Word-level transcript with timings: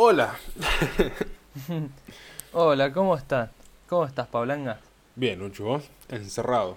Hola. 0.00 0.36
Hola, 2.52 2.92
¿cómo 2.92 3.16
estás? 3.16 3.50
¿Cómo 3.88 4.04
estás, 4.04 4.28
Pablanga? 4.28 4.78
Bien, 5.16 5.42
Uchu, 5.42 5.64
¿vos? 5.64 5.90
Encerrado. 6.08 6.76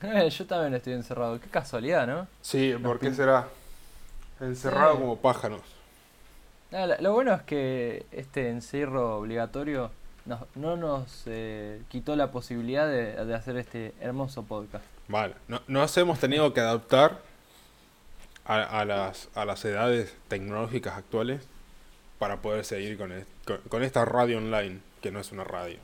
Eh, 0.00 0.30
yo 0.30 0.46
también 0.46 0.72
estoy 0.72 0.94
encerrado. 0.94 1.38
Qué 1.38 1.48
casualidad, 1.50 2.06
¿no? 2.06 2.26
Sí, 2.40 2.74
¿por 2.82 2.98
qué 2.98 3.12
será? 3.12 3.48
Encerrado 4.40 4.94
Sí. 4.94 5.00
como 5.00 5.16
pájaros. 5.18 5.60
Ah, 6.72 6.86
lo 7.00 7.12
bueno 7.12 7.34
es 7.34 7.42
que 7.42 8.06
este 8.12 8.48
encierro 8.48 9.18
obligatorio 9.18 9.90
no 10.54 10.78
nos 10.78 11.24
eh, 11.26 11.82
quitó 11.90 12.16
la 12.16 12.30
posibilidad 12.30 12.86
de, 12.88 13.26
de 13.26 13.34
hacer 13.34 13.58
este 13.58 13.92
hermoso 14.00 14.42
podcast. 14.44 14.86
Vale. 15.06 15.34
No, 15.48 15.60
nos 15.68 15.94
hemos 15.98 16.18
tenido 16.18 16.54
que 16.54 16.60
adaptar 16.60 17.20
a, 18.46 18.62
a 18.80 18.86
las, 18.86 19.28
a 19.34 19.44
las 19.44 19.62
edades 19.66 20.16
tecnológicas 20.28 20.96
actuales 20.96 21.46
para 22.22 22.40
poder 22.40 22.64
seguir 22.64 22.96
con, 22.96 23.10
con, 23.44 23.58
con 23.68 23.82
esta 23.82 24.04
radio 24.04 24.38
online, 24.38 24.78
que 25.00 25.10
no 25.10 25.18
es 25.18 25.32
una 25.32 25.42
radio. 25.42 25.78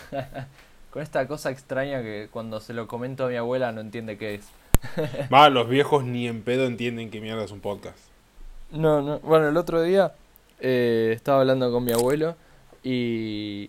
Con 0.90 1.02
esta 1.02 1.28
cosa 1.28 1.50
extraña 1.50 2.00
que 2.00 2.30
cuando 2.30 2.58
se 2.58 2.72
lo 2.72 2.88
comento 2.88 3.26
a 3.26 3.28
mi 3.28 3.36
abuela 3.36 3.70
no 3.70 3.82
entiende 3.82 4.16
qué 4.16 4.36
es. 4.36 4.48
Va, 5.30 5.50
los 5.50 5.68
viejos 5.68 6.04
ni 6.04 6.26
en 6.26 6.40
pedo 6.40 6.64
entienden 6.64 7.10
que 7.10 7.20
mierda 7.20 7.44
es 7.44 7.50
un 7.50 7.60
podcast. 7.60 7.98
No, 8.70 9.02
no. 9.02 9.18
Bueno, 9.18 9.48
el 9.48 9.58
otro 9.58 9.82
día 9.82 10.14
eh, 10.58 11.12
estaba 11.14 11.40
hablando 11.40 11.70
con 11.70 11.84
mi 11.84 11.92
abuelo 11.92 12.34
y, 12.82 13.68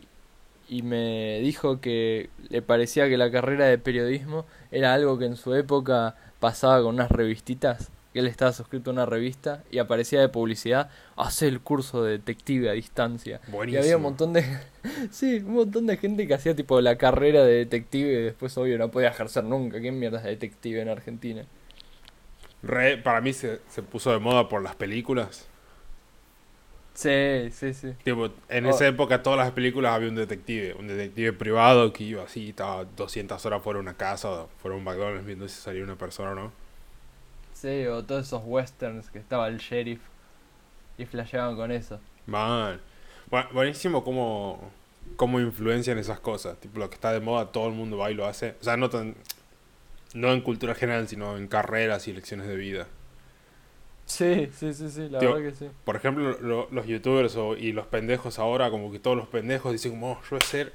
y 0.69 0.83
me 0.83 1.39
dijo 1.41 1.81
que 1.81 2.29
le 2.47 2.61
parecía 2.61 3.09
que 3.09 3.17
la 3.17 3.29
carrera 3.29 3.65
de 3.65 3.77
periodismo 3.77 4.45
era 4.71 4.93
algo 4.93 5.19
que 5.19 5.25
en 5.25 5.35
su 5.35 5.53
época 5.53 6.15
pasaba 6.39 6.81
con 6.81 6.95
unas 6.95 7.11
revistitas, 7.11 7.89
que 8.13 8.20
él 8.20 8.27
estaba 8.27 8.53
suscrito 8.53 8.91
a 8.91 8.94
una 8.94 9.05
revista 9.05 9.63
y 9.72 9.80
aparecía 9.80 10.22
de 10.22 10.30
publicidad, 10.30 10.90
hace 11.17 11.48
el 11.48 11.59
curso 11.59 12.03
de 12.03 12.12
detective 12.13 12.70
a 12.70 12.73
distancia. 12.73 13.41
Y 13.67 13.76
había 13.76 13.98
un 13.98 14.03
montón 14.03 14.34
de 14.34 14.45
sí, 15.11 15.38
un 15.38 15.55
montón 15.55 15.88
de 15.88 15.97
gente 15.97 16.28
que 16.28 16.33
hacía 16.36 16.55
tipo 16.55 16.80
la 16.80 16.97
carrera 16.97 17.44
de 17.44 17.53
detective 17.55 18.11
y 18.14 18.23
después 18.23 18.55
obvio 18.58 18.78
no 18.78 18.89
podía 18.92 19.09
ejercer 19.09 19.44
nunca. 19.44 19.80
¿Quién 19.81 20.00
mierda 20.00 20.20
es 20.20 20.25
detective 20.25 20.81
en 20.81 20.89
Argentina? 20.89 21.44
Re- 22.61 22.97
para 22.97 23.20
mí 23.20 23.33
se, 23.33 23.59
se 23.70 23.81
puso 23.83 24.11
de 24.11 24.20
moda 24.20 24.48
por 24.48 24.61
las 24.61 24.75
películas. 24.75 25.48
Sí, 26.94 27.50
sí, 27.52 27.73
sí. 27.73 27.94
Tipo, 28.03 28.30
en 28.50 28.67
Oh. 28.67 28.70
esa 28.70 28.86
época 28.88 29.23
todas 29.23 29.39
las 29.39 29.52
películas 29.52 29.94
había 29.94 30.09
un 30.09 30.16
detective, 30.16 30.75
un 30.75 30.88
detective 30.88 31.33
privado 31.33 31.92
que 31.92 32.03
iba 32.03 32.23
así, 32.23 32.50
estaba 32.50 32.86
200 32.86 33.44
horas 33.48 33.64
fuera 33.64 33.77
de 33.80 33.81
una 33.81 33.95
casa 33.98 34.30
o 34.30 34.50
fuera 34.61 34.75
de 34.75 34.80
un 34.80 34.83
McDonald's 34.86 35.25
viendo 35.25 35.48
si 35.48 35.59
salía 35.59 35.83
una 35.83 35.95
persona 35.98 36.31
o 36.31 36.36
no. 36.36 36.52
O 37.66 38.03
todos 38.03 38.28
esos 38.28 38.42
westerns 38.45 39.09
que 39.09 39.19
estaba 39.19 39.47
el 39.47 39.58
sheriff 39.58 40.02
y 40.97 41.06
flasheaban 41.06 41.56
con 41.56 41.72
eso. 41.72 42.00
Man. 42.28 42.80
Bu- 43.31 43.52
buenísimo 43.53 44.03
cómo, 44.03 44.72
cómo 45.16 45.39
influencian 45.39 45.97
esas 45.97 46.20
cosas. 46.20 46.59
Tipo, 46.59 46.80
lo 46.80 46.89
que 46.89 46.95
está 46.95 47.11
de 47.14 47.20
moda, 47.22 47.52
todo 47.52 47.67
el 47.67 47.73
mundo 47.73 47.97
va 47.97 48.11
y 48.11 48.14
lo 48.16 48.25
hace. 48.25 48.55
O 48.59 48.64
sea, 48.64 48.75
no 48.78 48.89
tan. 48.89 49.16
No 50.14 50.31
en 50.33 50.42
cultura 50.42 50.75
general, 50.75 51.08
sino 51.08 51.38
en 51.38 51.47
carreras 51.47 52.08
y 52.08 52.14
lecciones 52.14 52.47
de 52.47 52.55
vida. 52.55 52.88
Sí, 54.05 54.50
sí, 54.53 54.73
sí, 54.73 54.89
sí, 54.89 55.08
la 55.09 55.20
Tío, 55.20 55.33
verdad 55.33 55.50
que 55.52 55.55
sí. 55.55 55.70
Por 55.86 55.95
ejemplo, 55.95 56.38
lo- 56.42 56.67
los 56.72 56.86
youtubers 56.86 57.36
o- 57.38 57.55
y 57.55 57.72
los 57.72 57.88
pendejos 57.88 58.38
ahora, 58.38 58.70
como 58.70 58.92
que 58.92 59.00
todos 59.00 59.16
los 59.17 59.27
pendejos 59.27 59.72
dicen 59.72 59.92
como, 59.92 60.11
"Oh, 60.11 60.16
yo 60.22 60.30
voy 60.31 60.39
a 60.42 60.45
ser 60.45 60.73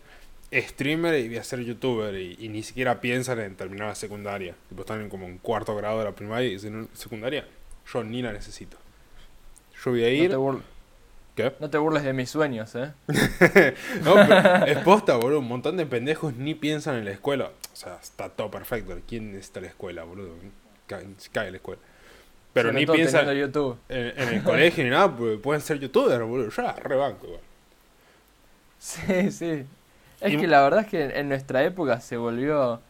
streamer 0.52 1.14
y 1.18 1.28
voy 1.28 1.36
a 1.38 1.44
ser 1.44 1.60
youtuber. 1.60 2.14
Y, 2.14 2.36
y 2.38 2.48
ni 2.48 2.62
siquiera 2.62 3.00
piensan 3.00 3.38
en 3.40 3.54
terminar 3.56 3.88
la 3.88 3.94
secundaria. 3.94 4.54
Tipo, 4.68 4.82
están 4.82 5.00
en 5.02 5.08
como 5.08 5.26
en 5.26 5.38
cuarto 5.38 5.74
grado 5.76 5.98
de 5.98 6.04
la 6.06 6.12
primaria 6.12 6.48
y 6.48 6.52
dicen, 6.52 6.88
secundaria, 6.92 7.46
yo 7.92 8.04
ni 8.04 8.22
la 8.22 8.32
necesito. 8.32 8.76
Yo 9.84 9.90
voy 9.92 10.02
a 10.04 10.06
No 10.08 10.12
ir... 10.12 10.30
burl- 10.32 10.62
¿Qué? 11.36 11.52
no 11.60 11.70
te 11.70 11.78
burles 11.78 12.02
de 12.02 12.12
mis 12.12 12.28
sueños, 12.30 12.74
¿eh? 12.74 12.92
No, 14.04 14.14
pero 14.14 14.66
es 14.66 14.78
posta, 14.78 15.14
boludo. 15.16 15.38
Un 15.38 15.46
montón 15.46 15.76
de 15.76 15.86
pendejos 15.86 16.34
ni 16.34 16.54
piensan 16.56 16.96
en 16.96 17.04
la 17.04 17.12
escuela. 17.12 17.52
O 17.72 17.76
sea, 17.76 17.96
está 18.02 18.28
todo 18.28 18.50
perfecto. 18.50 18.98
¿Quién 19.06 19.30
necesita 19.32 19.60
la 19.60 19.68
escuela, 19.68 20.02
boludo? 20.02 20.34
Cae, 20.88 21.06
cae 21.32 21.50
la 21.52 21.58
escuela. 21.58 21.80
Pero 22.52 22.70
Sobre 22.70 22.80
ni 22.80 22.86
piensan 22.92 23.28
en, 23.28 24.20
en 24.20 24.28
el 24.34 24.42
colegio 24.42 24.82
ni 24.82 24.90
nada, 24.90 25.14
pueden 25.16 25.60
ser 25.60 25.78
youtubers, 25.78 26.24
boludo. 26.24 26.50
Ya, 26.50 26.72
rebanco, 26.72 27.26
igual. 27.26 27.40
Sí, 28.80 29.30
sí. 29.30 29.64
Es 30.20 30.32
Y- 30.34 30.36
que 30.38 30.46
la 30.46 30.62
verdad 30.62 30.80
es 30.80 30.86
que 30.88 31.04
en 31.18 31.28
nuestra 31.28 31.62
época 31.64 32.00
se 32.00 32.16
volvió 32.16 32.80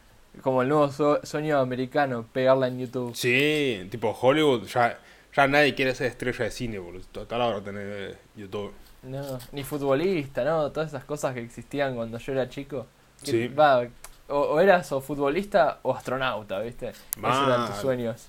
como 0.41 0.61
el 0.61 0.69
nuevo 0.69 0.91
su- 0.91 1.19
sueño 1.23 1.59
americano, 1.59 2.25
pegarla 2.33 2.67
en 2.67 2.79
YouTube. 2.79 3.15
Sí, 3.15 3.87
tipo 3.91 4.17
Hollywood, 4.19 4.63
ya, 4.67 4.97
ya 5.35 5.47
nadie 5.47 5.75
quiere 5.75 5.93
ser 5.95 6.07
estrella 6.07 6.45
de 6.45 6.51
cine, 6.51 6.79
boludo. 6.79 7.03
Total 7.11 7.41
ahora 7.41 7.61
tener 7.61 8.17
YouTube. 8.35 8.73
No, 9.03 9.39
ni 9.51 9.63
futbolista, 9.63 10.43
¿no? 10.43 10.71
Todas 10.71 10.89
esas 10.89 11.03
cosas 11.05 11.33
que 11.33 11.39
existían 11.41 11.95
cuando 11.95 12.17
yo 12.17 12.31
era 12.33 12.49
chico. 12.49 12.85
Que, 13.23 13.31
Sí. 13.31 13.47
va, 13.47 13.83
o, 14.27 14.37
o 14.39 14.59
eras 14.59 14.91
o 14.91 14.99
futbolista 15.01 15.79
o 15.83 15.93
astronauta, 15.95 16.59
¿viste? 16.59 16.89
Esos 16.89 17.47
eran 17.47 17.67
tus 17.67 17.75
sueños. 17.77 18.27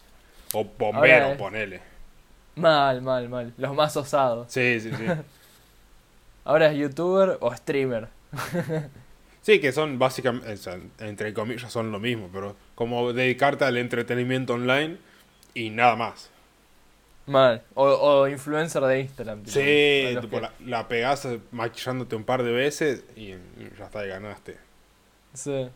O 0.52 0.64
bombero, 0.64 1.24
Ahora, 1.24 1.32
eh. 1.32 1.36
ponele. 1.36 1.80
Mal, 2.56 3.00
mal, 3.02 3.28
mal. 3.28 3.52
Los 3.56 3.74
más 3.74 3.96
osados. 3.96 4.50
Sí, 4.52 4.80
sí, 4.80 4.90
sí. 4.92 5.04
Ahora 6.44 6.70
es 6.70 6.76
youtuber 6.78 7.36
o 7.40 7.54
streamer. 7.54 8.08
Sí, 9.42 9.58
que 9.58 9.72
son 9.72 9.98
básicamente, 9.98 10.54
entre 10.98 11.32
comillas, 11.32 11.72
son 11.72 11.90
lo 11.90 11.98
mismo, 11.98 12.28
pero 12.30 12.56
como 12.74 13.12
dedicarte 13.14 13.64
al 13.64 13.78
entretenimiento 13.78 14.52
online 14.52 14.98
y 15.54 15.70
nada 15.70 15.96
más. 15.96 16.28
Mal. 17.26 17.62
O, 17.74 17.86
o 17.88 18.28
influencer 18.28 18.82
de 18.82 19.00
Instagram. 19.00 19.38
tipo, 19.42 19.50
Sí, 19.52 20.08
tipo, 20.20 20.36
que- 20.36 20.40
la, 20.42 20.52
la 20.66 20.88
pegás 20.88 21.26
maquillándote 21.52 22.16
un 22.16 22.24
par 22.24 22.42
de 22.42 22.52
veces 22.52 23.02
y, 23.16 23.30
y 23.30 23.38
ya 23.78 23.86
está, 23.86 24.04
y 24.04 24.08
ganaste. 24.08 24.58
Sí. 25.32 25.68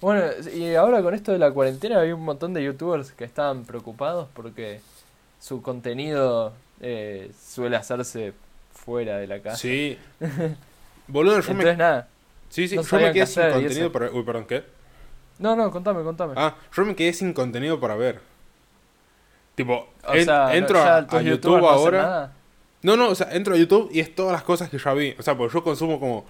Bueno, 0.00 0.24
y 0.52 0.74
ahora 0.74 1.00
con 1.00 1.14
esto 1.14 1.30
de 1.32 1.38
la 1.38 1.52
cuarentena 1.52 2.00
hay 2.00 2.10
un 2.10 2.22
montón 2.24 2.54
de 2.54 2.64
youtubers 2.64 3.12
que 3.12 3.24
estaban 3.24 3.64
preocupados 3.64 4.28
porque 4.34 4.80
su 5.40 5.62
contenido 5.62 6.52
eh, 6.80 7.30
suele 7.40 7.76
hacerse 7.76 8.32
fuera 8.74 9.16
de 9.18 9.28
la 9.28 9.38
casa. 9.40 9.56
Sí. 9.58 9.96
Boludo, 11.08 11.40
yo 11.40 11.50
Entonces 11.50 11.56
me, 11.56 11.76
nada. 11.76 12.08
sí, 12.48 12.68
sí, 12.68 12.76
no 12.76 12.82
yo 12.82 12.98
me 12.98 13.12
quedé 13.12 13.26
sin 13.26 13.50
contenido 13.50 13.92
para... 13.92 14.10
Uy, 14.10 14.22
perdón, 14.24 14.46
¿qué? 14.46 14.64
No, 15.38 15.54
no, 15.54 15.70
contame, 15.70 16.02
contame. 16.02 16.34
Ah, 16.36 16.54
yo 16.74 16.84
me 16.84 16.96
quedé 16.96 17.12
sin 17.12 17.32
contenido 17.32 17.78
para 17.78 17.94
ver. 17.94 18.20
Tipo, 19.54 19.88
en- 20.08 20.24
sea, 20.24 20.54
entro 20.54 20.82
a, 20.82 21.22
YouTube 21.22 21.58
no 21.58 21.68
ahora... 21.68 22.32
No, 22.82 22.96
no, 22.96 23.08
o 23.08 23.14
sea, 23.14 23.28
entro 23.32 23.54
a 23.54 23.56
YouTube 23.56 23.90
y 23.92 24.00
es 24.00 24.14
todas 24.14 24.32
las 24.32 24.42
cosas 24.42 24.70
que 24.70 24.78
ya 24.78 24.92
vi. 24.94 25.14
O 25.18 25.22
sea, 25.22 25.36
porque 25.36 25.54
yo 25.54 25.64
consumo 25.64 25.98
como, 25.98 26.24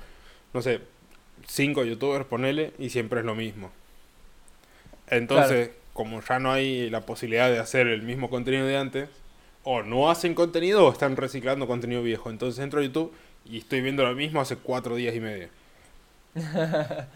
no 0.53 0.63
sé, 0.63 0.81
cinco 1.47 1.85
youtubers, 1.85 2.25
ponele, 2.25 2.73
y 2.79 2.89
siempre 2.89 3.21
es 3.21 3.27
lo 3.27 3.35
mismo. 3.35 3.71
Entonces, 5.09 5.71
como 5.93 6.21
ya 6.23 6.39
no 6.39 6.53
hay 6.53 6.91
la 6.91 7.03
posibilidad 7.03 7.51
de 7.51 7.59
hacer 7.59 7.87
el 7.87 8.03
mismo 8.03 8.31
contenido 8.31 8.67
de 8.67 8.77
antes, 8.77 9.09
o 9.65 9.83
no 9.83 10.11
hacen 10.11 10.35
contenido 10.35 10.87
o 10.87 10.93
están 10.93 11.17
reciclando 11.17 11.67
contenido 11.67 12.03
viejo. 12.03 12.31
Entonces 12.31 12.63
entro 12.63 12.81
a 12.81 12.85
YouTube 12.85 13.13
y 13.49 13.59
estoy 13.59 13.81
viendo 13.81 14.03
lo 14.05 14.15
mismo 14.15 14.41
hace 14.41 14.57
cuatro 14.57 14.95
días 14.97 15.15
y 15.15 15.21
medio. 15.21 15.49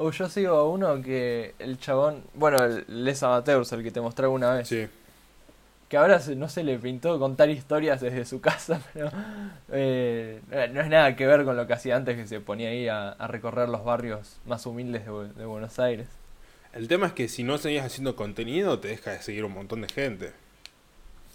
O 0.00 0.12
yo 0.12 0.28
sigo 0.28 0.54
a 0.54 0.68
uno 0.68 1.02
que 1.02 1.54
el 1.58 1.76
chabón, 1.80 2.22
bueno, 2.34 2.62
el 2.64 2.84
Les 3.04 3.20
Amateurs, 3.24 3.72
el 3.72 3.82
que 3.82 3.90
te 3.90 4.00
mostré 4.00 4.26
alguna 4.26 4.54
vez, 4.54 4.68
Sí. 4.68 4.86
que 5.88 5.96
ahora 5.96 6.20
no 6.36 6.48
se 6.48 6.62
le 6.62 6.78
pintó 6.78 7.18
contar 7.18 7.50
historias 7.50 8.00
desde 8.00 8.24
su 8.24 8.40
casa, 8.48 8.80
pero 8.94 9.10
eh, 9.72 10.40
no 10.72 10.80
es 10.80 10.88
nada 10.88 11.16
que 11.16 11.26
ver 11.26 11.44
con 11.44 11.56
lo 11.56 11.66
que 11.66 11.72
hacía 11.72 11.96
antes, 11.96 12.14
que 12.16 12.28
se 12.28 12.38
ponía 12.38 12.68
ahí 12.68 12.86
a, 12.86 13.08
a 13.08 13.26
recorrer 13.26 13.68
los 13.68 13.84
barrios 13.84 14.36
más 14.46 14.66
humildes 14.66 15.04
de, 15.04 15.10
Bu- 15.10 15.32
de 15.34 15.46
Buenos 15.46 15.80
Aires. 15.80 16.06
El 16.74 16.86
tema 16.86 17.08
es 17.08 17.12
que 17.12 17.26
si 17.28 17.42
no 17.42 17.58
seguís 17.58 17.82
haciendo 17.82 18.14
contenido, 18.14 18.78
te 18.78 18.86
deja 18.86 19.10
de 19.10 19.20
seguir 19.22 19.44
un 19.44 19.52
montón 19.52 19.80
de 19.80 19.88
gente. 19.88 20.32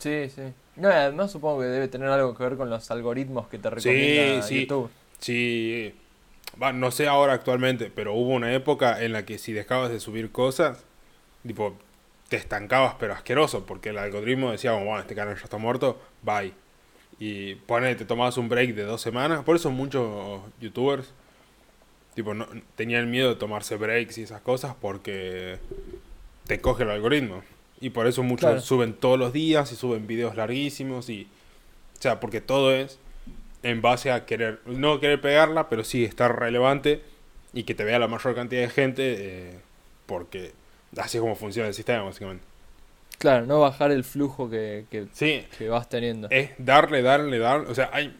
Sí, 0.03 0.29
sí. 0.29 0.41
No, 0.75 0.89
además 0.89 1.31
supongo 1.31 1.61
que 1.61 1.67
debe 1.67 1.87
tener 1.87 2.09
algo 2.09 2.35
que 2.35 2.43
ver 2.43 2.57
con 2.57 2.69
los 2.69 2.91
algoritmos 2.91 3.47
que 3.47 3.57
te 3.57 3.69
recomienda 3.69 4.41
sí. 4.41 4.61
YouTube. 4.61 4.89
Sí, 5.19 5.95
va, 6.61 6.73
no 6.73 6.91
sé 6.91 7.07
ahora 7.07 7.31
actualmente, 7.31 7.89
pero 7.93 8.13
hubo 8.13 8.33
una 8.33 8.53
época 8.53 9.01
en 9.01 9.13
la 9.13 9.25
que 9.25 9.37
si 9.37 9.53
dejabas 9.53 9.91
de 9.91 10.01
subir 10.01 10.29
cosas, 10.31 10.83
tipo, 11.47 11.77
te 12.27 12.35
estancabas 12.35 12.95
pero 12.99 13.13
asqueroso, 13.13 13.65
porque 13.65 13.89
el 13.89 13.97
algoritmo 13.97 14.51
decía, 14.51 14.73
bueno, 14.73 14.99
este 14.99 15.15
canal 15.15 15.37
ya 15.37 15.43
está 15.45 15.57
muerto, 15.57 16.01
bye. 16.21 16.51
Y 17.17 17.55
pone, 17.55 17.95
te 17.95 18.03
tomabas 18.03 18.37
un 18.37 18.49
break 18.49 18.75
de 18.75 18.83
dos 18.83 18.99
semanas, 18.99 19.45
por 19.45 19.55
eso 19.55 19.71
muchos 19.71 20.41
youtubers, 20.59 21.13
tipo, 22.13 22.33
no, 22.33 22.45
tenían 22.75 23.09
miedo 23.09 23.29
de 23.29 23.35
tomarse 23.35 23.77
breaks 23.77 24.17
y 24.17 24.23
esas 24.23 24.41
cosas 24.41 24.75
porque 24.81 25.59
te 26.45 26.59
coge 26.59 26.83
el 26.83 26.89
algoritmo. 26.89 27.41
Y 27.81 27.89
por 27.89 28.07
eso 28.07 28.23
muchos 28.23 28.47
Claro. 28.49 28.61
suben 28.61 28.93
todos 28.93 29.19
los 29.19 29.33
días 29.33 29.71
y 29.71 29.75
suben 29.75 30.07
videos 30.07 30.35
larguísimos 30.35 31.09
y... 31.09 31.27
O 31.97 32.01
sea, 32.01 32.19
porque 32.19 32.41
todo 32.41 32.73
es 32.73 32.99
en 33.63 33.81
base 33.81 34.11
a 34.11 34.25
querer, 34.25 34.59
no 34.65 34.99
querer 34.99 35.21
pegarla, 35.21 35.69
pero 35.69 35.83
sí 35.83 36.03
estar 36.03 36.37
relevante 36.37 37.01
y 37.53 37.63
que 37.63 37.75
te 37.75 37.83
vea 37.83 37.99
la 37.99 38.07
mayor 38.07 38.35
cantidad 38.35 38.61
de 38.61 38.69
gente, 38.69 39.15
eh, 39.17 39.59
porque 40.05 40.51
así 40.97 41.17
es 41.17 41.21
como 41.21 41.35
funciona 41.35 41.67
el 41.69 41.73
sistema, 41.73 42.03
básicamente. 42.03 42.43
Claro, 43.19 43.45
no 43.45 43.61
bajar 43.61 43.91
el 43.91 44.03
flujo 44.03 44.49
que, 44.49 44.85
que, 44.91 45.07
Sí, 45.13 45.45
que 45.57 45.69
vas 45.69 45.87
teniendo. 45.87 46.27
es 46.29 46.51
darle, 46.57 47.01
darle, 47.01 47.39
darle. 47.39 47.69
O 47.69 47.75
sea, 47.75 47.89
hay 47.93 48.13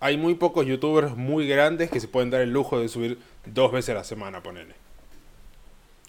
hay 0.00 0.16
muy 0.16 0.34
pocos 0.34 0.66
youtubers 0.66 1.16
muy 1.16 1.46
grandes 1.48 1.90
que 1.90 2.00
se 2.00 2.08
pueden 2.08 2.30
dar 2.30 2.40
el 2.42 2.52
lujo 2.52 2.78
de 2.78 2.88
subir 2.88 3.18
dos 3.44 3.72
veces 3.72 3.90
a 3.90 3.94
la 3.94 4.04
semana, 4.04 4.42
ponele. 4.42 4.74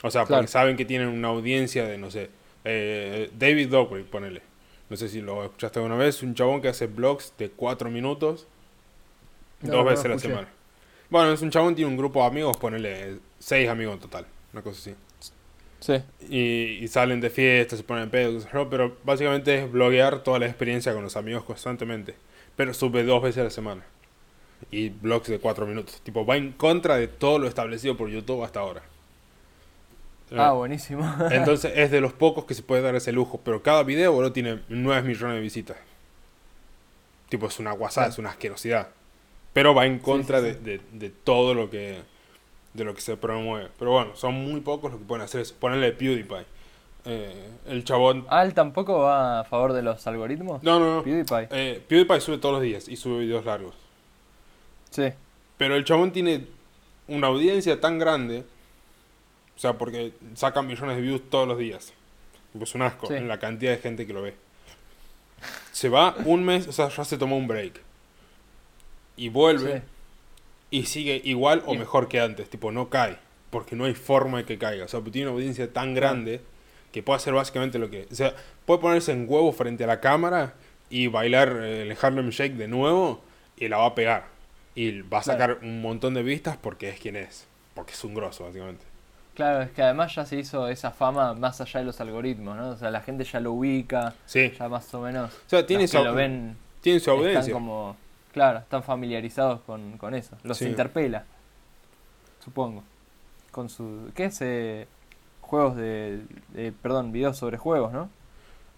O 0.03 0.11
sea, 0.11 0.25
porque 0.25 0.47
saben 0.47 0.77
que 0.77 0.85
tienen 0.85 1.07
una 1.07 1.29
audiencia 1.29 1.85
de, 1.85 1.97
no 1.97 2.11
sé, 2.11 2.29
eh, 2.68 3.31
David 3.38 3.69
Dobrik, 3.69 4.08
ponele. 4.08 4.42
No 4.90 4.98
sé 4.98 5.10
si 5.10 5.22
lo 5.22 5.44
escuchaste 5.44 5.80
alguna 5.80 5.98
vez, 5.98 6.24
un 6.24 6.34
chabón 6.36 6.62
que 6.62 6.69
hace 6.69 6.88
vlogs 6.88 7.34
de 7.38 7.52
cuatro 7.52 7.90
minutos 7.90 8.48
No, 9.62 9.72
dos 9.72 9.86
no 9.86 9.86
veces 9.86 10.06
a 10.06 10.10
la 10.10 10.19
semana. 10.19 10.54
Bueno, 11.10 11.31
es 11.34 11.42
un 11.42 11.52
chabón, 11.52 11.75
tiene 11.75 11.90
un 11.92 11.98
grupo 11.98 12.22
de 12.22 12.28
amigos, 12.28 12.58
ponele 12.58 13.19
seis 13.40 13.69
amigos 13.69 13.96
en 13.96 14.00
total, 14.02 14.28
una 14.54 14.62
cosa 14.62 14.80
así. 14.80 14.96
Sí, 15.80 15.94
Y, 16.30 16.84
y 16.84 16.88
salen 16.88 17.22
de 17.22 17.30
fiesta, 17.30 17.78
se 17.78 17.84
ponen 17.84 18.10
pedos, 18.10 18.48
pero 18.69 18.98
básicamente 19.04 19.64
es 19.64 19.72
bloguear 19.72 20.24
toda 20.24 20.40
la 20.40 20.48
experiencia 20.48 20.94
con 20.94 21.04
los 21.04 21.16
amigos 21.18 21.44
constantemente. 21.46 22.16
Pero 22.56 22.74
sube 22.74 23.04
dos 23.04 23.22
veces 23.22 23.42
a 23.42 23.44
la 23.46 23.50
semana. 23.52 23.86
Y 24.72 24.90
blogs 24.90 25.28
de 25.30 25.40
cuatro 25.40 25.66
minutos. 25.68 26.02
Tipo, 26.04 26.25
va 26.25 26.38
en 26.38 26.54
contra 26.54 26.98
de 26.98 27.08
todo 27.08 27.40
lo 27.40 27.48
establecido 27.48 27.98
por 27.98 28.10
YouTube 28.10 28.44
hasta 28.44 28.60
ahora. 28.62 28.84
Ah, 30.35 30.50
Eh, 30.51 30.56
buenísimo. 30.56 31.03
Entonces 31.31 31.71
es 31.75 31.91
de 31.91 32.01
los 32.01 32.13
pocos 32.13 32.45
que 32.45 32.53
se 32.53 32.63
puede 32.63 32.81
dar 32.81 32.95
ese 32.95 33.12
lujo. 33.12 33.39
Pero 33.44 33.62
cada 33.63 33.83
video, 33.83 34.12
boludo, 34.13 34.31
tiene 34.33 34.62
9 34.69 35.07
millones 35.07 35.35
de 35.35 35.41
visitas. 35.41 35.77
Tipo, 37.29 37.47
es 37.47 37.59
una 37.59 37.71
guasada, 37.74 38.07
es 38.07 38.18
una 38.18 38.29
asquerosidad. 38.29 38.89
Pero 39.53 39.74
va 39.74 39.85
en 39.85 40.00
contra 40.00 40.39
sí, 40.39 40.45
de, 40.45 40.53
de- 40.56 40.81
de 40.94 41.09
todo 41.09 41.53
lo 41.53 41.69
que 41.69 42.01
de 42.74 42.83
lo 42.83 42.94
que 42.94 43.01
se 43.01 43.18
promueve. 43.18 43.69
Pero 43.79 43.91
bueno, 43.91 44.15
son 44.15 44.35
muy 44.35 44.62
pocos 44.62 44.91
los 44.91 45.00
que 45.00 45.06
pueden 45.07 45.24
hacer 45.25 45.41
eso. 45.41 45.56
Ponerle 45.59 45.91
PewDiePie. 45.94 46.45
Eh, 47.06 47.50
el 47.65 47.83
chabón... 47.83 48.25
Ah, 48.30 48.44
él 48.44 48.53
tampoco 48.53 49.00
va 49.00 49.39
a 49.39 49.44
favor 49.45 49.73
de 49.73 49.81
los 49.81 50.06
algoritmos. 50.06 50.62
No, 50.62 50.80
no, 50.80 50.97
no. 50.97 51.03
PewDiePie. 51.03 51.47
Eh, 51.51 51.81
PewDiePie 51.88 52.21
sube 52.21 52.38
todos 52.38 52.53
los 52.53 52.62
días 52.62 52.88
y 52.88 52.95
sube 52.95 53.19
videos 53.21 53.45
largos. 53.45 53.73
Sí, 54.91 55.09
Pero 55.57 55.75
el 55.75 55.85
chabón 55.85 56.12
tiene 56.12 56.45
una 57.07 57.27
audiencia 57.27 57.81
tan 57.81 57.97
grande. 57.97 58.45
O 59.57 59.59
sea, 59.59 59.74
porque 59.74 60.13
saca 60.36 60.62
millones 60.62 60.95
de 60.95 61.01
views 61.01 61.21
todos 61.30 61.48
los 61.48 61.57
días. 61.57 61.92
Es 62.62 62.75
un 62.75 62.83
asco 62.83 63.07
Sí. 63.07 63.15
en 63.15 63.27
la 63.27 63.39
cantidad 63.39 63.71
de 63.71 63.80
gente 63.80 64.07
que 64.07 64.13
lo 64.13 64.21
ve. 64.21 64.36
Se 65.71 65.89
va 65.89 66.15
un 66.25 66.45
mes, 66.45 66.68
o 66.68 66.71
sea, 66.71 66.89
ya 66.89 67.04
se 67.04 67.18
tomó 67.18 67.38
un 67.38 67.48
break. 67.48 67.81
Y 69.15 69.30
vuelve 69.30 69.80
sí. 69.80 69.83
y 70.71 70.86
sigue 70.86 71.21
igual 71.24 71.63
o 71.65 71.74
mejor 71.74 72.07
que 72.07 72.19
antes. 72.19 72.50
Tipo, 72.50 72.71
no 72.71 72.89
cae. 72.89 73.18
Porque 73.50 73.75
no 73.75 73.86
hay 73.86 73.95
forma 73.95 74.39
de 74.39 74.45
que 74.45 74.57
caiga. 74.57 74.86
O 74.86 74.88
sea, 74.88 75.01
tiene 75.01 75.27
una 75.30 75.36
audiencia 75.36 75.71
tan 75.71 75.94
grande 75.94 76.42
que 76.92 77.01
puede 77.04 77.18
hacer 77.18 77.33
básicamente 77.33 77.80
lo 77.80 77.89
que... 77.89 78.07
O 78.12 78.15
sea, 78.15 78.36
puede 78.65 78.80
ponerse 78.80 79.12
en 79.12 79.25
huevo 79.27 79.51
frente 79.54 79.83
a 79.83 79.88
la 79.88 80.00
cámara 80.00 80.54
y 80.89 81.07
bailar 81.07 81.57
eh, 81.62 81.81
el 81.83 81.98
Harlem 82.00 82.30
Shake 82.30 82.56
de 82.56 82.68
nuevo 82.68 83.21
y 83.57 83.68
la 83.68 83.77
va 83.77 83.88
a 83.88 83.95
pegar. 83.95 84.27
Y 84.75 85.01
va 85.01 85.19
a 85.19 85.24
sacar 85.24 85.59
un 85.63 85.81
montón 85.81 86.13
de 86.13 86.21
vistas 86.24 86.57
porque 86.57 86.89
es 86.89 87.00
quien 87.00 87.15
es. 87.15 87.48
Porque 87.74 87.94
es 87.94 88.04
un 88.04 88.13
grosso, 88.13 88.44
básicamente. 88.44 88.86
Claro, 89.38 89.62
es 89.62 89.69
que 89.69 89.84
además 89.84 90.13
ya 90.16 90.25
se 90.25 90.36
hizo 90.36 90.68
esa 90.68 90.89
fama 90.92 91.34
más 91.36 91.62
allá 91.62 91.80
de 91.81 91.86
los 91.86 92.01
algoritmos, 92.01 92.57
¿no? 92.57 92.69
O 92.72 92.75
sea, 92.75 92.89
la 92.89 93.01
gente 93.01 93.24
ya 93.24 93.39
lo 93.39 93.54
ubica, 93.54 94.16
Sí. 94.25 94.51
ya 94.57 94.68
más 94.68 94.92
o 94.95 95.01
menos. 95.01 95.31
O 95.31 95.50
sea, 95.50 95.63
tiene 95.66 95.88
su, 95.88 96.04
lo 96.04 96.16
ven 96.16 96.57
tiene 96.81 97.00
su 97.00 97.12
están 97.12 97.24
audiencia. 97.24 97.54
como, 97.54 97.95
claro, 98.34 98.57
están 98.60 98.81
familiarizados 98.81 99.62
con, 99.62 100.00
con 100.00 100.16
eso. 100.16 100.36
Los 100.44 100.57
Sí. 100.57 100.66
interpela, 100.66 101.24
supongo. 102.44 102.84
Con 103.51 103.69
su, 103.69 104.12
¿qué 104.16 104.25
es? 104.25 104.38
Eh, 104.42 104.88
juegos 105.42 105.75
de, 105.78 106.22
de- 106.50 106.72
perdón, 106.72 107.12
videos 107.12 107.38
sobre 107.38 107.57
juegos, 107.57 107.94
¿no? 107.94 108.10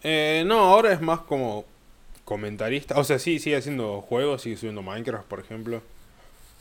Eh, 0.04 0.44
no, 0.46 0.60
ahora 0.60 0.92
es 0.94 1.02
más 1.02 1.20
como 1.22 1.66
comentarista. 2.26 2.98
O 3.00 3.04
sea, 3.04 3.18
sí, 3.18 3.40
sigue 3.40 3.56
haciendo 3.58 4.02
juegos, 4.02 4.42
sigue 4.42 4.58
subiendo 4.58 4.82
Minecraft, 4.82 5.26
por 5.28 5.40
ejemplo. 5.40 5.82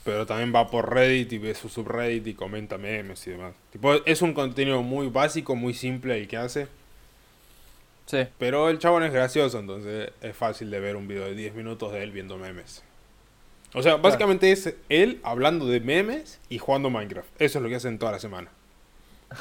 Pero 0.09 0.25
también 0.25 0.51
va 0.51 0.71
por 0.71 0.91
Reddit 0.91 1.31
y 1.33 1.37
ve 1.37 1.53
su 1.53 1.69
subreddit 1.69 2.25
y 2.25 2.33
comenta 2.33 2.79
memes 2.79 3.27
y 3.27 3.29
demás. 3.29 3.53
Tipo, 3.71 3.93
es 3.93 4.23
un 4.23 4.33
contenido 4.33 4.81
muy 4.81 5.07
básico, 5.07 5.55
muy 5.55 5.75
simple 5.75 6.17
el 6.17 6.27
que 6.27 6.35
hace. 6.35 6.67
Sí, 8.07 8.25
Pero 8.39 8.69
el 8.69 8.79
chabón 8.79 9.03
es 9.03 9.13
gracioso, 9.13 9.59
entonces 9.59 10.09
es 10.19 10.35
fácil 10.35 10.71
de 10.71 10.79
ver 10.79 10.95
un 10.95 11.07
video 11.07 11.25
de 11.25 11.35
10 11.35 11.53
minutos 11.53 11.93
de 11.93 12.01
él 12.01 12.09
viendo 12.09 12.39
memes. 12.39 12.81
O 13.75 13.83
sea, 13.83 13.97
básicamente 13.97 14.51
es 14.51 14.73
él 14.89 15.19
hablando 15.21 15.67
de 15.67 15.79
memes 15.79 16.39
y 16.49 16.57
jugando 16.57 16.89
Minecraft. 16.89 17.29
Eso 17.39 17.59
es 17.59 17.63
lo 17.63 17.69
que 17.69 17.75
hacen 17.75 17.99
toda 17.99 18.13
la 18.13 18.19
semana. 18.19 18.49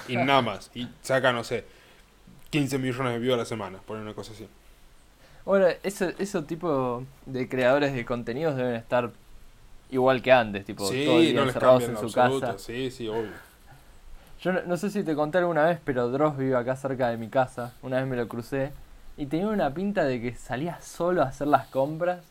Y 0.06 0.16
nada 0.18 0.42
más. 0.42 0.70
Y 0.74 0.86
saca, 1.00 1.32
no 1.32 1.44
sé, 1.44 1.64
15 2.50 2.76
millones 2.76 3.14
de 3.14 3.18
views 3.20 3.36
a 3.36 3.38
la 3.38 3.46
semana, 3.46 3.78
por 3.86 3.96
una 3.96 4.12
cosa 4.12 4.32
así. 4.32 4.46
Bueno, 5.46 5.66
ese, 5.82 6.14
ese 6.18 6.42
tipo 6.42 7.06
de 7.24 7.48
creadores 7.48 7.94
de 7.94 8.04
contenidos 8.04 8.54
deben 8.54 8.74
estar 8.74 9.12
igual 9.90 10.23
que 10.23 10.32
antes, 10.32 10.64
tipo, 10.64 10.96
todo 10.96 11.20
el 11.20 11.26
Sí, 11.26 11.32
día 11.32 11.40
no 11.40 11.44
les 11.44 11.55
encerrados 11.55 11.85
en 11.85 11.90
en 11.90 11.96
su 11.96 12.06
absoluto. 12.06 12.46
casa. 12.46 12.58
Sí, 12.58 12.90
sí, 12.90 13.08
obvio. 13.08 13.32
Yo 14.40 14.52
no, 14.52 14.62
no 14.62 14.76
sé 14.76 14.90
si 14.90 15.02
te 15.05 15.14
conté 15.14 15.38
alguna 15.38 15.64
vez, 15.67 15.81
pero 15.85 16.08
Dross 16.11 16.37
vive 16.37 16.56
acá 16.56 16.76
cerca 16.76 17.08
de 17.08 17.17
mi 17.17 17.29
casa. 17.29 17.75
Una 17.82 17.99
vez 17.99 18.06
me 18.06 18.17
lo 18.17 18.29
crucé 18.29 18.73
y 19.17 19.26
tenía 19.26 19.49
una 19.49 19.75
pinta 19.75 20.05
de 20.05 20.20
que 20.20 20.35
salía 20.35 20.81
solo 20.81 21.23
a 21.23 21.26
hacer 21.26 21.49
las 21.49 21.67
compras. 21.69 22.25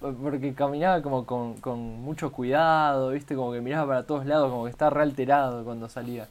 po- 0.00 0.14
Porque 0.14 0.54
caminaba 0.54 1.02
como 1.02 1.26
con, 1.26 1.56
con 1.60 1.78
mucho 1.80 2.32
cuidado, 2.32 3.10
viste, 3.10 3.34
como 3.36 3.52
que 3.52 3.60
miraba 3.62 3.86
para 3.88 4.06
todos 4.06 4.26
lados, 4.26 4.50
como 4.50 4.64
que 4.64 4.70
estaba 4.70 4.90
re 4.92 5.02
alterado 5.02 5.64
cuando 5.64 5.88
salía. 5.88 6.28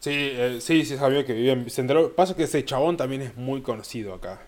Sí, 0.00 0.10
eh, 0.14 0.58
sí, 0.60 0.84
sí 0.84 0.96
sabía 0.96 1.26
que 1.26 1.34
vivía 1.34 1.52
en... 1.52 1.66
Pasa 2.16 2.34
que 2.34 2.44
ese 2.44 2.64
chabón 2.64 2.96
también 2.96 3.22
es 3.22 3.36
muy 3.36 3.60
conocido 3.62 4.14
acá. 4.14 4.40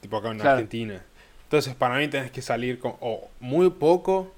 Tipo 0.00 0.18
acá 0.18 0.30
en 0.30 0.40
Claro. 0.40 0.42
Argentina. 0.42 1.02
Entonces 1.50 1.74
para 1.74 1.98
mí 1.98 2.06
tenés 2.06 2.30
que 2.30 2.42
salir 2.42 2.78
con 2.78 2.94
o 3.00 3.28
muy 3.40 3.70
poco 3.70 4.32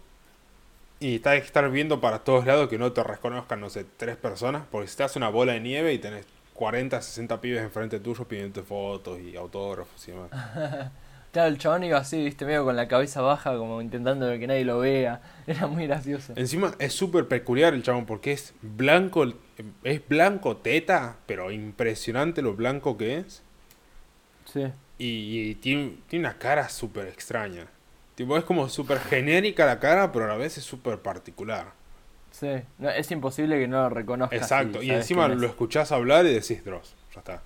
y 0.98 1.18
tenés 1.18 1.40
que 1.40 1.46
estar 1.48 1.70
viendo 1.70 2.00
para 2.00 2.20
todos 2.20 2.46
lados 2.46 2.70
que 2.70 2.78
no 2.78 2.90
te 2.92 3.04
reconozcan, 3.04 3.60
no 3.60 3.68
sé, 3.68 3.84
tres 3.98 4.16
personas. 4.16 4.62
Porque 4.70 4.88
si 4.88 4.96
te 4.96 5.02
hace 5.02 5.18
una 5.18 5.28
bola 5.28 5.52
de 5.52 5.60
nieve 5.60 5.92
y 5.92 5.98
tenés 5.98 6.24
40, 6.54 7.02
60 7.02 7.38
pibes 7.42 7.60
enfrente 7.60 8.00
tuyo 8.00 8.24
pidiendo 8.26 8.64
fotos 8.64 9.20
y 9.20 9.36
autógrafos 9.36 10.08
y 10.08 10.12
demás. 10.12 10.30
Claro, 11.32 11.48
el 11.48 11.56
chabón 11.56 11.82
iba 11.82 11.96
así, 11.96 12.22
viste, 12.22 12.44
medio 12.44 12.62
con 12.62 12.76
la 12.76 12.88
cabeza 12.88 13.22
baja, 13.22 13.56
como 13.56 13.80
intentando 13.80 14.30
que 14.38 14.46
nadie 14.46 14.66
lo 14.66 14.80
vea. 14.80 15.22
Era 15.46 15.66
muy 15.66 15.86
gracioso. 15.86 16.34
Encima 16.36 16.74
es 16.78 16.92
súper 16.92 17.26
peculiar 17.26 17.72
el 17.72 17.82
chabón 17.82 18.04
porque 18.04 18.32
es 18.32 18.52
blanco, 18.60 19.24
es 19.82 20.08
blanco 20.08 20.58
teta, 20.58 21.16
pero 21.24 21.50
impresionante 21.50 22.42
lo 22.42 22.52
blanco 22.52 22.98
que 22.98 23.16
es. 23.18 23.42
Sí. 24.44 24.64
Y, 25.02 25.50
y 25.50 25.54
tiene, 25.56 25.96
tiene 26.08 26.26
una 26.28 26.38
cara 26.38 26.68
súper 26.68 27.08
extraña. 27.08 27.66
Tipo, 28.14 28.36
es 28.36 28.44
como 28.44 28.68
súper 28.68 29.00
genérica 29.00 29.66
la 29.66 29.80
cara, 29.80 30.12
pero 30.12 30.26
a 30.26 30.28
la 30.28 30.36
vez 30.36 30.58
es 30.58 30.64
súper 30.64 30.98
particular. 30.98 31.72
Sí, 32.30 32.48
no, 32.78 32.88
es 32.88 33.10
imposible 33.10 33.58
que 33.58 33.66
no 33.68 33.82
lo 33.82 33.88
reconozcas. 33.90 34.40
Exacto. 34.40 34.82
Y 34.82 34.90
encima 34.90 35.28
lo 35.28 35.44
es. 35.44 35.50
escuchás 35.50 35.92
hablar 35.92 36.24
y 36.26 36.32
decís 36.32 36.64
Dross. 36.64 36.94
Ya 37.14 37.20
está. 37.20 37.42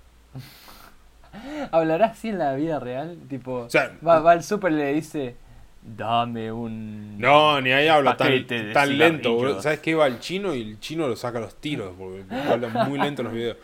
¿Hablará 1.73 2.07
así 2.07 2.29
en 2.29 2.39
la 2.39 2.55
vida 2.55 2.79
real? 2.79 3.19
Tipo, 3.29 3.53
O 3.61 3.71
sea, 3.71 3.97
va, 4.07 4.21
va 4.21 4.33
al 4.33 4.45
súper 4.45 4.73
y 4.73 4.77
le 4.77 4.93
dice, 4.95 5.37
dame 5.83 6.51
un... 6.53 7.19
no, 7.19 7.61
ni 7.61 7.73
ahí 7.73 7.89
habla 7.89 8.17
tan, 8.17 8.31
lento. 8.33 8.75
cigarrillos. 8.75 9.63
¿Sabes 9.63 9.81
qué? 9.81 9.95
Va 9.95 10.07
el 10.07 10.21
chino 10.21 10.55
y 10.55 10.63
el 10.63 10.81
chino 10.81 11.09
lo 11.09 11.17
saca 11.17 11.41
los 11.41 11.57
tiros. 11.57 11.95
Porque 11.97 12.25
habla 12.35 12.87
muy 12.87 12.99
lento 12.99 13.23
en 13.23 13.27
los 13.27 13.35
videos. 13.35 13.57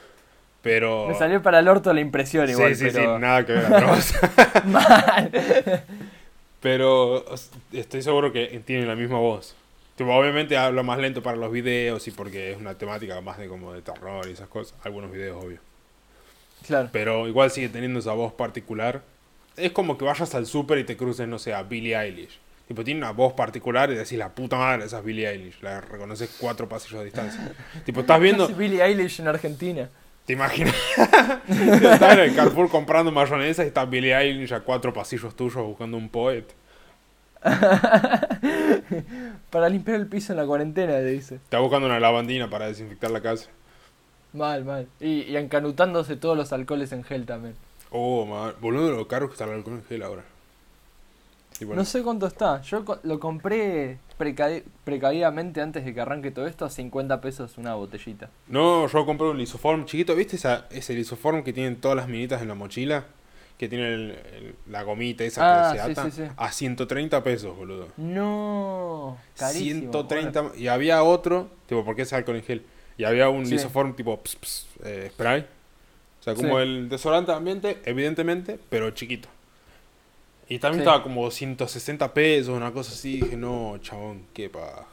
Pero. 0.62 1.08
Me 1.08 1.14
salió 1.14 1.42
para 1.42 1.58
el 1.58 1.68
orto 1.68 1.92
la 1.92 2.00
impresión 2.00 2.46
Sí, 2.46 2.52
igual, 2.52 2.76
sí, 2.76 2.86
pero... 2.92 3.16
sí, 3.16 3.20
nada 3.20 3.44
que 3.44 3.52
ver. 3.52 3.70
Mal. 4.66 5.30
Pero 6.60 7.24
estoy 7.72 8.02
seguro 8.02 8.32
que 8.32 8.62
tiene 8.64 8.86
la 8.86 8.94
misma 8.94 9.18
voz. 9.18 9.56
Tipo, 9.96 10.14
obviamente 10.14 10.56
habla 10.56 10.82
más 10.82 10.98
lento 10.98 11.22
para 11.22 11.36
los 11.36 11.52
videos 11.52 12.06
y 12.06 12.12
porque 12.12 12.52
es 12.52 12.58
una 12.58 12.74
temática 12.74 13.20
más 13.20 13.36
de 13.38 13.48
como 13.48 13.72
de 13.72 13.82
terror 13.82 14.26
y 14.28 14.32
esas 14.32 14.48
cosas. 14.48 14.78
Algunos 14.84 15.10
videos, 15.10 15.44
obvio. 15.44 15.58
Claro, 16.66 16.88
Pero 16.92 17.26
igual 17.26 17.50
sigue 17.50 17.68
teniendo 17.68 17.98
esa 17.98 18.12
voz 18.12 18.32
particular. 18.32 19.02
Es 19.56 19.72
como 19.72 19.98
que 19.98 20.04
vayas 20.04 20.34
al 20.34 20.46
súper 20.46 20.78
y 20.78 20.84
te 20.84 20.96
cruces, 20.96 21.26
no 21.26 21.38
sé, 21.38 21.52
a 21.52 21.64
Billie 21.64 21.96
Eilish. 21.96 22.38
Tipo, 22.68 22.84
tiene 22.84 23.00
una 23.00 23.10
voz 23.10 23.34
particular 23.34 23.90
y 23.90 23.96
decís, 23.96 24.16
la 24.16 24.30
puta 24.30 24.56
madre, 24.56 24.86
esa 24.86 25.00
es 25.00 25.04
Billie 25.04 25.28
Eilish. 25.28 25.60
La 25.60 25.80
reconoces 25.80 26.36
cuatro 26.40 26.68
pasillos 26.68 27.00
de 27.00 27.06
distancia. 27.06 27.52
tipo, 27.84 28.00
estás 28.00 28.20
viendo, 28.20 28.46
Casi 28.46 28.58
Billie 28.58 28.82
Eilish 28.82 29.20
en 29.20 29.28
Argentina. 29.28 29.90
Te 30.26 30.34
imaginas. 30.34 30.74
estás 31.48 32.14
en 32.14 32.20
el 32.20 32.34
Carrefour 32.34 32.68
comprando 32.68 33.10
mayonesa 33.10 33.64
y 33.64 33.68
está 33.68 33.84
Billie 33.84 34.16
Eilish 34.16 34.52
a 34.52 34.60
cuatro 34.60 34.92
pasillos 34.92 35.34
tuyos 35.34 35.64
buscando 35.64 35.96
un 35.96 36.08
poet. 36.08 36.54
Para 39.50 39.68
limpiar 39.68 39.96
el 39.96 40.06
piso 40.06 40.32
en 40.32 40.38
la 40.38 40.46
cuarentena, 40.46 40.92
te 40.92 41.06
dice. 41.06 41.36
Está 41.36 41.58
buscando 41.58 41.86
una 41.86 41.98
lavandina 41.98 42.48
para 42.48 42.68
desinfectar 42.68 43.10
la 43.10 43.20
casa. 43.20 43.50
Mal, 44.32 44.64
mal. 44.64 44.86
Y, 45.00 45.22
y 45.22 45.36
encanutándose 45.36 46.16
todos 46.16 46.36
los 46.36 46.52
alcoholes 46.52 46.92
en 46.92 47.02
gel 47.02 47.26
también. 47.26 47.54
Oh, 47.90 48.24
man. 48.24 48.54
Boludo, 48.60 48.92
lo 48.92 49.08
caro 49.08 49.26
que 49.26 49.32
está 49.32 49.44
el 49.44 49.50
alcohol 49.50 49.74
en 49.74 49.84
gel 49.84 50.02
ahora. 50.02 50.22
Bueno, 51.60 51.76
No 51.76 51.84
sé 51.84 52.02
cuánto 52.02 52.26
está. 52.26 52.60
Yo 52.62 52.84
lo 53.02 53.20
compré 53.20 53.98
preca- 54.18 54.62
precavidamente 54.84 55.60
antes 55.60 55.84
de 55.84 55.94
que 55.94 56.00
arranque 56.00 56.30
todo 56.30 56.46
esto 56.46 56.64
a 56.64 56.70
50 56.70 57.20
pesos 57.20 57.56
una 57.58 57.74
botellita. 57.74 58.30
No, 58.48 58.86
yo 58.88 59.06
compré 59.06 59.28
un 59.28 59.38
lisoform 59.38 59.84
chiquito. 59.84 60.14
¿Viste 60.16 60.36
esa, 60.36 60.66
ese 60.70 60.94
lisoform 60.94 61.42
que 61.44 61.52
tienen 61.52 61.76
todas 61.80 61.96
las 61.96 62.08
minitas 62.08 62.42
en 62.42 62.48
la 62.48 62.54
mochila? 62.54 63.04
que 63.58 63.68
tiene 63.68 63.94
el- 63.94 64.10
el- 64.10 64.54
la 64.72 64.82
gomita 64.82 65.22
esa 65.22 65.70
Ah, 65.70 65.72
que 65.72 65.78
se 65.78 65.84
sí, 65.84 65.90
ata, 65.92 66.10
sí, 66.10 66.22
sí. 66.26 66.32
a 66.36 66.50
130 66.50 67.22
pesos, 67.22 67.56
boludo. 67.56 67.86
No, 67.96 69.18
carísimo. 69.38 69.80
130 69.92 70.50
y 70.56 70.66
había 70.66 71.04
otro, 71.04 71.48
tipo, 71.66 71.84
porque 71.84 72.02
es 72.02 72.12
alcohol 72.12 72.36
en 72.38 72.42
gel. 72.42 72.62
Y 72.98 73.04
había 73.04 73.28
un 73.28 73.46
Sí. 73.46 73.52
lisoform 73.52 73.94
tipo 73.94 74.16
ps, 74.20 74.34
ps, 74.36 74.66
eh, 74.84 75.10
spray. 75.12 75.42
O 75.42 76.22
sea, 76.24 76.34
como 76.34 76.56
Sí. 76.56 76.62
el 76.62 76.88
desodorante 76.88 77.30
de 77.30 77.36
ambiente, 77.36 77.78
evidentemente, 77.84 78.58
pero 78.68 78.90
chiquito. 78.90 79.28
Y 80.48 80.58
también 80.58 80.80
Sí. 80.82 80.88
estaba 80.88 81.02
como 81.02 81.30
160 81.30 82.12
pesos, 82.12 82.54
una 82.56 82.72
cosa 82.72 82.92
así. 82.92 83.20
Dije, 83.20 83.36
no, 83.36 83.78
chabón, 83.80 84.26
qué 84.34 84.50
paja. 84.50 84.86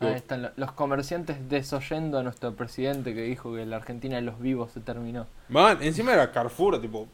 Ahí 0.00 0.14
están 0.14 0.42
lo- 0.42 0.50
los 0.56 0.72
comerciantes 0.72 1.48
desoyendo 1.50 2.18
a 2.18 2.22
nuestro 2.22 2.54
presidente 2.54 3.14
que 3.14 3.22
dijo 3.22 3.54
que 3.54 3.66
la 3.66 3.76
Argentina 3.76 4.16
de 4.16 4.22
los 4.22 4.40
vivos 4.40 4.72
se 4.72 4.80
terminó. 4.80 5.26
Man, 5.50 5.78
encima 5.82 6.14
era 6.14 6.32
Carrefour, 6.32 6.80
tipo, 6.80 7.06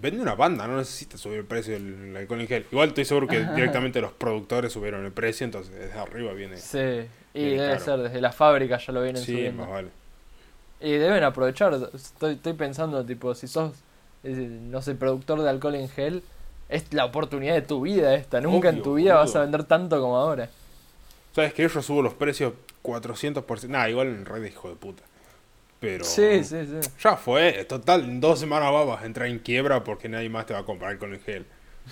vende 0.00 0.22
una 0.22 0.34
banda, 0.34 0.66
no 0.66 0.78
necesita 0.78 1.18
subir 1.18 1.38
el 1.40 1.44
precio 1.44 1.74
del 1.74 2.16
alcohol 2.16 2.40
en 2.40 2.48
gel. 2.48 2.66
Igual 2.72 2.88
estoy 2.88 3.04
seguro 3.04 3.26
que 3.28 3.40
directamente 3.54 4.00
los 4.00 4.12
productores 4.12 4.72
subieron 4.72 5.04
el 5.04 5.12
precio, 5.12 5.44
entonces 5.44 5.74
desde 5.74 5.98
arriba 5.98 6.32
viene. 6.32 6.56
Sí, 6.56 7.06
y 7.34 7.44
debe 7.50 7.68
caro. 7.74 7.80
ser 7.80 7.98
desde 8.00 8.20
la 8.22 8.32
fábrica 8.32 8.78
ya 8.78 8.92
lo 8.94 9.02
vienen 9.02 9.22
Sí, 9.22 9.32
subiendo. 9.32 9.62
más 9.64 9.70
vale. 9.70 9.88
Y 10.80 10.92
deben 10.92 11.22
aprovechar, 11.22 11.74
estoy, 11.94 12.34
estoy 12.34 12.52
pensando, 12.54 13.04
tipo, 13.04 13.34
si 13.34 13.46
sos, 13.46 13.72
no 14.22 14.82
sé, 14.82 14.94
productor 14.94 15.42
de 15.42 15.50
alcohol 15.50 15.74
en 15.74 15.88
gel, 15.88 16.22
es 16.68 16.92
la 16.92 17.04
oportunidad 17.04 17.54
de 17.54 17.62
tu 17.62 17.82
vida 17.82 18.14
esta. 18.14 18.40
Nunca 18.40 18.68
en 18.68 18.82
tu 18.82 18.94
vida 18.94 19.14
vas 19.14 19.34
a 19.36 19.40
vender 19.40 19.64
tanto 19.64 20.00
como 20.00 20.16
ahora. 20.16 20.50
¿Sabes 21.34 21.52
que 21.52 21.62
yo 21.68 21.82
subo 21.82 22.02
los 22.02 22.14
precios 22.14 22.54
400%? 22.82 23.68
Nah, 23.68 23.88
igual 23.88 24.08
en 24.08 24.24
red 24.24 24.42
hijo 24.44 24.68
de 24.68 24.76
puta. 24.76 25.02
Pero. 25.80 26.04
Sí, 26.04 26.42
sí, 26.42 26.64
sí. 26.64 26.90
Ya 27.02 27.16
fue. 27.16 27.64
Total, 27.64 28.02
en 28.04 28.20
dos 28.20 28.40
semanas 28.40 28.72
vas 28.72 29.02
a 29.02 29.06
entrar 29.06 29.28
en 29.28 29.38
quiebra 29.38 29.84
porque 29.84 30.08
nadie 30.08 30.28
más 30.28 30.46
te 30.46 30.54
va 30.54 30.60
a 30.60 30.64
comprar 30.64 30.92
alcohol 30.92 31.14
en 31.14 31.20
gel. 31.20 31.46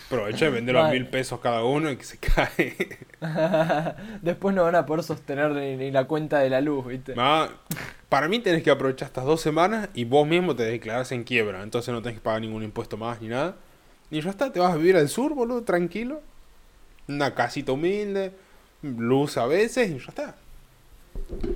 Aprovecha 0.06 0.46
de 0.46 0.50
venderlo 0.50 0.80
a 0.80 0.84
Vale. 0.84 0.98
mil 0.98 1.08
pesos 1.08 1.40
cada 1.40 1.62
uno 1.64 1.90
y 1.90 1.96
que 1.96 2.04
se 2.04 2.18
cae. 2.18 2.98
Después 4.22 4.54
no 4.54 4.64
van 4.64 4.74
a 4.74 4.86
poder 4.86 5.04
sostener 5.04 5.50
ni, 5.52 5.76
ni 5.76 5.90
la 5.90 6.04
cuenta 6.04 6.40
de 6.40 6.50
la 6.50 6.60
luz, 6.60 6.86
¿viste? 6.86 7.14
Para 8.08 8.28
mí 8.28 8.38
tenés 8.40 8.62
que 8.62 8.70
aprovechar 8.70 9.06
estas 9.06 9.24
dos 9.24 9.40
semanas 9.40 9.88
y 9.94 10.04
vos 10.04 10.26
mismo 10.26 10.54
te 10.56 10.64
declarás 10.64 11.12
en 11.12 11.24
quiebra. 11.24 11.62
Entonces 11.62 11.92
no 11.94 12.02
tenés 12.02 12.18
que 12.18 12.22
pagar 12.24 12.40
ningún 12.40 12.62
impuesto 12.62 12.96
más 12.96 13.20
ni 13.20 13.28
nada. 13.28 13.54
Y 14.10 14.20
ya 14.20 14.30
está, 14.30 14.52
te 14.52 14.60
vas 14.60 14.72
a 14.72 14.76
vivir 14.76 14.96
al 14.96 15.08
sur, 15.08 15.34
boludo, 15.34 15.62
tranquilo. 15.62 16.20
Una 17.08 17.34
casita 17.34 17.72
humilde, 17.72 18.32
luz 18.82 19.36
a 19.38 19.46
veces 19.46 19.90
y 19.90 19.98
ya 19.98 20.06
está. 20.08 20.34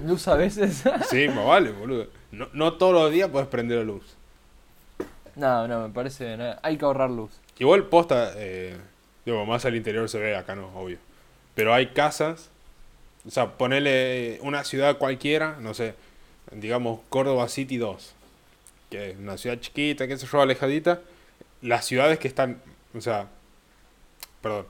Luz 0.04 0.28
a 0.28 0.34
veces. 0.36 0.84
Sí, 1.10 1.28
más 1.28 1.44
vale, 1.46 1.70
boludo. 1.72 2.06
No, 2.32 2.48
no 2.52 2.74
todos 2.74 2.92
los 2.94 3.10
días 3.12 3.28
puedes 3.30 3.48
prender 3.48 3.78
la 3.78 3.84
luz. 3.84 4.16
no, 5.36 5.66
no, 5.68 5.88
me 5.88 5.92
parece. 5.94 6.36
no, 6.36 6.54
hay 6.62 6.76
que 6.76 6.84
ahorrar 6.84 7.10
luz. 7.10 7.30
Igual 7.58 7.86
posta, 7.86 8.32
eh, 8.36 8.76
digo, 9.24 9.44
más 9.46 9.64
al 9.64 9.76
interior 9.76 10.08
se 10.08 10.18
ve, 10.18 10.36
acá 10.36 10.54
no, 10.54 10.68
obvio. 10.78 10.98
Pero 11.54 11.74
hay 11.74 11.88
casas, 11.88 12.50
o 13.26 13.30
sea, 13.30 13.56
ponele 13.58 14.38
una 14.42 14.64
ciudad 14.64 14.98
cualquiera, 14.98 15.56
no 15.60 15.74
sé, 15.74 15.94
digamos 16.52 17.00
Córdoba 17.08 17.48
City 17.48 17.76
2, 17.78 18.14
que 18.90 19.10
es 19.10 19.16
una 19.18 19.36
ciudad 19.38 19.58
chiquita, 19.58 20.06
qué 20.06 20.16
sé 20.16 20.26
yo, 20.26 20.40
alejadita. 20.40 21.00
Las 21.60 21.84
ciudades 21.84 22.18
que 22.20 22.28
están, 22.28 22.62
o 22.96 23.00
sea, 23.00 23.26
perdón, 24.40 24.66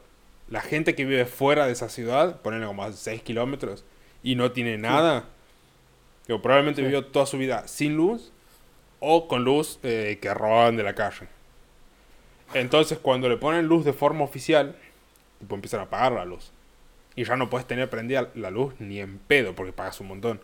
la 0.48 0.62
gente 0.62 0.94
que 0.94 1.04
vive 1.04 1.26
fuera 1.26 1.66
de 1.66 1.72
esa 1.72 1.90
ciudad, 1.90 2.40
ponele 2.40 2.64
como 2.66 2.82
a 2.82 2.92
6 2.92 3.20
kilómetros, 3.22 3.84
y 4.22 4.34
no 4.34 4.50
tiene 4.52 4.78
nada, 4.78 5.24
digo, 6.26 6.40
probablemente 6.40 6.80
Sí. 6.80 6.86
vivió 6.86 7.04
toda 7.04 7.26
su 7.26 7.36
vida 7.36 7.68
sin 7.68 7.96
luz 7.96 8.32
o 9.00 9.28
con 9.28 9.44
luz 9.44 9.78
eh, 9.82 10.18
que 10.22 10.32
robaban 10.32 10.76
de 10.76 10.82
la 10.84 10.94
calle. 10.94 11.28
Entonces, 12.54 12.98
cuando 12.98 13.28
le 13.28 13.36
ponen 13.36 13.66
luz 13.66 13.84
de 13.84 13.92
forma 13.92 14.24
oficial, 14.24 14.76
tipo, 15.38 15.54
empiezan 15.54 15.80
a 15.80 15.84
apagar 15.84 16.12
la 16.12 16.24
luz. 16.24 16.52
Y 17.16 17.24
ya 17.24 17.36
no 17.36 17.50
puedes 17.50 17.66
tener 17.66 17.90
prendida 17.90 18.30
la 18.34 18.50
luz 18.50 18.74
ni 18.78 19.00
en 19.00 19.18
pedo, 19.18 19.54
porque 19.54 19.72
pagas 19.72 20.00
un 20.00 20.08
montón. 20.08 20.40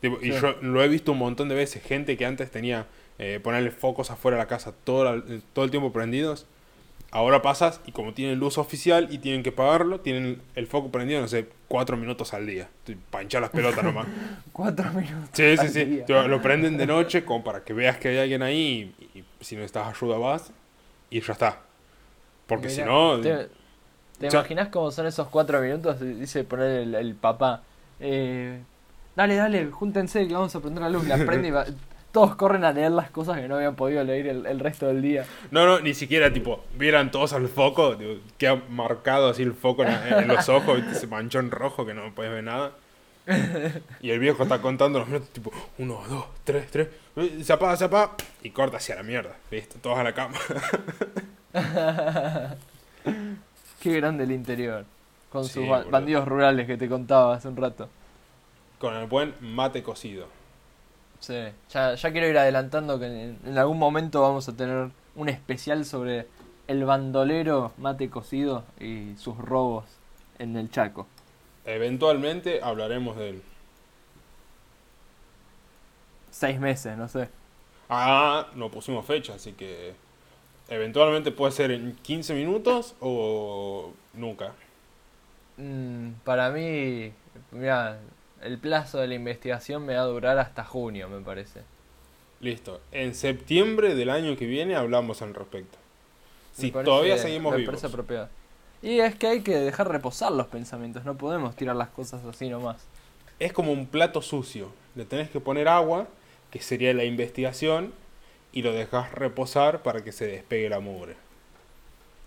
Tipo, 0.00 0.18
Y 0.20 0.32
yo 0.32 0.56
lo 0.60 0.82
he 0.82 0.88
visto 0.88 1.12
un 1.12 1.18
montón 1.18 1.48
de 1.48 1.54
veces. 1.54 1.82
Gente 1.82 2.16
que 2.16 2.26
antes 2.26 2.50
tenía 2.50 2.86
eh, 3.18 3.40
ponerle 3.42 3.70
focos 3.70 4.10
afuera 4.10 4.36
de 4.36 4.42
la 4.42 4.48
casa 4.48 4.72
todo, 4.84 5.04
la- 5.04 5.22
todo 5.52 5.64
el 5.64 5.70
tiempo 5.70 5.92
prendidos. 5.92 6.46
Ahora 7.12 7.42
pasas 7.42 7.80
y 7.86 7.92
como 7.92 8.14
tienen 8.14 8.38
luz 8.38 8.56
oficial 8.56 9.08
y 9.10 9.18
tienen 9.18 9.42
que 9.42 9.52
pagarlo, 9.52 10.00
tienen 10.00 10.40
el 10.54 10.66
foco 10.66 10.90
prendido, 10.90 11.20
no 11.20 11.28
sé, 11.28 11.46
cuatro 11.68 11.96
minutos 11.98 12.32
al 12.32 12.46
día. 12.46 12.68
Para 13.10 13.22
hinchar 13.22 13.42
las 13.42 13.50
pelotas 13.50 13.84
nomás. 13.84 14.06
Cuatro 14.52 14.90
minutos. 14.92 15.28
Sí, 15.34 15.56
sí, 15.58 15.68
sí. 15.68 15.84
día. 15.84 16.22
Lo 16.26 16.40
prenden 16.40 16.78
de 16.78 16.86
noche 16.86 17.24
como 17.24 17.44
para 17.44 17.64
que 17.64 17.74
veas 17.74 17.98
que 17.98 18.08
hay 18.08 18.18
alguien 18.18 18.42
ahí 18.42 18.94
y, 19.14 19.18
y 19.18 19.24
si 19.40 19.56
necesitas 19.56 19.86
ayuda 19.94 20.16
vas 20.16 20.52
y 21.16 21.20
ya 21.20 21.32
está. 21.32 21.60
Porque 22.46 22.68
si 22.68 22.82
no... 22.82 23.20
¿Te, 23.20 23.48
te 24.18 24.30
sea- 24.30 24.40
imaginas 24.40 24.68
cómo 24.68 24.90
son 24.90 25.06
esos 25.06 25.28
cuatro 25.28 25.60
minutos? 25.60 26.00
Dice 26.00 26.44
poner 26.44 26.70
el, 26.82 26.94
el 26.94 27.14
papá. 27.14 27.62
eh, 28.00 28.60
dale, 29.16 29.36
dale, 29.36 29.66
júntense 29.70 30.26
que 30.26 30.34
vamos 30.34 30.54
a 30.54 30.60
prender 30.60 30.82
la 30.82 30.90
luz. 30.90 31.06
La 31.06 31.16
prende 31.18 31.48
y 31.48 31.50
va- 31.50 31.66
todos 32.12 32.34
corren 32.36 32.62
a 32.64 32.72
leer 32.72 32.90
las 32.92 33.10
cosas 33.10 33.38
que 33.40 33.48
no 33.48 33.56
habían 33.56 33.74
podido 33.74 34.04
leer 34.04 34.26
el, 34.26 34.44
el 34.46 34.60
resto 34.60 34.86
del 34.86 35.00
día. 35.00 35.24
No, 35.50 35.64
no, 35.66 35.80
ni 35.80 35.94
siquiera 35.94 36.30
tipo, 36.32 36.62
vieran 36.76 37.10
todos 37.10 37.32
al 37.32 37.48
foco, 37.48 37.94
digo, 37.94 38.20
queda 38.36 38.60
marcado 38.68 39.30
así 39.30 39.42
el 39.42 39.54
foco 39.54 39.82
en, 39.84 39.90
en 39.90 40.28
los 40.28 40.46
ojos, 40.50 40.78
ese 40.90 41.06
manchón 41.06 41.50
rojo 41.50 41.86
que 41.86 41.94
no 41.94 42.14
puedes 42.14 42.30
ver 42.32 42.44
nada. 42.44 42.72
Y 44.00 44.10
el 44.10 44.18
viejo 44.18 44.42
está 44.42 44.60
contando 44.60 44.98
los 44.98 45.08
minutos, 45.08 45.30
tipo, 45.30 45.52
uno, 45.78 46.00
dos, 46.08 46.26
tres, 46.44 46.70
tres, 46.70 46.88
se 47.44 47.52
apaga, 47.52 47.76
se 47.76 47.84
apaga, 47.84 48.12
y 48.42 48.50
corta 48.50 48.78
hacia 48.78 48.96
la 48.96 49.02
mierda, 49.02 49.36
listo, 49.50 49.76
todos 49.80 49.98
a 49.98 50.02
la 50.02 50.12
cama. 50.12 50.36
Qué 53.80 53.96
grande 53.96 54.24
el 54.24 54.32
interior. 54.32 54.84
Con 55.30 55.44
Sí, 55.44 55.54
sus 55.54 55.68
ba- 55.68 55.78
boludo. 55.78 55.90
bandidos 55.90 56.28
rurales 56.28 56.66
que 56.66 56.76
te 56.76 56.88
contaba 56.88 57.34
hace 57.34 57.48
un 57.48 57.56
rato. 57.56 57.88
Con 58.78 58.94
el 58.94 59.06
buen 59.06 59.34
mate 59.40 59.82
cocido. 59.82 60.26
Sí, 61.20 61.38
ya, 61.70 61.94
ya 61.94 62.12
quiero 62.12 62.28
ir 62.28 62.36
adelantando 62.38 62.98
que 62.98 63.06
en, 63.06 63.38
en 63.44 63.58
algún 63.58 63.78
momento 63.78 64.20
vamos 64.22 64.48
a 64.48 64.56
tener 64.56 64.90
un 65.14 65.28
especial 65.28 65.84
sobre 65.84 66.26
el 66.66 66.84
bandolero 66.84 67.72
mate 67.78 68.10
cocido 68.10 68.64
y 68.80 69.14
sus 69.16 69.36
robos 69.38 69.84
en 70.38 70.56
el 70.56 70.70
Chaco. 70.70 71.06
Eventualmente 71.64 72.60
hablaremos 72.62 73.16
de 73.16 73.30
él. 73.30 73.42
Seis 76.30 76.58
meses, 76.58 76.96
no 76.96 77.08
sé. 77.08 77.28
Ah, 77.88 78.48
no 78.54 78.70
pusimos 78.70 79.04
fecha, 79.04 79.34
así 79.34 79.52
que 79.52 79.94
eventualmente 80.68 81.30
puede 81.30 81.52
ser 81.52 81.70
en 81.70 81.94
15 81.96 82.34
minutos 82.34 82.94
o 83.00 83.92
nunca. 84.14 84.52
Mm, 85.58 86.12
para 86.24 86.50
mí, 86.50 87.12
mira, 87.50 87.98
el 88.40 88.58
plazo 88.58 88.98
de 88.98 89.08
la 89.08 89.14
investigación 89.14 89.84
me 89.84 89.94
va 89.94 90.00
a 90.02 90.06
durar 90.06 90.38
hasta 90.38 90.64
junio, 90.64 91.08
me 91.08 91.20
parece. 91.20 91.60
Listo. 92.40 92.80
En 92.90 93.14
septiembre 93.14 93.94
del 93.94 94.10
año 94.10 94.36
que 94.36 94.46
viene 94.46 94.74
hablamos 94.74 95.22
al 95.22 95.34
respecto. 95.34 95.78
Si 96.52 96.70
parece- 96.70 96.86
todavía 96.90 97.18
seguimos 97.18 97.52
me 97.52 97.58
vivos. 97.58 97.72
parece 97.72 97.86
apropiado. 97.86 98.28
Y 98.82 98.98
es 99.00 99.14
que 99.14 99.28
hay 99.28 99.42
que 99.42 99.56
dejar 99.56 99.88
reposar 99.88 100.32
los 100.32 100.48
pensamientos, 100.48 101.04
no 101.04 101.16
podemos 101.16 101.54
tirar 101.54 101.76
las 101.76 101.88
cosas 101.88 102.24
así 102.24 102.48
nomás. 102.48 102.78
Es 103.38 103.52
como 103.52 103.72
un 103.72 103.86
plato 103.86 104.22
sucio. 104.22 104.72
Le 104.94 105.04
tenés 105.04 105.30
que 105.30 105.40
poner 105.40 105.68
agua, 105.68 106.06
que 106.50 106.60
sería 106.60 106.92
la 106.94 107.04
investigación, 107.04 107.92
y 108.52 108.62
lo 108.62 108.72
dejas 108.72 109.12
reposar 109.12 109.82
para 109.82 110.02
que 110.04 110.12
se 110.12 110.26
despegue 110.26 110.68
la 110.68 110.80
mugre. 110.80 111.16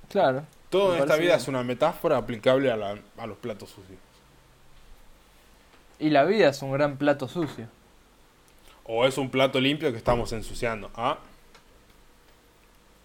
Claro. 0.09 0.43
Todo 0.69 0.95
en 0.95 1.01
esta 1.01 1.15
vida 1.15 1.29
bien. 1.29 1.39
es 1.41 1.47
una 1.47 1.63
metáfora 1.63 2.17
aplicable 2.17 2.71
a, 2.71 2.77
la- 2.77 2.97
a 3.17 3.27
los 3.27 3.37
platos 3.37 3.69
sucios. 3.69 3.99
Y 5.99 6.09
la 6.09 6.25
vida 6.25 6.49
es 6.49 6.61
un 6.61 6.71
gran 6.71 6.97
plato 6.97 7.27
sucio. 7.27 7.67
O 8.85 9.05
es 9.05 9.17
un 9.17 9.29
plato 9.29 9.59
limpio 9.59 9.91
que 9.91 9.97
estamos 9.97 10.31
ensuciando. 10.33 10.91
Ah, 10.95 11.17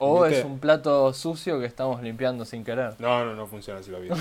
O 0.03 0.23
¿Viste? 0.25 0.39
es 0.41 0.45
un 0.47 0.59
plato 0.59 1.13
sucio 1.13 1.61
que 1.61 1.67
estamos 1.67 2.03
limpiando 2.03 2.47
sin 2.47 2.65
querer. 2.65 2.95
no, 2.99 3.23
no, 3.25 3.35
no 3.35 3.47
funciona 3.47 3.81
así 3.81 3.91
la 3.91 3.99
vida. 4.01 4.17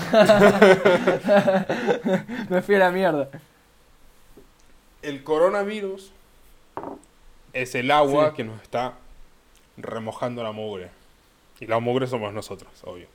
Me 2.50 2.60
fui 2.62 2.74
a 2.74 2.78
la 2.78 2.90
mierda. 2.90 3.28
El 5.02 5.24
coronavirus 5.24 6.12
es 7.54 7.74
el 7.74 7.90
agua 7.90 8.30
Sí. 8.30 8.36
que 8.36 8.44
nos 8.44 8.60
está 8.62 8.92
remojando 9.78 10.42
la 10.42 10.52
mugre. 10.52 10.90
Y 11.60 11.66
la 11.66 11.78
mugre 11.78 12.06
somos 12.06 12.32
nosotros, 12.34 12.70
obvio. 12.84 13.06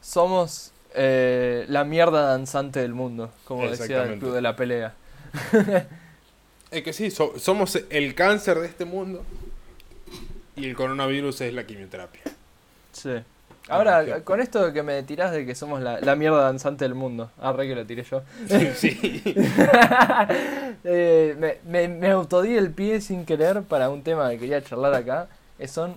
Somos 0.00 0.72
eh, 0.94 1.64
la 1.68 1.84
mierda 1.84 2.22
danzante 2.26 2.80
del 2.80 2.92
mundo, 2.94 3.30
como 3.44 3.68
decía 3.68 4.02
el 4.02 4.18
club 4.18 4.34
de 4.34 4.42
la 4.42 4.56
pelea. 4.56 4.94
Es 6.72 6.82
que 6.82 6.94
sí, 6.94 7.10
so- 7.10 7.38
somos 7.38 7.78
el 7.90 8.14
cáncer 8.14 8.58
de 8.58 8.66
este 8.66 8.86
mundo. 8.86 9.22
Y 10.56 10.66
el 10.68 10.76
coronavirus 10.76 11.40
es 11.42 11.54
la 11.54 11.64
quimioterapia. 11.64 12.20
Sí. 12.92 13.10
Ahora, 13.68 13.98
Ah, 13.98 14.04
qué- 14.04 14.22
con 14.22 14.40
esto 14.40 14.72
que 14.72 14.82
me 14.82 15.02
tirás 15.04 15.30
de 15.32 15.46
que 15.46 15.54
somos 15.54 15.80
la, 15.80 16.00
la 16.00 16.16
mierda 16.16 16.42
danzante 16.42 16.84
del 16.84 16.94
mundo. 16.94 17.30
Arre 17.40 17.68
que 17.68 17.74
lo 17.76 17.86
tiré 17.86 18.02
yo. 18.02 18.22
sí. 18.74 19.22
Eh, 20.84 21.36
me, 21.38 21.58
me, 21.64 21.88
me 21.88 22.10
autodí 22.10 22.56
el 22.56 22.70
pie 22.72 23.00
sin 23.00 23.24
querer 23.24 23.62
para 23.62 23.88
un 23.90 24.02
tema 24.02 24.28
que 24.30 24.38
quería 24.38 24.62
charlar 24.62 24.94
acá. 24.94 25.28
eh, 25.58 25.68
son 25.68 25.96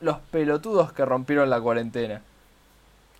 los 0.00 0.18
pelotudos 0.30 0.92
que 0.92 1.04
rompieron 1.04 1.48
la 1.48 1.60
cuarentena. 1.60 2.20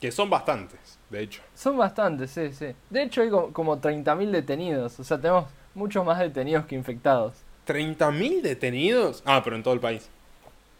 Que 0.00 0.12
son 0.12 0.28
bastantes, 0.28 0.98
de 1.08 1.22
hecho. 1.22 1.40
Son 1.54 1.76
bastantes, 1.78 2.30
sí, 2.30 2.52
sí. 2.52 2.74
De 2.90 3.02
hecho 3.02 3.22
hay 3.22 3.30
como, 3.30 3.52
como 3.52 3.80
30.000 3.80 4.30
detenidos. 4.30 5.00
O 5.00 5.04
sea, 5.04 5.16
tenemos 5.18 5.46
muchos 5.74 6.04
más 6.04 6.18
detenidos 6.18 6.66
que 6.66 6.74
infectados. 6.74 7.32
¿30.000 7.66 8.42
detenidos? 8.42 9.22
Ah, 9.24 9.40
pero 9.42 9.56
en 9.56 9.62
todo 9.62 9.72
el 9.74 9.80
país. 9.80 10.08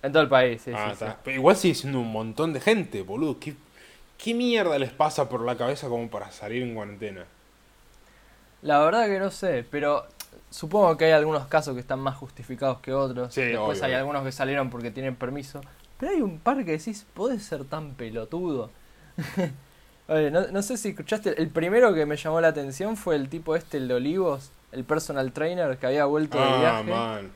En 0.06 0.12
todo 0.12 0.22
el 0.22 0.28
país, 0.28 0.62
sí, 0.62 0.70
ah, 0.74 0.86
sí, 0.86 0.92
está. 0.92 1.18
sí. 1.24 1.30
Igual 1.32 1.56
sigue 1.56 1.74
siendo 1.74 2.00
un 2.00 2.10
montón 2.12 2.52
de 2.52 2.60
gente, 2.60 3.02
boludo. 3.02 3.38
¿Qué, 3.40 3.54
¿Qué 4.18 4.34
mierda 4.34 4.78
les 4.78 4.92
pasa 4.92 5.28
por 5.28 5.42
la 5.44 5.56
cabeza 5.56 5.88
como 5.88 6.08
para 6.08 6.30
salir 6.30 6.62
en 6.62 6.74
cuarentena? 6.74 7.24
La 8.62 8.78
verdad 8.80 9.06
que 9.06 9.18
no 9.18 9.30
sé, 9.30 9.64
pero 9.70 10.06
supongo 10.50 10.96
que 10.96 11.06
hay 11.06 11.12
algunos 11.12 11.46
casos 11.46 11.74
que 11.74 11.80
están 11.80 12.00
más 12.00 12.16
justificados 12.16 12.78
que 12.80 12.92
otros. 12.92 13.34
Sí, 13.34 13.42
Después 13.42 13.78
obvio, 13.78 13.86
hay 13.88 13.94
algunos 13.94 14.24
que 14.24 14.32
salieron 14.32 14.70
porque 14.70 14.90
tienen 14.90 15.14
permiso. 15.16 15.60
Pero 15.98 16.12
hay 16.12 16.20
un 16.22 16.38
par 16.38 16.64
que 16.64 16.72
decís, 16.72 17.06
¿podés 17.14 17.42
ser 17.42 17.64
tan 17.64 17.94
pelotudo? 17.94 18.70
Oye, 20.08 20.30
no, 20.30 20.46
no 20.48 20.62
sé 20.62 20.76
si 20.76 20.90
escuchaste, 20.90 21.40
el 21.40 21.48
primero 21.48 21.92
que 21.94 22.06
me 22.06 22.16
llamó 22.16 22.40
la 22.40 22.48
atención 22.48 22.96
fue 22.96 23.16
el 23.16 23.28
tipo 23.28 23.56
este, 23.56 23.78
el 23.78 23.88
de 23.88 23.94
Olivos, 23.94 24.50
el 24.72 24.84
personal 24.84 25.32
trainer 25.32 25.78
que 25.78 25.86
había 25.86 26.04
vuelto 26.04 26.38
de 26.38 26.44
Ah, 26.44 26.58
viaje. 26.60 26.90
man. 26.90 27.30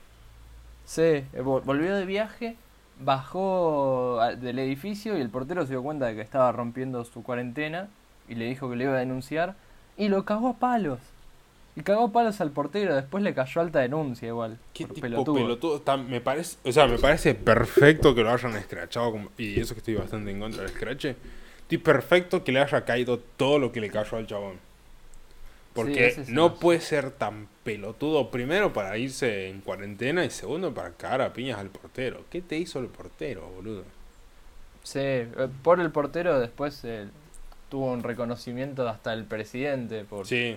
Sí, 0.90 1.02
eh, 1.02 1.26
vol- 1.37 1.62
volvió 1.62 1.94
de 1.94 2.04
viaje, 2.04 2.56
bajó 2.99 4.18
del 4.40 4.59
edificio 4.59 5.16
y 5.16 5.20
el 5.20 5.30
portero 5.30 5.62
se 5.64 5.70
dio 5.75 5.85
cuenta 5.85 6.06
de 6.06 6.16
que 6.16 6.20
estaba 6.20 6.50
rompiendo 6.50 7.04
su 7.04 7.23
cuarentena 7.23 7.88
y 8.28 8.35
le 8.35 8.47
dijo 8.47 8.68
que 8.68 8.75
le 8.75 8.85
iba 8.85 8.94
a 8.94 8.99
denunciar 8.99 9.54
y 9.97 10.09
lo 10.09 10.25
cagó 10.25 10.49
a 10.49 10.54
palos. 10.54 10.99
Y 11.76 11.82
cagó 11.82 12.06
a 12.06 12.12
palos 12.12 12.40
al 12.40 12.50
portero, 12.50 12.97
después 12.97 13.23
le 13.23 13.35
cayó 13.35 13.61
alta 13.61 13.78
denuncia 13.78 14.26
igual. 14.26 14.59
¿Qué 14.75 14.85
por 14.87 14.94
tipo 14.97 15.06
pelotudo. 15.06 15.37
me 16.09 16.20
parece, 16.20 16.56
o 16.68 16.73
sea, 16.73 16.88
me 16.88 16.99
parece 16.99 17.37
perfecto 17.37 18.12
que 18.12 18.23
lo 18.25 18.30
hayan 18.32 18.56
escrachado. 18.56 19.12
como- 19.12 19.28
y 19.38 19.61
eso 19.61 19.75
que 19.75 19.78
estoy 19.78 19.94
bastante 19.94 20.32
en 20.32 20.40
contra 20.40 20.62
del 20.62 20.73
escrache. 20.73 21.14
Estoy 21.61 21.78
perfecto 21.78 22.42
que 22.42 22.50
le 22.50 22.59
haya 22.59 22.85
caído 22.85 23.20
todo 23.20 23.61
lo 23.61 23.70
que 23.70 23.80
le 23.80 23.90
cayó 23.90 24.16
al 24.16 24.26
chabón. 24.26 24.56
Porque 25.83 26.25
no 26.29 26.57
puede 26.57 26.81
ser 26.81 27.11
tan 27.11 27.49
pelotudo, 27.65 28.31
primero, 28.31 28.73
para 28.73 28.97
irse 28.99 29.49
en 29.49 29.61
cuarentena 29.61 30.25
y 30.25 30.31
segundo, 30.31 30.73
para 30.75 30.93
cagar 30.93 31.23
a 31.23 31.33
piñas 31.33 31.59
al 31.59 31.69
portero. 31.69 32.25
¿Qué 32.31 32.41
te 32.43 32.57
hizo 32.59 32.79
el 32.81 32.87
portero, 32.87 33.49
boludo? 33.55 33.85
Sí, 34.83 34.99
eh, 34.99 35.49
por 35.63 35.81
el 35.81 35.91
portero 35.91 36.41
después 36.41 36.81
eh, 36.85 37.07
tuvo 37.69 37.93
un 37.93 38.03
reconocimiento 38.03 38.89
hasta 38.89 39.13
el 39.13 39.25
presidente 39.25 40.05
por, 40.05 40.27
Sí, 40.27 40.57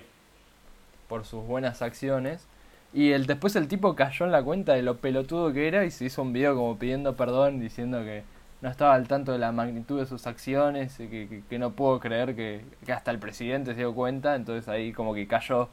por 1.08 1.26
sus 1.26 1.46
buenas 1.46 1.82
acciones. 1.82 2.48
Y 2.94 3.12
el, 3.12 3.26
después 3.26 3.56
el 3.56 3.68
tipo 3.68 3.96
cayó 3.96 4.26
en 4.26 4.32
la 4.32 4.44
cuenta 4.44 4.74
de 4.74 4.84
lo 4.84 4.98
pelotudo 4.98 5.52
que 5.52 5.68
era 5.68 5.84
y 5.84 5.92
se 5.92 6.06
hizo 6.06 6.22
un 6.22 6.32
video 6.32 6.56
como 6.56 6.78
pidiendo 6.78 7.16
perdón, 7.16 7.60
diciendo 7.60 8.04
que 8.04 8.24
no 8.64 8.70
estaba 8.72 8.96
al 8.96 9.08
tanto 9.08 9.32
de 9.34 9.40
la 9.40 9.52
magnitud 9.52 10.00
de 10.00 10.08
sus 10.08 10.28
acciones, 10.28 11.00
y 11.00 11.08
que, 11.10 11.30
que- 11.30 11.44
que 11.50 11.60
no 11.60 11.74
puedo 11.74 12.00
creer 12.00 12.36
que, 12.36 12.66
que 12.86 12.94
hasta 12.94 13.12
el 13.12 13.20
presidente 13.20 13.74
se 13.74 13.80
dio 13.82 13.94
cuenta, 13.96 14.36
entonces 14.36 14.68
ahí 14.70 14.94
como 14.94 15.14
que 15.14 15.28
cayó 15.28 15.70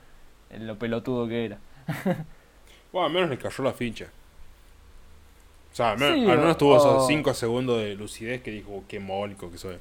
en 0.50 0.66
lo 0.66 0.78
pelotudo 0.78 1.28
que 1.28 1.46
era. 1.46 1.58
bueno, 2.92 3.06
al 3.08 3.12
menos 3.14 3.30
le 3.30 3.38
cayó 3.38 3.64
la 3.64 3.72
ficha. 3.72 4.08
O 5.72 5.76
sea, 5.76 5.92
al 5.92 5.98
menos, 5.98 6.14
Sí, 6.16 6.30
al 6.30 6.38
menos 6.38 6.56
o- 6.56 6.58
tuvo 6.58 6.76
esos 6.76 7.04
o- 7.04 7.06
5 7.06 7.32
segundos 7.34 7.78
de 7.78 7.94
lucidez 7.94 8.42
que 8.42 8.50
dijo, 8.50 8.84
qué 8.88 8.98
mogólico 9.00 9.50
que 9.50 9.58
soy. 9.58 9.78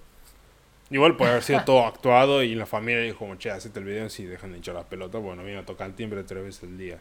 Igual 0.92 1.18
puede 1.18 1.32
haber 1.32 1.44
sido 1.44 1.64
todo 1.66 1.86
actuado 1.88 2.44
y 2.44 2.56
la 2.56 2.66
familia 2.68 3.02
dijo, 3.02 3.34
che, 3.38 3.52
hacete 3.52 3.80
el 3.80 3.86
video 3.86 4.10
si 4.10 4.26
dejan 4.26 4.52
de 4.52 4.58
hinchar 4.58 4.76
las 4.76 4.86
pelotas. 4.86 5.22
Bueno, 5.22 5.44
viene 5.44 5.60
a 5.60 5.66
tocar 5.66 5.88
el 5.90 5.96
timbre 5.96 6.24
tres 6.24 6.44
veces 6.44 6.64
al 6.64 6.78
día. 6.78 7.00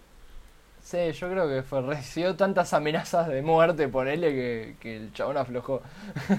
Sí, 0.83 1.13
yo 1.13 1.31
creo 1.31 1.49
que 1.49 1.63
fue 1.63 1.83
recibió 1.83 2.35
tantas 2.37 2.73
amenazas 2.73 3.29
de 3.29 3.43
muerte 3.43 3.89
por 3.89 4.09
él 4.09 4.21
que, 4.21 4.77
que 4.81 4.97
el 4.97 5.13
chabón 5.13 5.37
aflojó. 5.37 5.83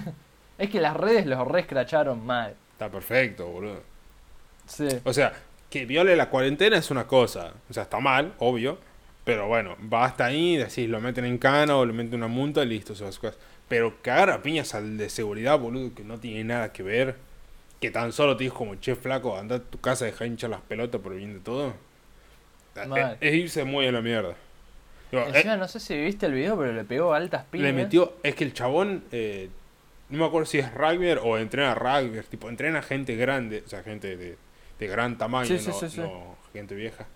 es 0.58 0.70
que 0.70 0.80
las 0.80 0.96
redes 0.96 1.26
los 1.26 1.46
rescracharon 1.46 2.24
mal. 2.24 2.54
Está 2.72 2.88
perfecto, 2.88 3.46
boludo. 3.46 3.82
Sí. 4.66 4.88
O 5.04 5.12
sea, 5.12 5.32
que 5.70 5.86
viole 5.86 6.16
la 6.16 6.28
cuarentena 6.28 6.76
es 6.76 6.90
una 6.90 7.06
cosa. 7.06 7.52
O 7.68 7.72
sea, 7.72 7.84
está 7.84 8.00
mal, 8.00 8.34
obvio. 8.38 8.78
Pero 9.24 9.46
bueno, 9.46 9.76
va 9.92 10.06
hasta 10.06 10.26
ahí, 10.26 10.56
decís, 10.56 10.88
lo 10.88 11.00
meten 11.00 11.24
en 11.24 11.38
cana 11.38 11.76
o 11.76 11.84
le 11.86 11.92
meten 11.92 12.14
una 12.16 12.26
multa 12.26 12.62
y 12.62 12.66
listo, 12.66 12.94
se 12.94 13.04
casa. 13.04 13.36
Pero 13.68 14.02
cagar 14.02 14.30
a 14.30 14.42
piñas 14.42 14.74
al 14.74 14.96
de 14.98 15.08
seguridad, 15.08 15.58
boludo, 15.58 15.94
que 15.94 16.02
no 16.02 16.18
tiene 16.18 16.42
nada 16.44 16.72
que 16.72 16.82
ver. 16.82 17.16
Que 17.80 17.90
tan 17.90 18.12
solo 18.12 18.36
te 18.36 18.44
dijo 18.44 18.56
como, 18.56 18.74
che, 18.76 18.96
flaco, 18.96 19.38
anda 19.38 19.56
a 19.56 19.58
tu 19.60 19.80
casa, 19.80 20.04
deja 20.04 20.24
de 20.24 20.30
hinchar 20.30 20.50
las 20.50 20.60
pelotas 20.62 21.00
por 21.00 21.12
el 21.12 21.18
bien 21.18 21.34
de 21.34 21.40
todo. 21.40 21.74
Mal. 22.86 23.16
Es, 23.20 23.34
irse 23.34 23.64
muy 23.64 23.86
a 23.86 23.92
la 23.92 24.00
mierda. 24.00 24.34
Digo, 25.10 25.24
eh, 25.24 25.32
Encima 25.34 25.56
no 25.56 25.68
sé 25.68 25.80
si 25.80 25.96
viste 25.96 26.26
el 26.26 26.32
video, 26.32 26.56
pero 26.58 26.72
le 26.72 26.84
pegó 26.84 27.12
altas 27.12 27.44
piñas. 27.50 27.66
le 27.66 27.72
metió, 27.72 28.14
es 28.22 28.34
que 28.34 28.44
el 28.44 28.52
chabón, 28.52 29.04
eh, 29.10 29.48
no 30.08 30.18
me 30.18 30.24
acuerdo 30.24 30.46
si 30.46 30.58
es 30.58 30.72
rugby 30.72 31.10
o 31.22 31.36
entrena 31.38 31.74
rugby, 31.74 32.20
tipo, 32.30 32.48
entrena 32.48 32.82
gente 32.82 33.16
grande, 33.16 33.62
o 33.66 33.68
sea, 33.68 33.82
gente 33.82 34.16
de, 34.16 34.36
de 34.78 34.86
gran 34.86 35.18
tamaño, 35.18 35.46
Sí, 35.58 35.66
no, 35.66 35.72
sí, 35.74 35.88
sí. 35.88 36.00
no 36.00 36.36
gente 36.52 36.74
vieja. 36.74 37.06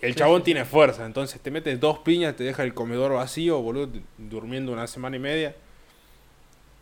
El 0.00 0.16
chabón 0.16 0.42
tiene 0.42 0.64
fuerza, 0.64 1.06
entonces 1.06 1.40
te 1.40 1.50
metes 1.52 1.78
dos 1.78 2.00
piñas, 2.00 2.34
te 2.34 2.42
deja 2.42 2.64
el 2.64 2.74
comedor 2.74 3.12
vacío, 3.12 3.60
boludo, 3.62 3.88
durmiendo 4.18 4.72
una 4.72 4.86
semana 4.88 5.16
y 5.16 5.20
media. 5.20 5.54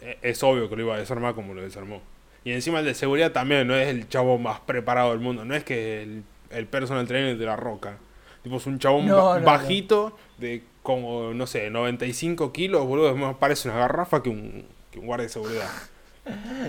Eh, 0.00 0.16
Es 0.22 0.42
obvio 0.42 0.68
que 0.70 0.76
lo 0.76 0.82
iba 0.82 0.94
a 0.94 0.98
desarmar 0.98 1.34
como 1.34 1.52
lo 1.52 1.60
desarmó. 1.60 2.00
Y 2.44 2.52
encima 2.52 2.78
el 2.78 2.86
de 2.86 2.94
seguridad 2.94 3.32
también 3.32 3.66
no 3.68 3.76
es 3.76 3.88
el 3.88 4.08
chabón 4.08 4.42
más 4.42 4.60
preparado 4.60 5.10
del 5.10 5.20
mundo, 5.20 5.44
no 5.44 5.54
es 5.54 5.62
que 5.64 6.02
el, 6.02 6.22
el 6.50 6.66
personal 6.66 7.06
trainer 7.06 7.36
de 7.38 7.46
la 7.46 7.56
roca. 7.56 7.98
Tipo, 8.42 8.56
es 8.56 8.66
un 8.66 8.78
chabón 8.78 9.06
No, 9.06 9.16
ba- 9.16 9.34
no, 9.34 9.40
no. 9.40 9.46
bajito, 9.46 10.16
de 10.38 10.62
como, 10.82 11.34
no 11.34 11.46
sé, 11.46 11.68
95 11.70 12.52
kilos, 12.52 12.86
boludo, 12.86 13.14
más 13.16 13.36
parece 13.36 13.68
una 13.68 13.78
garrafa 13.78 14.22
que 14.22 14.30
un, 14.30 14.64
que 14.90 14.98
un 14.98 15.06
guardia 15.06 15.24
de 15.26 15.32
seguridad. 15.32 15.68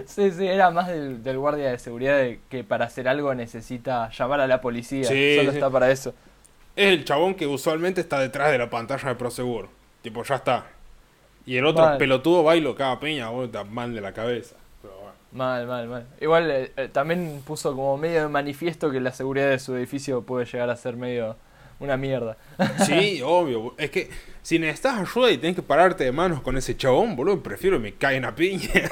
Sí, 0.07 0.31
sí, 0.31 0.47
era 0.47 0.71
más 0.71 0.87
del, 0.87 1.21
del 1.23 1.37
guardia 1.37 1.69
de 1.71 1.77
seguridad 1.77 2.17
de 2.17 2.39
que 2.49 2.63
para 2.63 2.85
hacer 2.85 3.07
algo 3.07 3.35
necesita 3.35 4.09
llamar 4.09 4.39
a 4.39 4.47
la 4.47 4.61
policía. 4.61 5.03
Sí, 5.03 5.35
Solo 5.37 5.51
sí. 5.51 5.57
está 5.57 5.69
para 5.69 5.91
eso. 5.91 6.15
Es 6.75 6.87
el 6.93 7.03
chabón 7.03 7.35
que 7.35 7.45
usualmente 7.45 7.99
está 8.01 8.17
detrás 8.19 8.49
de 8.51 8.57
la 8.57 8.69
pantalla 8.69 9.09
de 9.09 9.15
Prosegur. 9.15 9.67
Tipo, 10.01 10.23
ya 10.23 10.35
está. 10.35 10.67
Y 11.45 11.57
el 11.57 11.65
otro 11.65 11.97
pelotudo 11.97 12.43
va 12.45 12.55
y 12.55 12.61
lo 12.61 12.75
caga 12.75 12.93
a 12.93 12.99
piña, 13.01 13.29
boludo, 13.29 13.65
mal 13.65 13.93
de 13.93 14.01
la 14.01 14.13
cabeza. 14.13 14.55
Mal, 15.31 15.65
mal, 15.65 15.87
mal. 15.87 16.05
Igual 16.19 16.51
eh, 16.51 16.71
eh, 16.75 16.89
también 16.91 17.41
puso 17.45 17.71
como 17.75 17.95
medio 17.97 18.23
de 18.23 18.27
manifiesto 18.27 18.91
que 18.91 18.99
la 18.99 19.11
seguridad 19.13 19.49
de 19.49 19.59
su 19.59 19.75
edificio 19.75 20.21
puede 20.23 20.45
llegar 20.45 20.69
a 20.69 20.75
ser 20.75 20.97
medio 20.97 21.37
una 21.79 21.95
mierda. 21.97 22.35
Sí, 22.85 23.21
obvio. 23.23 23.73
Es 23.77 23.89
que 23.91 24.09
si 24.41 24.59
necesitas 24.59 24.99
ayuda 24.99 25.31
y 25.31 25.37
tenés 25.37 25.55
que 25.55 25.61
pararte 25.61 26.03
de 26.03 26.11
manos 26.11 26.41
con 26.41 26.57
ese 26.57 26.75
chabón, 26.75 27.15
boludo, 27.15 27.41
prefiero 27.41 27.77
que 27.77 27.83
me 27.83 27.93
caigan 27.93 28.25
a 28.25 28.35
piña. 28.35 28.69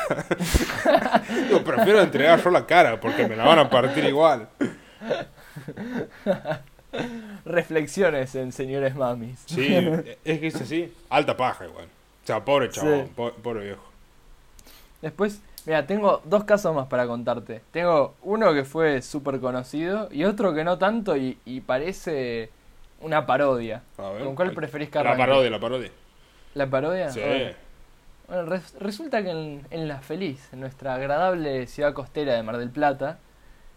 Digo, 1.48 1.62
prefiero 1.64 2.02
entregar 2.02 2.42
yo 2.42 2.50
la 2.52 2.66
cara 2.66 3.00
porque 3.00 3.28
me 3.28 3.36
la 3.36 3.44
van 3.46 3.60
a 3.60 3.70
partir 3.70 4.06
igual. 4.06 4.48
Reflexiones 7.46 8.34
en 8.36 8.52
señores 8.52 8.96
mamis. 8.96 9.40
Sí, 9.46 9.76
es 10.24 10.40
que 10.40 10.48
es 10.48 10.56
así. 10.56 10.94
Alta 11.10 11.36
paja 11.38 11.66
igual. 11.66 11.86
O 11.86 12.28
sea, 12.28 12.44
pobre 12.44 12.70
chabón, 12.70 13.06
Sí. 13.06 13.12
po- 13.16 13.34
pobre 13.34 13.66
viejo. 13.66 13.84
Después, 15.02 15.42
mira, 15.70 15.86
tengo 15.86 16.22
dos 16.26 16.44
casos 16.46 16.74
más 16.76 16.88
para 16.88 17.06
contarte. 17.08 17.62
Tengo 17.72 18.16
uno 18.24 18.54
que 18.54 18.66
fue 18.66 19.02
súper 19.02 19.40
conocido 19.40 20.10
y 20.12 20.24
otro 20.26 20.54
que 20.54 20.64
no 20.64 20.78
tanto 20.78 21.16
y, 21.16 21.38
y 21.46 21.62
parece 21.62 22.50
una 23.02 23.26
parodia. 23.26 23.84
A 23.98 24.10
ver. 24.10 24.24
¿Con 24.26 24.36
cuál 24.36 24.52
preferís 24.54 24.90
que 24.90 24.96
La 24.96 25.02
arranque? 25.12 25.24
parodia, 25.24 25.50
la 25.50 25.60
parodia. 25.60 25.92
¿La 26.56 26.70
parodia? 26.70 27.10
Sí. 27.10 27.20
Bueno, 27.22 27.52
Bueno, 28.28 28.46
res- 28.46 28.76
resulta 28.80 29.24
que 29.24 29.32
en, 29.32 29.66
en 29.72 29.88
La 29.88 30.00
Feliz, 30.02 30.50
en 30.54 30.60
nuestra 30.62 30.96
agradable 30.96 31.68
ciudad 31.68 31.94
costera 31.94 32.34
de 32.36 32.44
Mar 32.44 32.58
del 32.58 32.70
Plata, 32.72 33.20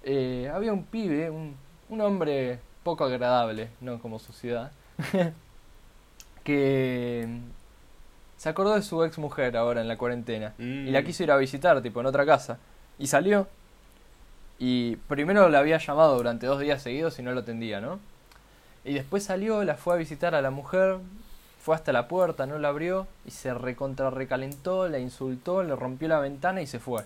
eh, 0.03 0.51
había 0.53 0.73
un 0.73 0.85
pibe, 0.85 1.31
un, 1.31 1.57
un 1.91 2.01
hombre 2.01 2.59
poco 2.83 3.05
agradable, 3.05 3.69
no 3.81 3.99
como 4.01 4.19
su 4.19 4.33
ciudad, 4.33 4.73
que 6.45 7.29
se 8.43 8.49
acordó 8.49 8.75
de 8.75 8.83
su 8.83 9.05
ex 9.05 9.19
mujer 9.19 9.57
ahora 9.57 9.83
en 9.83 9.87
la 9.87 9.97
cuarentena 9.97 10.53
y 10.59 10.91
la 10.91 11.03
Mm. 11.03 11.05
quiso 11.05 11.23
ir 11.23 11.31
a 11.31 11.37
visitar, 11.37 11.81
tipo 11.81 12.01
en 12.01 12.07
otra 12.07 12.27
casa. 12.27 12.59
Y 12.99 13.07
salió. 13.07 13.47
Y 14.59 14.97
primero 14.97 15.49
la 15.49 15.61
había 15.61 15.79
llamado 15.79 16.17
durante 16.17 16.49
dos 16.49 16.59
días 16.59 16.83
seguidos 16.83 17.17
y 17.21 17.23
no 17.23 17.31
lo 17.31 17.43
atendía, 17.43 17.81
¿no? 17.81 18.01
Y 18.85 18.95
después 18.95 19.23
salió, 19.23 19.63
la 19.63 19.77
fue 19.77 19.95
a 19.95 19.97
visitar 19.97 20.35
a 20.35 20.43
la 20.43 20.51
mujer, 20.51 20.97
fue 21.63 21.77
hasta 21.77 21.93
la 21.93 22.09
puerta, 22.09 22.47
no 22.47 22.59
la 22.59 22.71
abrió 22.71 23.07
y 23.25 23.31
se 23.31 23.55
recontra 23.55 24.11
recalentó, 24.11 24.89
la 24.89 24.99
insultó, 24.99 25.63
le 25.63 25.77
rompió 25.77 26.09
la 26.09 26.19
ventana 26.19 26.61
y 26.63 26.67
se 26.67 26.81
fue. 26.81 27.05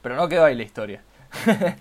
Pero 0.00 0.16
no 0.16 0.28
quedó 0.30 0.46
ahí 0.46 0.54
la 0.54 0.62
historia. 0.62 1.02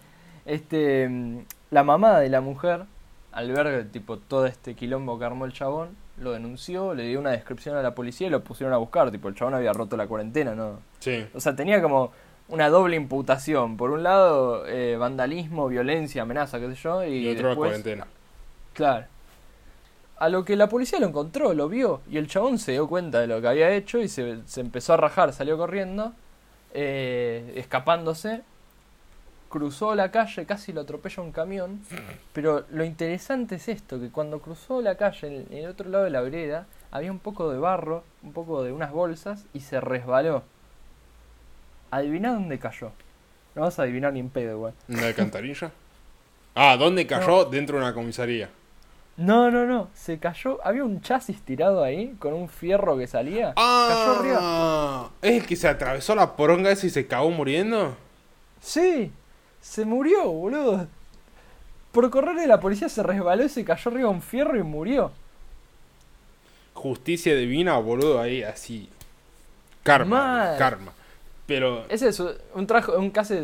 este, 0.46 1.08
mm, 1.08 1.38
la 1.72 1.86
mamá 1.86 2.20
de 2.20 2.28
la 2.28 2.42
mujer, 2.42 2.84
al 3.32 3.50
ver 3.54 3.88
tipo 3.94 4.18
todo 4.18 4.46
este 4.46 4.76
quilombo 4.76 5.18
que 5.18 5.24
armó 5.24 5.46
el 5.46 5.54
chabón, 5.54 6.03
lo 6.18 6.32
denunció, 6.32 6.94
le 6.94 7.08
dio 7.08 7.20
una 7.20 7.32
descripción 7.32 7.76
a 7.76 7.82
la 7.82 7.96
policía 7.96 8.28
y 8.28 8.30
lo 8.30 8.44
pusieron 8.44 8.74
a 8.74 8.78
buscar. 8.78 9.12
Tipo, 9.12 9.30
el 9.30 9.36
chabón 9.36 9.56
había 9.56 9.74
roto 9.74 9.98
la 9.98 10.08
cuarentena, 10.08 10.56
¿no? 10.56 10.80
Sí. 11.00 11.26
O 11.34 11.40
sea, 11.40 11.56
tenía 11.56 11.82
como 11.82 12.12
una 12.50 12.70
doble 12.70 12.96
imputación. 12.96 13.78
Por 13.78 13.92
un 13.92 14.04
lado, 14.04 14.68
eh, 14.68 14.96
vandalismo, 14.98 15.68
violencia, 15.68 16.22
amenaza, 16.22 16.60
qué 16.60 16.70
sé 16.70 16.76
yo. 16.76 17.04
Y, 17.04 17.28
Y 17.28 17.32
otro 17.32 17.44
la 17.44 17.50
después, 17.50 17.70
cuarentena. 17.70 18.08
Claro. 18.74 19.06
A 20.18 20.30
lo 20.30 20.46
que 20.46 20.56
la 20.56 20.70
policía 20.70 21.00
lo 21.00 21.08
encontró, 21.08 21.54
lo 21.54 21.68
vio, 21.68 22.02
y 22.10 22.18
el 22.18 22.28
chabón 22.28 22.58
se 22.58 22.74
dio 22.74 22.88
cuenta 22.88 23.20
de 23.20 23.28
lo 23.28 23.42
que 23.42 23.48
había 23.48 23.72
hecho 23.72 24.00
y 24.00 24.08
se, 24.08 24.38
se 24.46 24.62
empezó 24.62 24.94
a 24.94 24.98
rajar, 24.98 25.34
salió 25.34 25.58
corriendo, 25.58 26.14
eh, 26.74 27.54
escapándose, 27.58 28.42
cruzó 29.54 29.94
la 29.94 30.10
calle, 30.10 30.48
casi 30.48 30.74
lo 30.74 30.82
atropella 30.82 31.22
un 31.22 31.32
camión, 31.32 31.80
pero 32.34 32.66
lo 32.72 32.84
interesante 32.84 33.58
es 33.58 33.68
esto, 33.68 34.00
que 34.00 34.10
cuando 34.10 34.42
cruzó 34.42 34.82
la 34.82 34.96
calle 34.96 35.46
en, 35.52 35.56
el 35.56 35.70
otro 35.70 35.92
lado 35.92 36.06
de 36.06 36.10
la 36.10 36.22
vereda, 36.22 36.66
había 36.90 37.12
un 37.12 37.20
poco 37.20 37.52
de 37.52 37.60
barro, 37.60 38.04
un 38.24 38.34
poco 38.34 38.64
de 38.64 38.72
unas 38.72 38.92
bolsas, 38.92 39.46
y 39.54 39.60
se 39.60 39.80
resbaló. 39.80 40.42
Adivina 41.92 42.34
dónde 42.34 42.58
cayó. 42.58 42.94
No 43.54 43.62
vas 43.62 43.78
a 43.78 43.84
adivinar 43.84 44.14
ni 44.14 44.22
en 44.22 44.32
pedo, 44.32 44.54
igual. 44.54 44.74
¿Una 44.90 45.06
alcantarilla? 45.06 45.72
Ah, 46.56 46.76
¿dónde 46.76 47.06
cayó? 47.06 47.46
Dentro 47.46 47.78
de 47.78 47.84
una 47.84 47.94
comisaría. 47.94 48.50
No, 49.18 49.52
no, 49.52 49.68
no. 49.68 49.90
Se 49.94 50.18
cayó. 50.18 50.66
Había 50.66 50.84
un 50.84 51.00
chasis 51.02 51.40
tirado 51.44 51.84
ahí 51.84 52.16
con 52.18 52.34
un 52.34 52.50
fierro 52.50 52.98
que 52.98 53.06
salía. 53.06 53.54
Cayó 53.54 54.20
arriba. 54.20 54.40
Ah, 54.42 55.10
¿es 55.22 55.44
el 55.44 55.46
que 55.46 55.56
se 55.56 55.68
atravesó 55.68 56.16
la 56.16 56.36
poronga 56.36 56.72
esa 56.72 56.88
y 56.88 56.90
se 56.90 57.06
cagó 57.06 57.30
muriendo? 57.30 57.96
Sí. 58.60 59.12
Se 59.64 59.86
murió, 59.86 60.30
boludo. 60.30 60.88
Por 61.94 62.10
correr 62.10 62.36
de 62.36 62.48
la 62.48 62.60
policía 62.60 62.90
se 62.90 63.02
resbaló 63.02 63.46
y 63.46 63.50
se 63.50 63.64
cayó 63.64 63.90
arriba 63.92 64.10
de 64.10 64.16
un 64.16 64.22
fierro 64.22 64.58
y 64.58 64.64
murió. 64.64 65.12
Justicia 66.74 67.34
divina, 67.36 67.78
boludo, 67.78 68.20
ahí 68.20 68.44
así. 68.44 68.90
Karma, 69.84 70.56
karma. 70.58 70.92
Pero 71.46 71.86
Ese 71.90 72.10
es 72.10 72.20
un, 72.54 72.68
trajo, 72.68 72.98
un, 72.98 73.10
caso, 73.12 73.36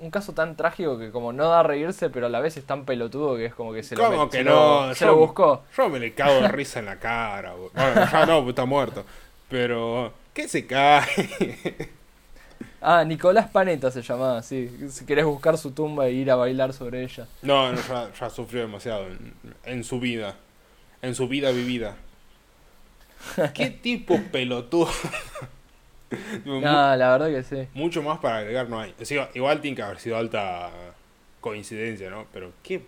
un 0.00 0.10
caso 0.10 0.32
tan 0.32 0.56
trágico 0.56 0.98
que 0.98 1.10
como 1.10 1.32
no 1.32 1.48
da 1.48 1.60
a 1.60 1.62
reírse, 1.62 2.10
pero 2.10 2.26
a 2.26 2.28
la 2.28 2.40
vez 2.40 2.56
es 2.56 2.64
tan 2.64 2.84
pelotudo 2.84 3.36
que 3.36 3.46
es 3.46 3.54
como 3.54 3.72
que 3.72 3.82
se 3.84 3.94
lo, 3.94 4.04
¿Cómo 4.06 4.30
que 4.30 4.38
se 4.38 4.44
no? 4.44 4.86
lo, 4.88 4.94
se 4.94 5.04
Yo- 5.04 5.12
lo 5.12 5.16
buscó. 5.18 5.62
yo 5.76 5.88
me 5.88 6.00
le 6.00 6.12
cago 6.14 6.40
de 6.40 6.48
risa 6.48 6.78
en 6.80 6.86
la 6.86 6.98
cara. 6.98 7.52
boludo. 7.52 7.70
Bueno, 7.74 8.08
ya 8.10 8.26
no, 8.26 8.38
pues 8.40 8.48
está 8.50 8.64
muerto. 8.64 9.04
Pero, 9.48 10.12
¿qué 10.34 10.48
se 10.48 10.66
cae? 10.66 11.90
Ah, 12.80 13.04
Nicolás 13.04 13.48
Panetta 13.50 13.90
se 13.90 14.02
llamaba, 14.02 14.42
sí. 14.42 14.70
Si 14.90 15.04
querés 15.04 15.24
buscar 15.24 15.58
su 15.58 15.72
tumba 15.72 16.06
e 16.06 16.12
ir 16.12 16.30
a 16.30 16.36
bailar 16.36 16.72
sobre 16.72 17.02
ella. 17.02 17.26
No, 17.42 17.72
no, 17.72 17.80
ya, 17.80 18.12
ya 18.12 18.30
sufrió 18.30 18.62
demasiado 18.62 19.06
en, 19.06 19.34
en 19.64 19.84
su 19.84 19.98
vida. 19.98 20.36
En 21.02 21.14
su 21.14 21.28
vida 21.28 21.50
vivida. 21.50 21.96
¿Qué 23.54 23.70
tipo 23.82 24.20
pelotudo? 24.30 24.88
No, 26.46 26.60
la 26.62 27.10
verdad 27.10 27.28
que 27.28 27.42
sí. 27.42 27.68
Mucho 27.74 28.02
más 28.02 28.18
para 28.18 28.38
agregar 28.38 28.68
no 28.70 28.80
hay. 28.80 28.94
O 28.98 29.04
sea, 29.04 29.28
igual 29.34 29.60
tiene 29.60 29.76
que 29.76 29.82
haber 29.82 29.98
sido 29.98 30.16
alta 30.16 30.70
coincidencia, 31.40 32.08
¿no? 32.08 32.26
Pero 32.32 32.52
qué, 32.62 32.82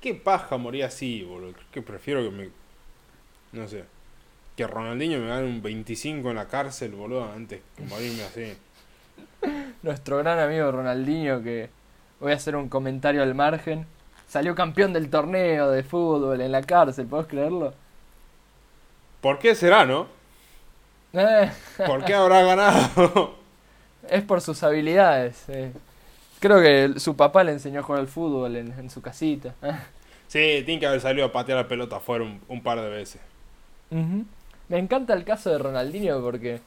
qué 0.00 0.14
paja 0.14 0.56
morir 0.56 0.84
así, 0.84 1.22
boludo. 1.24 1.52
Creo 1.52 1.66
que 1.72 1.82
prefiero 1.82 2.22
que 2.22 2.30
me... 2.30 2.48
No 3.52 3.68
sé. 3.68 3.84
Que 4.56 4.66
Ronaldinho 4.66 5.18
me 5.18 5.28
gane 5.28 5.44
un 5.46 5.60
25 5.60 6.30
en 6.30 6.36
la 6.36 6.48
cárcel, 6.48 6.92
boludo, 6.92 7.30
antes 7.30 7.60
que 7.76 7.82
morirme 7.82 8.22
así. 8.22 8.54
Nuestro 9.82 10.18
gran 10.18 10.38
amigo 10.38 10.70
Ronaldinho, 10.72 11.42
que 11.42 11.70
voy 12.20 12.32
a 12.32 12.36
hacer 12.36 12.56
un 12.56 12.68
comentario 12.68 13.22
al 13.22 13.34
margen, 13.34 13.86
salió 14.26 14.54
campeón 14.54 14.92
del 14.92 15.10
torneo 15.10 15.70
de 15.70 15.82
fútbol 15.84 16.40
en 16.40 16.52
la 16.52 16.62
cárcel, 16.62 17.06
¿podés 17.06 17.26
creerlo? 17.28 17.74
¿Por 19.20 19.38
qué 19.38 19.54
será, 19.54 19.84
no? 19.84 20.08
Eh, 21.12 21.50
¿Por 21.84 22.04
qué 22.04 22.14
habrá 22.14 22.42
ganado? 22.42 23.36
es 24.08 24.22
por 24.24 24.40
sus 24.40 24.62
habilidades. 24.62 25.44
eh. 25.48 25.72
Creo 26.40 26.60
que 26.62 27.00
su 27.00 27.16
papá 27.16 27.44
le 27.44 27.52
enseñó 27.52 27.80
a 27.80 27.82
jugar 27.82 28.00
al 28.02 28.08
fútbol 28.08 28.56
en, 28.56 28.72
en 28.78 28.90
su 28.90 29.02
casita. 29.02 29.54
sí, 30.28 30.62
tiene 30.64 30.78
que 30.80 30.86
haber 30.86 31.00
salido 31.00 31.26
a 31.26 31.32
patear 31.32 31.58
la 31.58 31.68
pelota 31.68 31.96
afuera 31.96 32.24
un, 32.24 32.40
un 32.48 32.62
par 32.62 32.80
de 32.80 32.88
veces. 32.88 33.20
Me 34.68 34.78
encanta 34.78 35.14
el 35.14 35.24
caso 35.24 35.50
de 35.50 35.58
Ronaldinho 35.58 36.20
porque 36.22 36.60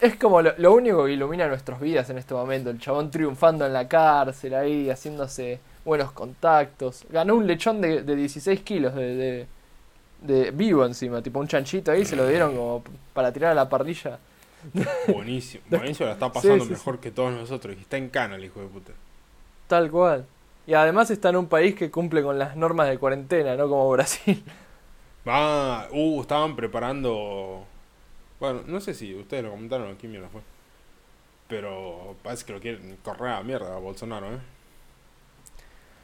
es 0.00 0.16
como 0.16 0.42
lo, 0.42 0.52
lo 0.58 0.74
único 0.74 1.04
que 1.04 1.12
ilumina 1.12 1.46
nuestras 1.48 1.80
vidas 1.80 2.08
en 2.10 2.18
este 2.18 2.34
momento. 2.34 2.70
El 2.70 2.78
chabón 2.78 3.10
triunfando 3.10 3.66
en 3.66 3.72
la 3.72 3.88
cárcel 3.88 4.54
ahí, 4.54 4.90
haciéndose 4.90 5.60
buenos 5.84 6.12
contactos. 6.12 7.04
Ganó 7.10 7.36
un 7.36 7.46
lechón 7.46 7.80
de, 7.80 8.02
de 8.02 8.16
16 8.16 8.60
kilos 8.60 8.94
de, 8.94 9.14
de, 9.14 9.46
de 10.22 10.50
vivo 10.50 10.84
encima, 10.84 11.22
tipo 11.22 11.38
un 11.38 11.48
chanchito 11.48 11.92
ahí, 11.92 12.04
se 12.04 12.16
lo 12.16 12.26
dieron 12.26 12.56
como 12.56 12.82
para 13.12 13.32
tirar 13.32 13.52
a 13.52 13.54
la 13.54 13.68
parrilla. 13.68 14.18
Buenísimo. 15.08 15.64
Buenísimo, 15.70 16.06
la 16.06 16.14
está 16.14 16.32
pasando 16.32 16.64
Sí, 16.64 16.68
sí, 16.68 16.72
mejor 16.72 16.98
que 16.98 17.10
todos 17.10 17.32
nosotros. 17.32 17.76
Y 17.76 17.80
está 17.80 17.96
en 17.96 18.08
cana 18.08 18.36
el 18.36 18.44
hijo 18.44 18.60
de 18.60 18.66
puta. 18.66 18.92
Tal 19.68 19.90
cual. 19.90 20.26
Y 20.66 20.74
además 20.74 21.10
está 21.10 21.28
en 21.28 21.36
un 21.36 21.46
país 21.46 21.74
que 21.74 21.90
cumple 21.90 22.22
con 22.22 22.38
las 22.38 22.56
normas 22.56 22.88
de 22.88 22.98
cuarentena, 22.98 23.54
no 23.56 23.68
como 23.68 23.88
Brasil. 23.90 24.42
Ah, 25.24 25.86
uh, 25.92 26.20
estaban 26.20 26.56
preparando. 26.56 27.64
Bueno, 28.38 28.62
no 28.66 28.80
sé 28.80 28.94
si 28.94 29.14
ustedes 29.14 29.44
lo 29.44 29.50
comentaron 29.50 29.90
aquí, 29.92 30.08
mierda 30.08 30.28
fue. 30.28 30.42
Pero 31.48 32.16
parece 32.22 32.44
que 32.44 32.52
lo 32.52 32.60
quieren 32.60 32.98
correr 33.02 33.32
a 33.32 33.42
mierda 33.42 33.76
a 33.76 33.78
Bolsonaro, 33.78 34.34
¿eh? 34.34 34.38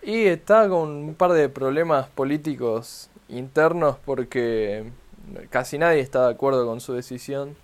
Y 0.02 0.24
está 0.24 0.68
con 0.68 0.90
un 0.90 1.14
par 1.14 1.32
de 1.32 1.48
problemas 1.48 2.08
políticos 2.08 3.08
internos 3.28 3.96
porque 4.04 4.90
casi 5.50 5.78
nadie 5.78 6.00
está 6.00 6.26
de 6.26 6.32
acuerdo 6.34 6.66
con 6.66 6.80
su 6.80 6.92
decisión. 6.92 7.56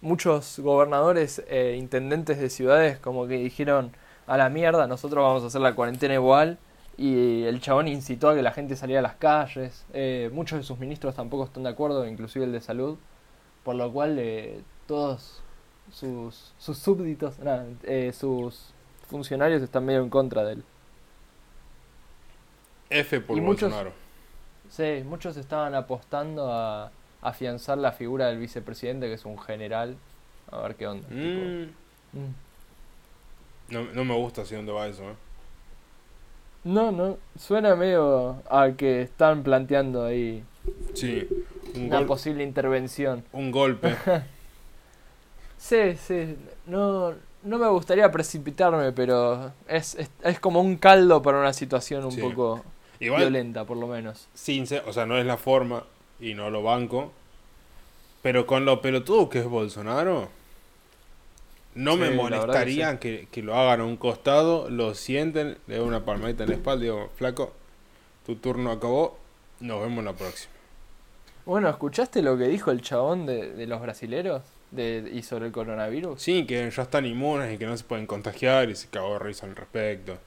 Muchos 0.00 0.58
gobernadores 0.58 1.42
e 1.48 1.76
intendentes 1.76 2.38
de 2.38 2.50
ciudades 2.50 2.98
como 2.98 3.26
que 3.28 3.36
dijeron 3.36 3.92
a 4.26 4.36
la 4.36 4.48
mierda, 4.50 4.86
nosotros 4.88 5.22
vamos 5.22 5.44
a 5.44 5.46
hacer 5.46 5.60
la 5.60 5.74
cuarentena 5.74 6.14
igual. 6.14 6.58
Y 6.98 7.44
el 7.44 7.60
chabón 7.60 7.88
incitó 7.88 8.30
a 8.30 8.34
que 8.34 8.42
la 8.42 8.52
gente 8.52 8.74
saliera 8.74 9.00
a 9.00 9.02
las 9.02 9.16
calles. 9.16 9.84
Eh, 9.92 10.30
muchos 10.32 10.58
de 10.58 10.64
sus 10.64 10.78
ministros 10.78 11.14
tampoco 11.14 11.44
están 11.44 11.62
de 11.64 11.68
acuerdo, 11.70 12.06
inclusive 12.06 12.46
el 12.46 12.52
de 12.52 12.60
salud. 12.60 12.98
Por 13.66 13.74
lo 13.74 13.90
cual 13.92 14.16
eh, 14.20 14.60
todos 14.86 15.42
sus, 15.92 16.52
sus 16.56 16.78
súbditos, 16.78 17.36
nada, 17.40 17.66
eh, 17.82 18.12
sus 18.16 18.70
funcionarios 19.08 19.60
están 19.60 19.84
medio 19.84 20.02
en 20.02 20.08
contra 20.08 20.44
de 20.44 20.52
él. 20.52 20.64
F 22.90 23.20
por 23.20 23.36
Y 23.36 23.40
muchos- 23.40 23.70
Bolsonaro. 23.72 23.92
Sí, 24.70 25.02
muchos 25.04 25.36
estaban 25.36 25.74
apostando 25.74 26.52
a 26.52 26.92
afianzar 27.22 27.76
la 27.78 27.90
figura 27.90 28.26
del 28.28 28.38
vicepresidente, 28.38 29.08
que 29.08 29.14
es 29.14 29.24
un 29.24 29.36
general. 29.38 29.96
A 30.52 30.58
ver 30.60 30.76
qué 30.76 30.86
onda. 30.86 31.08
tipo. 31.08 31.18
Mm, 31.18 31.62
Mm. 32.12 32.34
no, 33.70 33.84
no 33.94 34.04
me 34.04 34.14
gusta 34.14 34.42
hacia 34.42 34.58
dónde 34.58 34.70
va 34.72 34.86
eso, 34.86 35.02
¿eh? 35.10 35.14
No, 36.62 36.92
no, 36.92 37.18
suena 37.36 37.74
medio 37.74 38.42
a 38.48 38.70
que 38.76 39.02
están 39.02 39.42
planteando 39.42 40.04
ahí 40.04 40.44
Sí, 40.94 41.28
un, 41.76 41.86
una 41.86 42.06
posible 42.06 42.42
intervención. 42.44 43.24
un 43.32 43.50
golpe. 43.50 43.94
Sí, 45.58 45.96
sí, 45.96 46.36
no, 46.66 47.14
no 47.42 47.58
me 47.58 47.68
gustaría 47.68 48.10
precipitarme, 48.12 48.92
pero 48.92 49.52
es, 49.68 49.94
es, 49.96 50.10
es 50.22 50.38
como 50.38 50.60
un 50.60 50.76
caldo 50.76 51.22
para 51.22 51.38
una 51.40 51.52
situación 51.52 52.04
un 52.04 52.12
Sí. 52.12 52.20
poco 52.20 52.62
Igual, 53.00 53.22
violenta, 53.22 53.64
por 53.64 53.76
lo 53.76 53.86
menos. 53.86 54.28
sin 54.34 54.66
ser- 54.66 54.84
o 54.86 54.92
sea, 54.92 55.06
no 55.06 55.16
es 55.18 55.26
la 55.26 55.36
forma 55.36 55.84
y 56.20 56.34
no 56.34 56.50
lo 56.50 56.62
banco. 56.62 57.12
Pero 58.22 58.46
con 58.46 58.64
lo 58.64 58.80
pelotudo 58.82 59.28
que 59.30 59.38
es 59.40 59.46
Bolsonaro, 59.46 60.28
no 61.74 61.92
Sí, 61.92 61.98
me 61.98 62.08
que 62.10 62.14
molestaría 62.16 62.98
que, 63.00 63.28
que 63.30 63.42
lo 63.42 63.54
hagan 63.56 63.80
a 63.80 63.84
un 63.84 63.96
costado, 63.96 64.68
lo 64.68 64.94
sienten, 64.94 65.58
le 65.66 65.74
den 65.76 65.84
una 65.84 66.04
palmadita 66.04 66.42
en 66.44 66.50
la 66.50 66.56
espalda 66.56 66.84
y 66.84 66.88
digo, 66.88 67.10
flaco, 67.16 67.52
tu 68.26 68.36
turno 68.36 68.70
acabó, 68.72 69.18
nos 69.60 69.80
vemos 69.80 70.04
la 70.04 70.12
próxima. 70.12 70.52
Bueno, 71.46 71.68
¿escuchaste 71.70 72.22
lo 72.22 72.36
que 72.36 72.48
dijo 72.48 72.70
el 72.72 72.82
chabón 72.82 73.24
de, 73.24 73.52
de 73.52 73.66
los 73.66 73.80
brasileros 73.80 74.42
de, 74.72 75.08
y 75.12 75.22
sobre 75.22 75.46
el 75.46 75.52
coronavirus? 75.52 76.20
Sí, 76.20 76.44
que 76.44 76.68
ya 76.70 76.82
están 76.82 77.06
inmunes 77.06 77.54
y 77.54 77.58
que 77.58 77.66
no 77.66 77.76
se 77.76 77.84
pueden 77.84 78.06
contagiar 78.06 78.68
y 78.68 78.74
se 78.74 78.88
cagó 78.88 79.14
de 79.14 79.18
risa 79.20 79.46
al 79.46 79.54
respecto. 79.54 80.18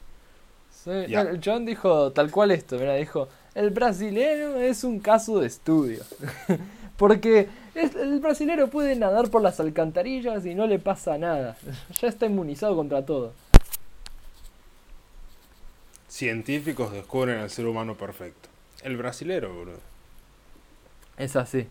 Sí, 0.71 0.91
el 0.91 1.41
chabón 1.41 1.65
dijo 1.65 2.11
tal 2.13 2.31
cual 2.31 2.51
esto, 2.51 2.77
mira, 2.79 2.95
dijo, 2.95 3.27
el 3.53 3.69
brasilero 3.71 4.55
es 4.61 4.83
un 4.85 4.99
caso 4.99 5.39
de 5.39 5.47
estudio. 5.47 6.03
Porque 6.97 7.49
es- 7.75 7.95
el 7.95 8.19
brasilero 8.19 8.69
puede 8.69 8.95
nadar 8.95 9.29
por 9.29 9.41
las 9.41 9.59
alcantarillas 9.59 10.45
y 10.45 10.55
no 10.55 10.67
le 10.67 10.79
pasa 10.79 11.17
nada. 11.17 11.57
Ya 12.01 12.07
está 12.07 12.27
inmunizado 12.27 12.75
contra 12.77 13.05
todo. 13.05 13.33
Científicos 16.07 16.91
descubren 16.93 17.39
al 17.39 17.49
ser 17.49 17.65
humano 17.67 17.95
perfecto. 17.95 18.49
El 18.83 18.97
brasilero, 18.97 19.53
boludo. 19.53 19.79
Es 21.19 21.35
así. 21.35 21.67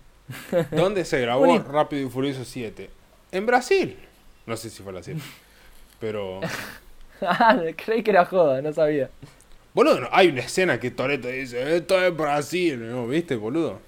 ¿Dónde 0.71 1.05
se 1.05 1.21
grabó 1.21 1.43
Uni- 1.43 1.59
Rápido 1.59 2.07
y 2.07 2.11
Furioso 2.11 2.45
7? 2.45 2.91
En 3.33 3.47
Brasil. 3.47 3.97
No 4.47 4.57
sé 4.57 4.71
si 4.71 4.83
fue 4.83 4.93
la 4.93 5.03
7. 5.03 5.21
Pero... 6.01 6.41
Ah, 7.21 7.61
Creí 7.77 8.05
que 8.05 8.13
era 8.13 8.25
joda, 8.27 8.63
no 8.63 8.73
sabía. 8.73 9.11
Boludo, 9.75 10.03
no, 10.03 10.09
hay 10.13 10.29
una 10.29 10.43
escena 10.43 10.79
que 10.79 10.93
Toreto 10.93 11.27
dice, 11.27 11.77
esto 11.77 12.01
es 12.01 12.17
Brasil, 12.17 12.89
¿no? 12.89 13.09
¿Viste, 13.09 13.35
boludo? 13.35 13.81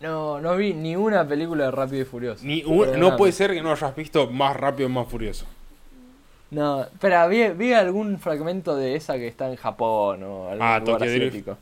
No, 0.00 0.40
no 0.40 0.56
vi 0.56 0.72
ni 0.72 0.96
una 0.96 1.26
película 1.28 1.66
de 1.66 1.70
Rápido 1.72 2.02
y 2.02 2.04
Furioso. 2.06 2.42
Ni 2.44 2.64
un- 2.64 2.98
no 2.98 3.16
puede 3.18 3.32
ser 3.32 3.52
que 3.52 3.62
no 3.62 3.70
hayas 3.72 3.94
visto 3.94 4.30
más 4.30 4.56
rápido 4.56 4.88
y 4.88 4.92
más 4.92 5.08
furioso. 5.08 5.44
No, 6.50 6.84
espera, 6.84 7.26
vi, 7.26 7.48
vi 7.50 7.72
algún 7.74 8.18
fragmento 8.18 8.76
de 8.76 8.94
esa 8.96 9.14
que 9.16 9.26
está 9.26 9.48
en 9.50 9.56
Japón 9.56 10.22
o 10.22 10.48
algún 10.48 10.62
Ah, 10.66 10.78
lugar 10.78 11.02
asiático. 11.02 11.58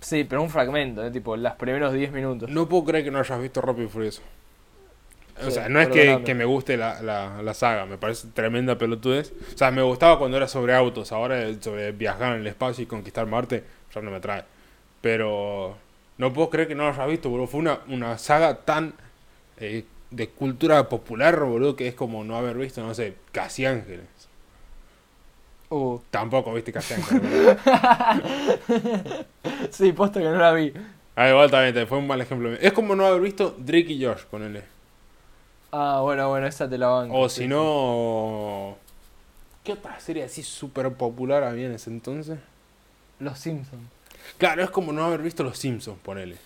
Sí, 0.00 0.24
pero 0.24 0.42
un 0.42 0.50
fragmento, 0.50 1.04
¿eh? 1.04 1.10
tipo, 1.10 1.36
los 1.36 1.52
primeros 1.54 1.92
10 1.92 2.12
minutos. 2.12 2.50
No 2.50 2.68
puedo 2.68 2.84
creer 2.84 3.04
que 3.04 3.10
no 3.10 3.18
hayas 3.18 3.40
visto 3.40 3.60
Rápido 3.60 3.86
y 3.86 3.90
Furioso. 3.90 4.22
O 5.46 5.50
Sí, 5.50 5.50
sea, 5.50 5.68
no 5.70 5.80
es 5.80 5.88
que, 5.88 6.34
me 6.34 6.44
guste 6.44 6.76
la, 6.76 7.00
la, 7.00 7.42
la 7.42 7.54
saga, 7.54 7.86
me 7.86 7.96
parece 7.96 8.28
tremenda 8.34 8.76
pelotudez. 8.76 9.32
O 9.54 9.58
sea, 9.58 9.70
me 9.70 9.80
gustaba 9.82 10.18
cuando 10.18 10.36
era 10.36 10.46
sobre 10.48 10.74
autos, 10.74 11.12
ahora 11.12 11.42
sobre 11.60 11.92
viajar 11.92 12.34
en 12.34 12.42
el 12.42 12.46
espacio 12.46 12.84
y 12.84 12.86
conquistar 12.86 13.26
Marte, 13.26 13.64
ya 13.94 14.02
no 14.02 14.10
me 14.10 14.20
trae. 14.20 14.44
Pero 15.00 15.76
no 16.18 16.32
puedo 16.32 16.50
creer 16.50 16.68
que 16.68 16.74
no 16.74 16.84
lo 16.84 16.90
hayas 16.90 17.08
visto, 17.08 17.30
boludo. 17.30 17.46
Fue 17.46 17.60
una, 17.60 17.80
una 17.88 18.18
saga 18.18 18.56
tan 18.64 18.92
eh, 19.58 19.84
de 20.10 20.28
cultura 20.30 20.88
popular, 20.88 21.40
boludo, 21.40 21.76
que 21.76 21.88
es 21.88 21.94
como 21.94 22.24
no 22.24 22.36
haber 22.36 22.58
visto, 22.58 22.82
no 22.82 22.94
sé, 22.94 23.14
Casi 23.32 23.66
Ángeles. 23.66 24.06
Uh, 25.70 25.98
Tampoco 26.10 26.52
viste 26.52 26.72
boludo. 27.10 27.56
sí, 29.70 29.92
posta 29.92 30.20
que 30.20 30.26
no 30.26 30.36
la 30.36 30.52
vi. 30.52 30.72
Ah, 31.16 31.28
igual 31.28 31.50
también, 31.50 31.74
te- 31.74 31.86
fue 31.86 31.98
un 31.98 32.06
mal 32.06 32.20
ejemplo. 32.20 32.52
Es 32.54 32.72
como 32.72 32.94
no 32.96 33.06
haber 33.06 33.20
visto 33.20 33.54
Drake 33.58 33.92
y 33.92 34.04
Josh, 34.04 34.24
ponele. 34.30 34.64
Ah, 35.72 36.00
bueno, 36.02 36.28
bueno, 36.28 36.46
esa 36.46 36.68
te 36.68 36.78
la 36.78 36.88
banco. 36.88 37.18
O 37.18 37.28
si 37.28 37.46
no. 37.46 38.76
¿Qué 39.62 39.72
otra 39.74 40.00
serie 40.00 40.24
así 40.24 40.42
súper 40.42 40.92
popular 40.94 41.44
había 41.44 41.66
en 41.66 41.72
ese 41.74 41.90
entonces? 41.90 42.38
Los 43.20 43.38
Simpsons. 43.38 43.82
Claro, 44.38 44.62
es 44.64 44.70
como 44.70 44.92
no 44.92 45.04
haber 45.04 45.22
visto 45.22 45.42
Los 45.44 45.58
Simpsons, 45.58 45.98
ponele. 46.02 46.36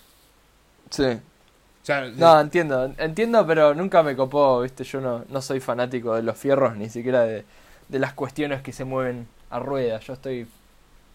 Sí. 0.89 1.03
O 1.03 1.85
sea, 1.85 2.05
No, 2.07 2.39
entiendo, 2.39 2.93
entiendo, 2.97 3.45
pero 3.45 3.73
nunca 3.75 4.01
me 4.03 4.15
copó, 4.15 4.61
viste, 4.61 4.83
yo 4.83 5.01
no, 5.01 5.23
no 5.29 5.41
soy 5.41 5.59
fanático 5.59 6.15
de 6.15 6.23
los 6.23 6.37
fierros, 6.37 6.75
ni 6.75 6.89
siquiera 6.89 7.23
de, 7.23 7.45
de 7.87 7.99
las 7.99 8.13
cuestiones 8.13 8.61
que 8.61 8.71
se 8.73 8.83
mueven 8.85 9.27
a 9.49 9.59
rueda. 9.59 9.99
Yo 9.99 10.13
estoy 10.13 10.47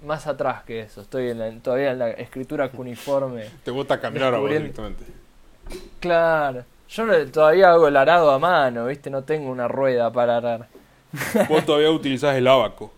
más 0.05 0.27
atrás 0.27 0.63
que 0.65 0.81
eso, 0.81 1.01
estoy 1.03 1.31
en 1.31 1.39
la- 1.39 1.51
todavía 1.63 1.91
en 1.93 1.99
la 1.99 2.11
escritura 2.11 2.69
cuneiforme. 2.71 3.45
te 3.65 3.71
gusta 3.71 4.01
caminar 4.01 4.35
a 4.35 4.39
vos 4.39 4.51
descubriendo- 4.51 4.59
directamente. 4.83 5.05
Claro, 6.01 6.65
yo 6.89 7.07
no- 7.07 7.27
todavía 7.27 7.71
hago 7.71 7.89
el 7.89 7.97
arado 7.97 8.31
a 8.31 8.39
mano, 8.39 8.87
viste, 8.87 9.11
no 9.11 9.23
tengo 9.25 9.51
una 9.51 9.69
rueda 9.69 10.11
para 10.13 10.37
arar. 10.39 10.69
Vos 11.49 11.65
todavía 11.67 11.91
utilizás 11.91 12.37
el 12.37 12.47
abaco. 12.47 12.93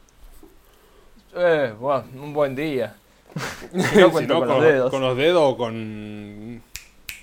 Eh, 1.35 1.73
bueno, 1.79 2.05
un 2.15 2.33
buen 2.33 2.55
día. 2.55 2.95
Si 3.73 3.99
no 3.99 4.11
cuento 4.13 4.39
con, 4.39 4.49
los 4.49 4.63
dedos. 4.63 4.91
con 4.91 5.01
los 5.01 5.17
dedos 5.17 5.43
o 5.43 5.57
con. 5.57 6.63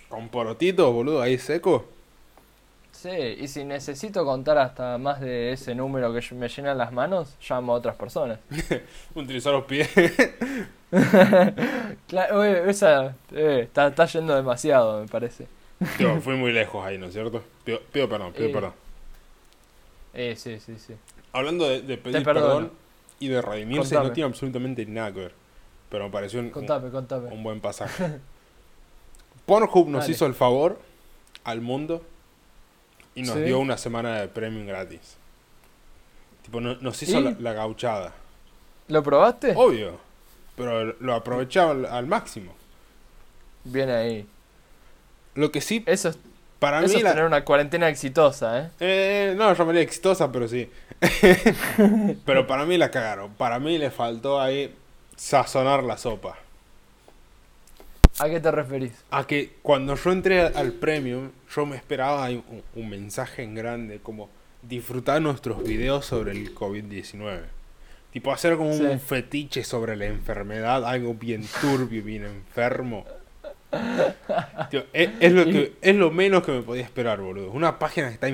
con 0.10 0.30
porotitos, 0.30 0.92
boludo, 0.92 1.22
ahí 1.22 1.38
seco. 1.38 1.86
Sí, 3.02 3.10
y 3.10 3.48
si 3.48 3.64
necesito 3.64 4.26
contar 4.26 4.58
hasta 4.58 4.98
más 4.98 5.22
de 5.22 5.54
ese 5.54 5.74
número 5.74 6.14
que 6.14 6.36
me 6.36 6.50
llenan 6.50 6.78
las 6.78 6.92
manos, 6.92 7.34
llamo 7.50 7.72
a 7.74 7.76
otras 7.78 7.96
personas. 7.96 8.40
Utilizar 9.16 9.54
los 9.54 9.64
pies. 9.66 9.90
Claro, 12.08 12.40
oye, 12.40 12.68
esa 12.68 13.16
eh, 13.32 13.62
está, 13.66 13.88
está 13.88 14.06
yendo 14.08 14.36
demasiado, 14.36 15.02
me 15.02 15.08
parece. 15.08 15.48
Tío, 15.98 16.20
fui 16.22 16.36
muy 16.36 16.52
lejos 16.52 16.84
ahí, 16.84 16.98
¿no 16.98 17.06
es 17.06 17.14
cierto? 17.14 17.44
Pido, 17.64 17.80
pido 17.92 18.10
perdón, 18.10 18.34
pido 18.34 18.50
Eh, 18.50 18.52
perdón. 18.52 18.74
Eh, 20.16 20.36
sí, 20.36 20.60
sí, 20.60 20.80
sí. 20.80 20.96
Hablando 21.32 21.70
de, 21.70 21.82
de 21.84 21.98
pedir 21.98 22.24
perdón 22.24 22.72
y 23.20 23.28
de 23.28 23.40
redimirse, 23.42 23.90
Contame. 23.96 24.08
no 24.10 24.14
tiene 24.14 24.30
absolutamente 24.30 24.86
nada 24.88 25.14
que 25.14 25.20
ver. 25.20 25.34
Pero 25.92 26.06
me 26.06 26.10
pareció 26.12 26.40
un, 26.40 26.48
un- 26.48 26.52
Contame, 26.52 26.90
contame. 26.90 27.28
un 27.30 27.44
buen 27.44 27.62
pasaje. 27.62 28.20
Pornhub 29.46 29.88
nos 29.90 30.02
Dale. 30.02 30.12
hizo 30.14 30.26
el 30.26 30.34
favor 30.34 30.80
al 31.44 31.62
mundo 31.62 32.04
y 33.16 33.24
nos 33.24 33.36
Sí. 33.36 33.42
dio 33.42 33.60
una 33.60 33.78
semana 33.78 34.20
de 34.22 34.28
premium 34.28 34.66
gratis. 34.68 35.18
Tipo, 36.44 36.62
no- 36.62 36.76
nos 36.82 37.02
hizo 37.04 37.20
la, 37.20 37.36
la 37.40 37.54
gauchada. 37.54 38.14
¿Lo 38.88 39.04
probaste? 39.04 39.54
Obvio. 39.56 39.98
Pero 40.56 40.94
lo 41.00 41.14
aprovechaba 41.14 41.72
al, 41.72 41.86
al 41.86 42.08
máximo. 42.08 42.54
Bien 43.64 43.90
ahí. 43.90 44.26
Lo 45.36 45.52
que 45.52 45.62
sí, 45.62 45.84
Eso, 45.86 46.10
es- 46.10 46.20
para 46.60 46.80
eso 46.80 46.90
mí... 46.94 46.98
es 46.98 47.04
la- 47.04 47.12
tener 47.12 47.26
una 47.26 47.46
cuarentena 47.46 47.88
exitosa, 47.88 48.60
¿eh? 48.62 48.70
eh, 48.80 49.34
no, 49.38 49.54
llamaría 49.54 49.82
exitosa, 49.82 50.32
pero 50.32 50.48
sí. 50.48 50.70
pero 52.26 52.48
para 52.48 52.66
mí 52.66 52.78
la 52.78 52.92
cagaron. 52.92 53.34
Para 53.36 53.60
mí 53.60 53.78
le 53.78 53.92
faltó 53.92 54.42
ahí 54.42 54.76
sazonar 55.16 55.84
la 55.84 55.98
sopa. 55.98 56.38
¿A 58.20 58.30
qué 58.30 58.40
te 58.40 58.52
referís? 58.52 58.92
A 59.12 59.26
que 59.26 59.54
cuando 59.62 59.96
yo 59.96 60.12
entré 60.12 60.42
al- 60.42 60.74
premium, 60.74 61.32
yo 61.56 61.66
me 61.66 61.76
esperaba 61.76 62.30
un, 62.30 62.64
un 62.76 62.90
mensaje 62.90 63.44
en 63.44 63.56
grande 63.56 64.00
como 64.02 64.30
disfrutar 64.62 65.22
nuestros 65.22 65.64
videos 65.64 66.06
sobre 66.06 66.32
el 66.34 66.54
COVID-19. 66.54 67.40
Tipo 68.12 68.32
hacer 68.34 68.58
como 68.58 68.74
Sí. 68.74 68.84
un 68.84 69.00
fetiche 69.00 69.64
sobre 69.64 69.96
la 69.96 70.06
enfermedad, 70.08 70.84
algo 70.86 71.14
bien 71.14 71.46
turbio, 71.62 72.04
bien 72.04 72.26
enfermo. 72.26 73.06
Tío, 74.72 74.84
es, 74.94 75.10
es 75.20 75.32
lo 75.32 75.46
que, 75.46 75.74
es 75.82 75.96
lo 75.96 76.10
menos 76.12 76.44
que 76.44 76.52
me 76.52 76.62
podía 76.64 76.84
esperar, 76.84 77.22
boludo. 77.22 77.52
Una 77.52 77.78
página 77.80 78.08
que 78.08 78.14
está 78.16 78.30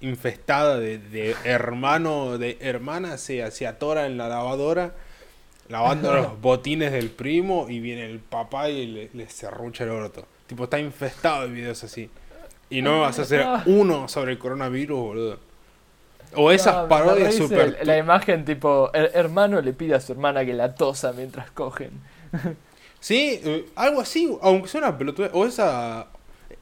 infestada 0.00 0.78
de, 0.78 0.98
de 0.98 1.36
hermano, 1.44 2.38
de 2.38 2.56
hermana, 2.60 3.18
se, 3.18 3.48
se 3.50 3.66
atora 3.66 4.06
en 4.06 4.16
la 4.16 4.28
lavadora, 4.28 4.94
lavando 5.72 6.12
los 6.14 6.40
botines 6.40 6.92
del 6.92 7.10
primo 7.10 7.66
y 7.68 7.80
viene 7.80 8.04
el 8.06 8.20
papá 8.20 8.68
y 8.68 8.86
le, 8.86 9.10
le 9.12 9.28
serrucha 9.28 9.82
el 9.84 9.90
orto. 9.90 10.24
Tipo, 10.46 10.64
está 10.64 10.78
infestado 10.78 11.42
de 11.42 11.48
videos 11.48 11.82
así. 11.82 12.08
Y 12.70 12.80
no 12.82 13.00
vas 13.00 13.18
a 13.18 13.22
hacer 13.22 13.44
uno 13.66 14.06
sobre 14.08 14.32
el 14.32 14.38
coronavirus, 14.38 14.98
boludo. 15.00 15.38
O 16.34 16.50
esas 16.50 16.74
No, 16.84 16.88
parodias 16.88 17.34
super... 17.34 17.76
el- 17.80 17.86
La 17.86 17.98
imagen 17.98 18.44
tipo, 18.44 18.90
el 18.94 19.10
hermano 19.12 19.60
le 19.60 19.72
pide 19.72 19.94
a 19.96 20.00
su 20.00 20.12
hermana 20.12 20.44
que 20.46 20.54
la 20.54 20.74
tosa 20.74 21.12
mientras 21.12 21.50
cogen. 21.50 21.90
Sí, 23.00 23.40
eh, 23.42 23.66
algo 23.74 24.00
así, 24.00 24.32
aunque 24.42 24.68
sea 24.68 24.78
una 24.80 24.96
pelotudez. 24.96 25.32
O 25.34 25.44
esa, 25.44 26.06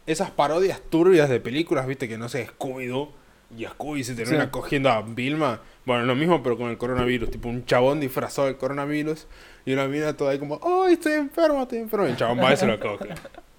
esas 0.06 0.30
parodias 0.30 0.80
turbias 0.88 1.28
de 1.28 1.38
películas, 1.38 1.86
viste, 1.86 2.08
que 2.08 2.16
no 2.16 2.30
sé, 2.30 2.48
Scooby-Doo. 2.48 3.10
Y 3.58 3.66
Scooby 3.66 4.02
se 4.04 4.14
termina 4.14 4.44
Sí. 4.44 4.50
cogiendo 4.50 4.88
a 4.88 5.02
Vilma. 5.02 5.60
Bueno, 5.86 6.04
lo 6.04 6.14
mismo, 6.14 6.42
pero 6.42 6.56
con 6.56 6.70
el 6.70 6.78
coronavirus. 6.78 7.30
Tipo, 7.30 7.48
un 7.48 7.64
chabón 7.64 8.00
disfrazado 8.00 8.46
del 8.46 8.56
coronavirus. 8.56 9.26
Y 9.64 9.72
una 9.72 9.86
mina 9.88 10.16
toda 10.16 10.32
ahí 10.32 10.38
como, 10.38 10.60
¡ay, 10.62 10.94
estoy 10.94 11.12
enfermo, 11.14 11.62
estoy 11.62 11.78
enfermo! 11.78 12.06
Y 12.06 12.10
el 12.10 12.16
chabón 12.16 12.38
va 12.40 12.52
y 12.52 12.56
se 12.56 12.66
lo 12.66 12.78
coge. 12.78 13.08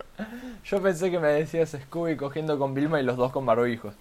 Yo 0.66 0.82
pensé 0.82 1.10
que 1.10 1.20
me 1.20 1.30
decías 1.30 1.76
Scooby 1.86 2.16
cogiendo 2.16 2.58
con 2.60 2.74
Vilma 2.76 3.00
y 3.00 3.04
los 3.04 3.18
dos 3.18 3.32
con 3.32 3.46
barbijos. 3.46 3.96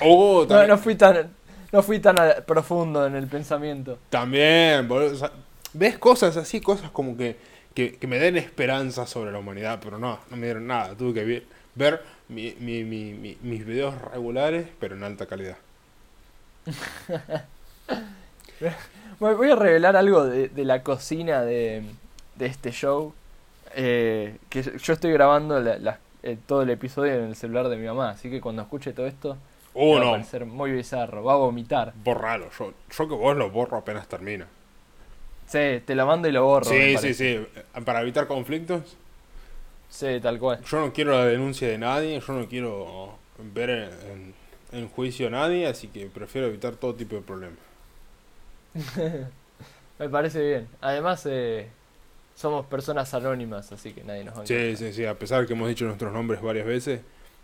Oh, 0.00 0.42
No, 0.42 0.46
también, 0.48 0.68
no 0.68 0.78
fui 0.78 0.94
tan, 0.94 1.30
no 1.72 1.82
fui 1.82 1.98
tan 2.00 2.16
profundo 2.46 3.06
en 3.06 3.14
el 3.16 3.26
pensamiento. 3.26 3.98
también, 4.10 4.86
boludo, 4.86 5.12
o 5.12 5.16
sea, 5.16 5.32
ves 5.72 5.96
cosas 5.98 6.36
así, 6.36 6.60
cosas 6.60 6.90
como 6.90 7.16
que, 7.16 7.36
que, 7.74 7.96
que 7.96 8.06
me 8.06 8.18
den 8.18 8.36
esperanza 8.36 9.06
sobre 9.06 9.32
la 9.32 9.38
humanidad, 9.38 9.80
pero 9.82 9.98
no, 9.98 10.18
no 10.30 10.36
me 10.36 10.46
dieron 10.46 10.66
nada. 10.66 10.94
Tuve 10.94 11.14
que 11.14 11.24
ver, 11.24 11.42
ver 11.74 12.02
mi- 12.28 12.54
mi- 12.60 12.84
mi- 12.84 13.38
mis 13.42 13.64
videos 13.66 13.94
regulares, 14.12 14.66
pero 14.78 14.94
en 14.96 15.02
alta 15.04 15.24
calidad. 15.26 15.56
Voy 19.20 19.50
a 19.50 19.56
revelar 19.56 19.96
algo 19.96 20.24
de, 20.24 20.48
de 20.48 20.64
la 20.64 20.82
cocina 20.82 21.42
de, 21.42 21.82
de 22.36 22.46
este 22.46 22.70
show. 22.72 23.12
eh, 23.76 24.36
que 24.50 24.62
yo 24.62 24.92
estoy 24.92 25.12
grabando 25.12 25.58
la- 25.60 25.78
la- 25.78 25.98
eh, 26.22 26.38
todo 26.46 26.62
el 26.62 26.70
episodio 26.70 27.14
en 27.14 27.24
el 27.24 27.36
celular 27.36 27.68
de 27.68 27.76
mi 27.76 27.86
mamá, 27.86 28.10
así 28.10 28.30
que 28.30 28.40
cuando 28.40 28.62
escuche 28.62 28.92
todo 28.92 29.06
esto 29.06 29.36
Oh, 29.76 29.98
va 29.98 30.06
a 30.08 30.10
parecer 30.12 30.46
muy 30.46 30.70
bizarro, 30.70 31.24
va 31.24 31.32
a 31.32 31.36
vomitar. 31.36 31.92
borralo. 32.04 32.48
Yo, 32.56 32.72
yo 32.96 33.08
que 33.08 33.14
vos 33.14 33.36
lo 33.36 33.50
borro 33.50 33.76
apenas 33.78 34.06
termina. 34.06 34.46
Sí, 35.48 35.82
te 35.84 35.94
lo 35.96 36.06
mando 36.06 36.28
y 36.28 36.32
lo 36.32 36.44
borro. 36.44 36.66
Sí, 36.70 36.96
sí, 36.98 37.12
sí. 37.14 37.44
Para 37.84 38.00
evitar 38.02 38.26
conflictos, 38.28 38.96
Sí, 39.90 40.20
tal 40.22 40.38
cual. 40.38 40.60
yo 40.62 40.80
no 40.80 40.92
quiero 40.92 41.12
la 41.12 41.24
denuncia 41.26 41.66
de 41.68 41.78
nadie, 41.78 42.20
yo 42.20 42.32
no 42.32 42.46
quiero 42.48 43.18
ver 43.52 43.70
en, 43.70 43.82
en- 44.10 44.34
en 44.80 44.88
juicio 44.88 45.26
a 45.26 45.30
nadie, 45.30 45.66
así 45.66 45.88
que 45.88 46.06
prefiero 46.06 46.46
evitar 46.46 46.76
todo 46.76 46.94
tipo 46.94 47.16
de 47.16 47.22
problemas. 47.22 47.58
Me 49.98 50.08
parece 50.08 50.40
bien. 50.42 50.68
Además, 50.80 51.22
eh, 51.26 51.68
somos 52.34 52.66
personas 52.66 53.12
anónimas, 53.14 53.70
así 53.72 53.92
que 53.92 54.02
nadie 54.02 54.24
nos 54.24 54.36
va 54.38 54.42
a 54.42 54.46
Sí, 54.46 54.76
sí, 54.76 54.92
sí. 54.92 55.04
A 55.06 55.14
pesar 55.18 55.46
que 55.46 55.52
hemos 55.52 55.68
dicho 55.68 55.84
nuestros 55.84 56.12
nombres 56.12 56.42
varias 56.42 56.66
veces, 56.66 57.00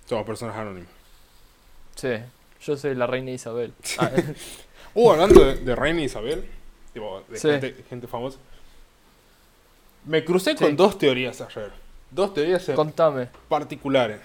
somos 0.06 0.26
personas 0.26 0.56
anónimas. 0.56 0.90
Sí, 1.94 2.14
yo 2.62 2.76
soy 2.76 2.94
la 2.94 3.06
reina 3.06 3.30
Isabel. 3.30 3.72
Ah, 3.98 4.10
Uh, 4.92 5.12
hablando 5.12 5.44
de, 5.44 5.54
de 5.54 5.76
Reina 5.76 6.02
Isabel, 6.02 6.44
tipo, 6.92 7.22
de 7.28 7.38
Sí. 7.38 7.48
gente, 7.48 7.76
gente 7.88 8.08
famosa. 8.08 8.38
Me 10.04 10.24
crucé 10.24 10.56
Sí. 10.56 10.64
con 10.64 10.74
dos 10.76 10.98
teorías 10.98 11.40
ayer. 11.40 11.70
Dos 12.10 12.34
teorías 12.34 12.68
eh, 12.68 12.74
contame. 12.74 13.28
particulares. 13.48 14.20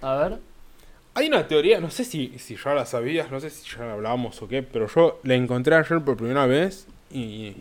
A 0.00 0.14
ver. 0.14 0.38
Hay 1.14 1.28
una 1.28 1.46
teoría, 1.46 1.78
no 1.80 1.90
sé 1.90 2.04
si, 2.04 2.38
si 2.38 2.56
ya 2.56 2.74
la 2.74 2.86
sabías, 2.86 3.30
no 3.30 3.38
sé 3.38 3.50
si 3.50 3.68
ya 3.70 3.84
la 3.84 3.92
hablábamos 3.92 4.40
o 4.40 4.48
qué, 4.48 4.62
pero 4.62 4.86
yo 4.88 5.20
la 5.24 5.34
encontré 5.34 5.74
ayer 5.76 6.00
por 6.02 6.16
primera 6.16 6.46
vez 6.46 6.86
y 7.10 7.54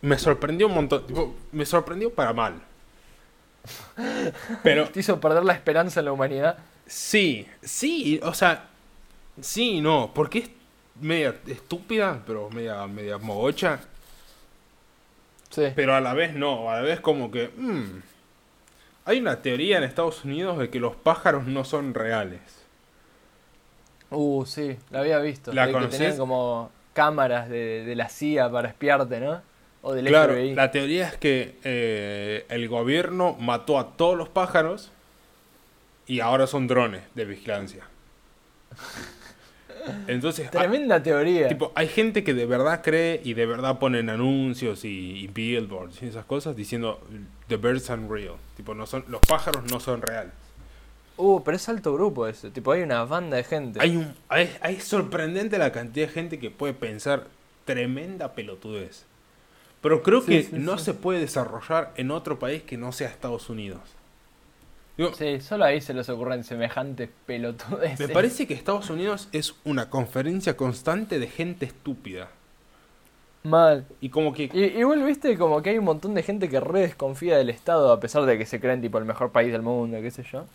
me 0.00 0.18
sorprendió 0.18 0.68
un 0.68 0.74
montón. 0.74 1.06
Tipo, 1.06 1.34
me 1.52 1.66
sorprendió 1.66 2.12
para 2.12 2.32
mal. 2.32 2.54
Pero 4.62 4.88
Te 4.92 5.00
hizo 5.00 5.20
perder 5.20 5.44
la 5.44 5.52
esperanza 5.52 6.00
en 6.00 6.06
la 6.06 6.12
humanidad. 6.12 6.58
sí, 6.86 7.46
sí, 7.62 8.20
o 8.22 8.32
sea, 8.34 8.68
sí 9.40 9.72
y 9.76 9.80
no, 9.80 10.12
porque 10.14 10.38
es 10.38 10.50
media 11.00 11.34
estúpida, 11.46 12.22
pero 12.26 12.48
media, 12.50 12.86
media 12.86 13.18
mogocha. 13.18 13.80
Sí. 15.50 15.64
Pero 15.74 15.94
a 15.94 16.00
la 16.00 16.14
vez 16.14 16.34
no, 16.34 16.70
a 16.70 16.76
la 16.76 16.80
vez 16.80 17.00
como 17.00 17.30
que... 17.30 17.50
mm, 17.56 18.02
hay 19.04 19.18
una 19.20 19.42
teoría 19.42 19.78
en 19.78 19.84
Estados 19.84 20.24
Unidos 20.24 20.58
de 20.58 20.70
que 20.70 20.80
los 20.80 20.96
pájaros 20.96 21.46
no 21.46 21.64
son 21.64 21.94
reales. 21.94 22.40
Uh, 24.10 24.44
sí, 24.46 24.76
la 24.90 25.00
había 25.00 25.18
visto. 25.18 25.52
¿La 25.52 25.66
de 25.66 25.72
que 25.74 25.86
tenían 25.86 26.16
como 26.16 26.70
cámaras 26.92 27.48
de, 27.48 27.84
de 27.84 27.94
la 27.96 28.08
CIA 28.08 28.50
para 28.50 28.68
espiarte, 28.68 29.20
¿no? 29.20 29.42
O 29.82 29.92
del 29.92 30.06
Claro, 30.06 30.34
FBI. 30.34 30.54
la 30.54 30.70
teoría 30.70 31.08
es 31.08 31.16
que 31.16 31.56
eh, 31.64 32.46
el 32.48 32.68
gobierno 32.68 33.36
mató 33.38 33.78
a 33.78 33.96
todos 33.96 34.16
los 34.16 34.28
pájaros 34.28 34.90
y 36.06 36.20
ahora 36.20 36.46
son 36.46 36.66
drones 36.68 37.02
de 37.14 37.24
vigilancia. 37.24 37.84
Entonces, 40.06 40.46
hay, 40.46 40.50
Tremenda 40.50 41.02
teoría. 41.02 41.48
tipo, 41.48 41.72
hay 41.74 41.88
gente 41.88 42.24
que 42.24 42.34
de 42.34 42.46
verdad 42.46 42.82
cree 42.82 43.20
y 43.24 43.34
de 43.34 43.46
verdad 43.46 43.78
ponen 43.78 44.08
anuncios 44.10 44.84
y, 44.84 45.18
y 45.18 45.26
billboards 45.28 46.02
y 46.02 46.06
esas 46.06 46.24
cosas 46.24 46.56
diciendo 46.56 47.00
the 47.48 47.56
birds 47.56 47.90
aren't 47.90 48.10
real. 48.10 48.36
Tipo, 48.56 48.74
no 48.74 48.86
son, 48.86 49.04
los 49.08 49.20
pájaros 49.20 49.64
no 49.70 49.80
son 49.80 50.02
reales. 50.02 50.32
Uh, 51.16 51.42
pero 51.44 51.56
es 51.56 51.68
alto 51.68 51.92
grupo 51.94 52.26
ese. 52.26 52.50
Tipo, 52.50 52.72
hay 52.72 52.82
una 52.82 53.04
banda 53.04 53.36
de 53.36 53.44
gente. 53.44 53.78
Hay 53.80 53.96
un, 53.96 54.14
hay, 54.28 54.50
hay 54.60 54.80
sorprendente 54.80 55.58
la 55.58 55.70
cantidad 55.70 56.06
de 56.08 56.12
gente 56.12 56.38
que 56.40 56.50
puede 56.50 56.74
pensar 56.74 57.28
tremenda 57.64 58.32
pelotudez. 58.34 59.04
Pero 59.80 60.02
creo 60.02 60.22
Sí, 60.22 60.26
que 60.26 60.42
sí, 60.44 60.50
no 60.54 60.78
sí. 60.78 60.86
se 60.86 60.94
puede 60.94 61.20
desarrollar 61.20 61.92
en 61.96 62.10
otro 62.10 62.38
país 62.38 62.62
que 62.62 62.76
no 62.76 62.90
sea 62.90 63.08
Estados 63.08 63.48
Unidos. 63.50 63.80
Digo, 64.96 65.12
Sí, 65.14 65.40
solo 65.40 65.64
ahí 65.64 65.80
se 65.80 65.92
les 65.92 66.08
ocurren 66.08 66.44
semejantes 66.44 67.10
pelotudes. 67.26 67.98
Me 67.98 68.08
parece 68.08 68.46
que 68.46 68.54
Estados 68.54 68.90
Unidos 68.90 69.28
es 69.32 69.54
una 69.64 69.90
conferencia 69.90 70.56
constante 70.56 71.18
de 71.18 71.26
gente 71.26 71.66
estúpida. 71.66 72.28
Mal. 73.42 73.86
Y 74.00 74.08
como 74.08 74.32
que... 74.32 74.50
Y, 74.52 74.78
igual 74.78 75.02
viste 75.04 75.36
como 75.36 75.62
que 75.62 75.70
hay 75.70 75.78
un 75.78 75.84
montón 75.84 76.14
de 76.14 76.22
gente 76.22 76.48
que 76.48 76.60
re 76.60 76.80
desconfía 76.80 77.36
del 77.36 77.50
Estado 77.50 77.92
a 77.92 78.00
pesar 78.00 78.24
de 78.24 78.38
que 78.38 78.46
se 78.46 78.60
creen 78.60 78.80
tipo 78.80 78.98
el 78.98 79.04
mejor 79.04 79.32
país 79.32 79.52
del 79.52 79.62
mundo, 79.62 80.00
qué 80.00 80.10
sé 80.10 80.22
yo. 80.22 80.46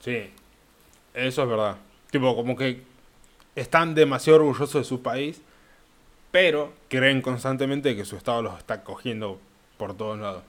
Sí, 0.00 0.30
eso 1.14 1.42
es 1.42 1.48
verdad. 1.48 1.76
Tipo, 2.10 2.34
como 2.34 2.56
que 2.56 2.82
están 3.54 3.94
demasiado 3.94 4.40
orgullosos 4.40 4.72
de 4.72 4.84
su 4.84 5.02
país, 5.02 5.40
pero 6.30 6.72
creen 6.88 7.20
constantemente 7.22 7.94
que 7.94 8.04
su 8.04 8.16
Estado 8.16 8.42
los 8.42 8.58
está 8.58 8.82
cogiendo 8.82 9.38
por 9.76 9.94
todos 9.94 10.18
lados. 10.18 10.42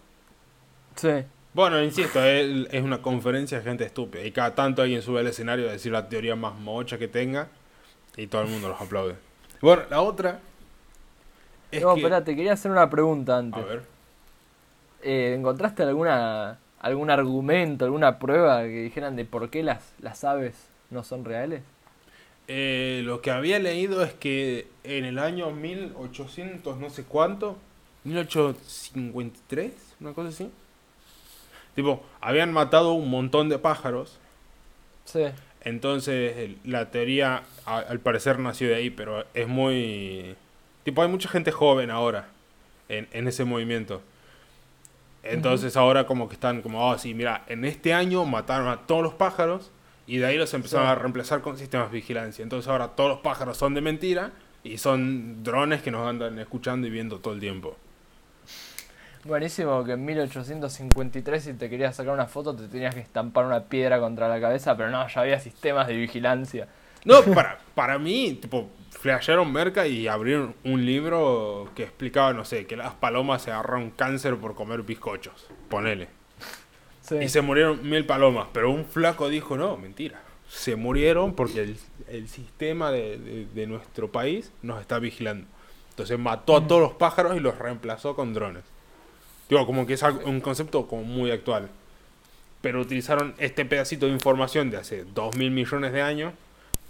Sí. 0.96 1.26
Bueno, 1.54 1.84
insisto, 1.84 2.24
es, 2.24 2.68
es 2.72 2.82
una 2.84 3.02
conferencia 3.02 3.58
de 3.58 3.64
gente 3.64 3.84
estúpida. 3.84 4.24
Y 4.26 4.32
cada 4.32 4.56
tanto 4.56 4.82
alguien 4.82 5.02
sube 5.02 5.20
al 5.20 5.28
escenario 5.28 5.68
a 5.70 5.74
decir 5.74 5.92
la 5.92 6.08
teoría 6.10 6.36
más 6.36 6.56
mocha 6.60 6.98
que 6.98 7.08
tenga 7.08 7.50
y 8.18 8.28
todo 8.28 8.44
el 8.44 8.50
mundo 8.50 8.70
los 8.70 8.82
aplaude. 8.82 9.16
Bueno, 9.62 9.84
la 9.90 10.02
otra 10.02 10.42
es 11.72 11.82
no, 11.82 11.94
que... 11.94 12.02
espérate, 12.02 12.36
quería 12.36 12.54
hacer 12.54 12.72
una 12.72 12.90
pregunta 12.90 13.38
A 13.52 13.62
antes. 13.62 13.64
ver. 13.64 13.84
Eh, 15.02 15.34
¿Encontraste 15.38 15.84
alguna 15.84 16.60
algún 16.80 17.10
argumento, 17.12 17.86
alguna 17.86 18.18
prueba 18.20 18.64
que 18.64 18.84
dijeran 18.84 19.16
de 19.16 19.26
por 19.26 19.50
qué 19.50 19.64
las, 19.64 19.94
las 20.00 20.24
aves 20.24 20.56
no 20.90 21.04
son 21.04 21.26
reales? 21.26 21.64
Eh, 22.48 23.02
lo 23.06 23.22
que 23.22 23.32
había 23.32 23.60
leído 23.60 24.04
es 24.04 24.14
que 24.14 24.68
en 24.84 25.06
el 25.06 25.20
año 25.20 25.52
1800 25.52 26.78
no 26.78 26.90
sé 26.90 27.04
cuánto, 27.06 27.58
1853, 28.04 29.74
una 30.00 30.14
cosa 30.14 30.30
así. 30.30 30.52
Tipo, 31.82 32.04
habían 32.20 32.54
matado 32.54 32.94
un 32.94 33.10
montón 33.10 33.50
de 33.50 33.58
pájaros. 33.58 34.20
Sí. 35.06 35.24
Entonces 35.64 36.52
la 36.64 36.92
teoría 36.92 37.42
a- 37.66 37.80
al 37.80 38.00
parecer 38.00 38.38
nació 38.38 38.68
de 38.70 38.76
ahí, 38.76 38.90
pero 38.92 39.26
es 39.34 39.48
muy... 39.48 40.36
Tipo, 40.84 41.02
hay 41.02 41.08
mucha 41.08 41.28
gente 41.28 41.52
joven 41.52 41.90
ahora 41.90 42.28
en, 42.88 43.08
en 43.14 43.28
ese 43.28 43.46
movimiento. 43.46 44.04
Entonces 45.24 45.76
ahora 45.76 46.06
como 46.06 46.28
que 46.28 46.36
están 46.36 46.62
como, 46.62 46.88
oh 46.88 46.98
sí, 47.00 47.16
mira, 47.16 47.46
en 47.48 47.66
este 47.66 47.94
año 47.96 48.26
mataron 48.26 48.68
a 48.68 48.78
todos 48.86 49.02
los 49.02 49.14
pájaros 49.16 49.72
y 50.06 50.18
de 50.18 50.26
ahí 50.28 50.38
los 50.38 50.54
empezaron 50.54 50.86
Sí. 50.86 50.92
a 50.92 50.96
reemplazar 50.96 51.42
con 51.42 51.58
sistemas 51.58 51.92
de 51.92 51.96
vigilancia. 51.98 52.44
Entonces 52.44 52.68
ahora 52.70 52.90
todos 52.90 53.10
los 53.10 53.20
pájaros 53.22 53.58
son 53.58 53.74
de 53.74 53.82
mentira 53.82 54.32
y 54.64 54.78
son 54.78 55.44
drones 55.44 55.82
que 55.82 55.90
nos 55.90 56.08
andan 56.08 56.38
escuchando 56.38 56.86
y 56.86 56.92
viendo 56.92 57.18
todo 57.20 57.34
el 57.34 57.40
tiempo. 57.40 57.76
Buenísimo 59.24 59.84
que 59.84 59.92
en 59.94 60.04
1853 60.06 61.44
si 61.44 61.54
te 61.54 61.70
querías 61.70 61.96
sacar 61.96 62.14
una 62.14 62.26
foto 62.26 62.56
te 62.56 62.68
tenías 62.68 62.96
que 62.96 63.02
estampar 63.02 63.46
una 63.46 63.66
piedra 63.66 64.00
contra 64.00 64.28
la 64.28 64.42
cabeza, 64.42 64.76
pero 64.76 64.90
no, 64.90 65.08
ya 65.08 65.22
había 65.22 65.40
sistemas 65.40 65.88
de 65.88 65.96
vigilancia. 65.96 66.68
No, 67.06 67.22
para, 67.24 67.60
para 67.76 67.98
mí, 68.00 68.38
tipo, 68.42 68.70
flashearon 68.92 69.52
merca 69.52 69.88
y 69.88 70.08
abrieron 70.08 70.56
un 70.64 70.86
libro 70.86 71.70
que 71.76 71.84
explicaba, 71.84 72.34
no 72.34 72.46
sé, 72.46 72.66
que 72.68 72.76
las 72.78 72.94
palomas 72.94 73.42
se 73.44 73.52
agarraron 73.52 73.92
cáncer 73.92 74.38
por 74.38 74.54
comer 74.56 74.84
bizcochos. 74.84 75.48
Ponele. 75.70 76.08
Sí. 77.02 77.16
Y 77.18 77.30
se 77.30 77.42
murieron 77.42 77.88
mil 77.88 78.06
palomas, 78.06 78.48
pero 78.54 78.70
un 78.72 78.86
flaco 78.86 79.30
dijo, 79.30 79.58
no, 79.58 79.78
mentira. 79.78 80.22
Se 80.48 80.76
murieron 80.76 81.34
porque 81.34 81.62
el, 81.62 81.78
el 82.08 82.28
sistema 82.28 82.92
de, 82.92 83.18
de- 83.18 83.46
de 83.46 83.68
nuestro 83.68 84.12
país 84.12 84.52
nos 84.62 84.80
está 84.82 85.00
vigilando. 85.00 85.48
Entonces 85.92 86.20
mató 86.20 86.56
a 86.58 86.68
todos 86.68 86.82
los 86.82 86.94
pájaros 86.94 87.36
y 87.36 87.40
los 87.40 87.58
reemplazó 87.58 88.16
con 88.16 88.34
drones. 88.34 88.64
Digo, 89.52 89.66
como 89.66 89.86
que 89.86 89.96
es 89.96 90.02
un 90.02 90.40
concepto 90.40 90.88
como 90.88 91.04
muy 91.04 91.30
actual. 91.30 91.68
Pero 92.62 92.80
utilizaron 92.80 93.36
este 93.38 93.66
pedacito 93.66 94.06
de 94.06 94.14
información 94.14 94.72
de 94.72 94.78
hace 94.78 95.04
dos 95.04 95.36
mil 95.36 95.52
millones 95.52 95.92
de 95.92 96.02
años 96.02 96.34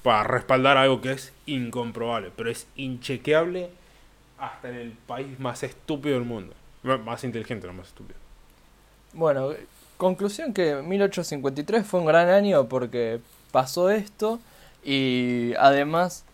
para 0.04 0.26
respaldar 0.26 0.78
algo 0.78 1.02
que 1.02 1.14
es 1.14 1.34
incomprobable, 1.48 2.30
pero 2.36 2.52
es 2.52 2.68
inchequeable 2.76 3.72
hasta 4.38 4.70
en 4.70 4.76
el 4.76 4.92
país 4.92 5.40
más 5.40 5.64
estúpido 5.64 6.14
del 6.14 6.26
mundo. 6.26 6.54
Más 6.84 7.24
inteligente, 7.24 7.66
no 7.66 7.74
más 7.74 7.88
estúpido. 7.88 8.20
Bueno, 9.14 9.54
conclusión 9.98 10.54
que 10.54 10.76
1853 10.76 11.84
fue 11.84 12.00
un 12.00 12.06
gran 12.06 12.30
año 12.30 12.70
porque 12.70 13.22
pasó 13.52 13.90
esto 13.90 14.40
y 14.84 15.54
además 15.58 16.26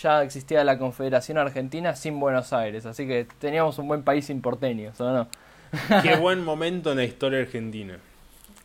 ya 0.00 0.22
existía 0.22 0.64
la 0.64 0.78
Confederación 0.78 1.36
Argentina 1.36 1.94
sin 1.94 2.18
Buenos 2.20 2.54
Aires, 2.54 2.86
así 2.86 3.06
que 3.06 3.26
teníamos 3.38 3.78
un 3.78 3.86
buen 3.86 4.02
país 4.02 4.24
sin 4.24 4.40
porteños, 4.40 4.98
¿o 5.02 5.12
no? 5.12 5.28
Qué 6.02 6.16
buen 6.16 6.42
momento 6.44 6.90
en 6.92 6.98
la 6.98 7.04
historia 7.04 7.40
argentina. 7.40 7.98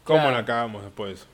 ¿Cómo 0.03 0.19
Claro. 0.21 0.35
la 0.37 0.45
cagamos 0.45 0.83
después 0.83 1.09
de 1.09 1.15
eso? 1.15 1.25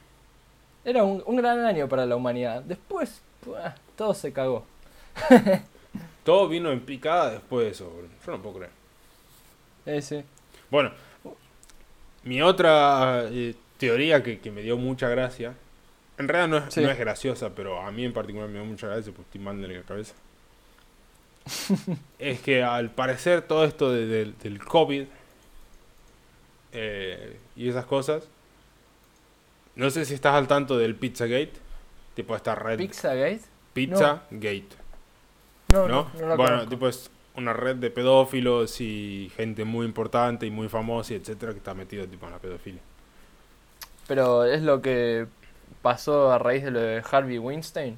Era 0.85 1.03
un, 1.03 1.21
un 1.25 1.35
gran 1.35 1.59
año 1.65 1.87
para 1.89 2.05
la 2.05 2.15
humanidad. 2.15 2.61
Después, 2.63 3.21
¡buah! 3.45 3.73
todo 3.95 4.13
se 4.13 4.31
cagó. 4.33 4.65
Todo 6.23 6.47
vino 6.47 6.71
en 6.71 6.81
picada 6.81 7.31
después 7.31 7.65
de 7.65 7.71
eso. 7.71 7.91
Yo 8.25 8.31
no 8.31 8.41
puedo 8.41 8.57
creer. 8.57 8.71
Eh, 9.87 10.01
sí. 10.01 10.23
Bueno, 10.69 10.91
mi 12.23 12.41
otra 12.41 13.23
eh, 13.31 13.55
teoría 13.77 14.21
que, 14.21 14.39
que 14.39 14.51
me 14.51 14.61
dio 14.61 14.77
mucha 14.77 15.09
gracia, 15.09 15.55
en 16.19 16.27
realidad 16.27 16.47
no 16.61 16.67
es, 16.67 16.73
Sí. 16.73 16.81
no 16.81 16.91
es 16.91 16.99
graciosa, 16.99 17.49
pero 17.55 17.81
a 17.81 17.91
mí 17.91 18.05
en 18.05 18.13
particular 18.13 18.47
me 18.47 18.55
dio 18.59 18.65
mucha 18.65 18.87
gracia 18.87 19.11
porque 19.11 19.23
estoy 19.29 19.41
mal 19.41 19.59
de 19.59 19.67
la 19.69 19.81
cabeza. 19.81 20.13
es 22.19 22.39
que 22.41 22.61
al 22.63 22.91
parecer 22.91 23.41
todo 23.41 23.65
esto 23.65 23.91
de- 23.91 24.05
del- 24.05 24.37
del 24.37 24.59
COVID 24.63 25.05
eh, 26.71 27.39
y 27.55 27.69
esas 27.69 27.85
cosas, 27.85 28.27
no 29.75 29.89
sé 29.89 30.05
si 30.05 30.13
estás 30.13 30.35
al 30.35 30.47
tanto 30.47 30.77
del 30.77 30.95
Pizzagate, 30.95 31.53
tipo 32.15 32.35
esta 32.35 32.55
red 32.55 32.77
¿Pizzagate? 32.77 33.41
Pizzagate. 33.73 34.67
No, 35.71 35.87
¿no? 35.87 36.11
no, 36.19 36.25
no 36.27 36.37
bueno, 36.37 36.63
conozco. 36.63 36.69
tipo 36.69 36.87
es 36.87 37.11
una 37.35 37.53
red 37.53 37.77
de 37.77 37.89
pedófilos 37.91 38.81
y 38.81 39.31
gente 39.35 39.63
muy 39.65 39.85
importante 39.85 40.45
y 40.45 40.51
muy 40.51 40.67
famosa 40.67 41.13
y 41.13 41.17
etcétera 41.17 41.53
que 41.53 41.59
está 41.59 41.73
metido 41.73 42.07
tipo 42.07 42.25
en 42.25 42.33
la 42.33 42.39
pedofilia. 42.39 42.81
Pero 44.07 44.43
es 44.45 44.61
lo 44.63 44.81
que 44.81 45.27
pasó 45.81 46.31
a 46.31 46.39
raíz 46.39 46.63
de 46.63 46.71
lo 46.71 46.79
de 46.79 47.03
Harvey 47.09 47.37
Weinstein. 47.37 47.97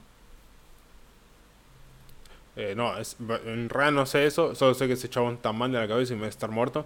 Eh, 2.58 2.74
no, 2.76 2.98
es, 2.98 3.16
en 3.46 3.70
realidad 3.70 3.94
no 3.94 4.06
sé 4.06 4.26
eso, 4.26 4.54
solo 4.56 4.74
sé 4.74 4.88
que 4.88 4.94
ese 4.94 5.10
chabón 5.10 5.36
está 5.36 5.54
mal 5.54 5.72
de 5.72 5.80
la 5.80 5.88
cabeza 5.88 6.12
y 6.14 6.16
me 6.18 6.24
debe 6.24 6.30
estar 6.30 6.52
muerto. 6.52 6.86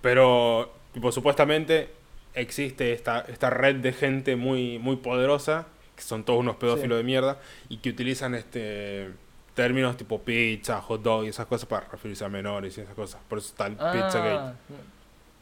Pero, 0.00 0.72
tipo, 0.92 1.10
supuestamente 1.12 1.90
existe 2.34 2.92
esta, 2.92 3.20
esta 3.28 3.50
red 3.50 3.76
de 3.76 3.92
gente 3.92 4.36
muy, 4.36 4.78
muy 4.78 4.96
poderosa, 4.96 5.66
que 5.96 6.02
son 6.02 6.24
todos 6.24 6.40
unos 6.40 6.56
pedófilos 6.56 6.96
Sí. 6.96 7.02
de 7.02 7.04
mierda, 7.04 7.38
y 7.68 7.78
que 7.78 7.90
utilizan 7.90 8.34
este 8.34 9.10
términos 9.54 9.98
tipo 9.98 10.18
pizza, 10.22 10.80
hot 10.80 11.02
dog 11.02 11.24
y 11.24 11.28
esas 11.28 11.44
cosas 11.46 11.68
para 11.68 11.86
referirse 11.88 12.24
a 12.24 12.28
menores 12.30 12.78
y 12.78 12.80
esas 12.80 12.94
cosas. 12.94 13.20
Por 13.28 13.38
eso 13.38 13.48
está 13.48 13.66
el. 13.66 13.76
Ah, 13.78 14.54
no, 14.70 14.76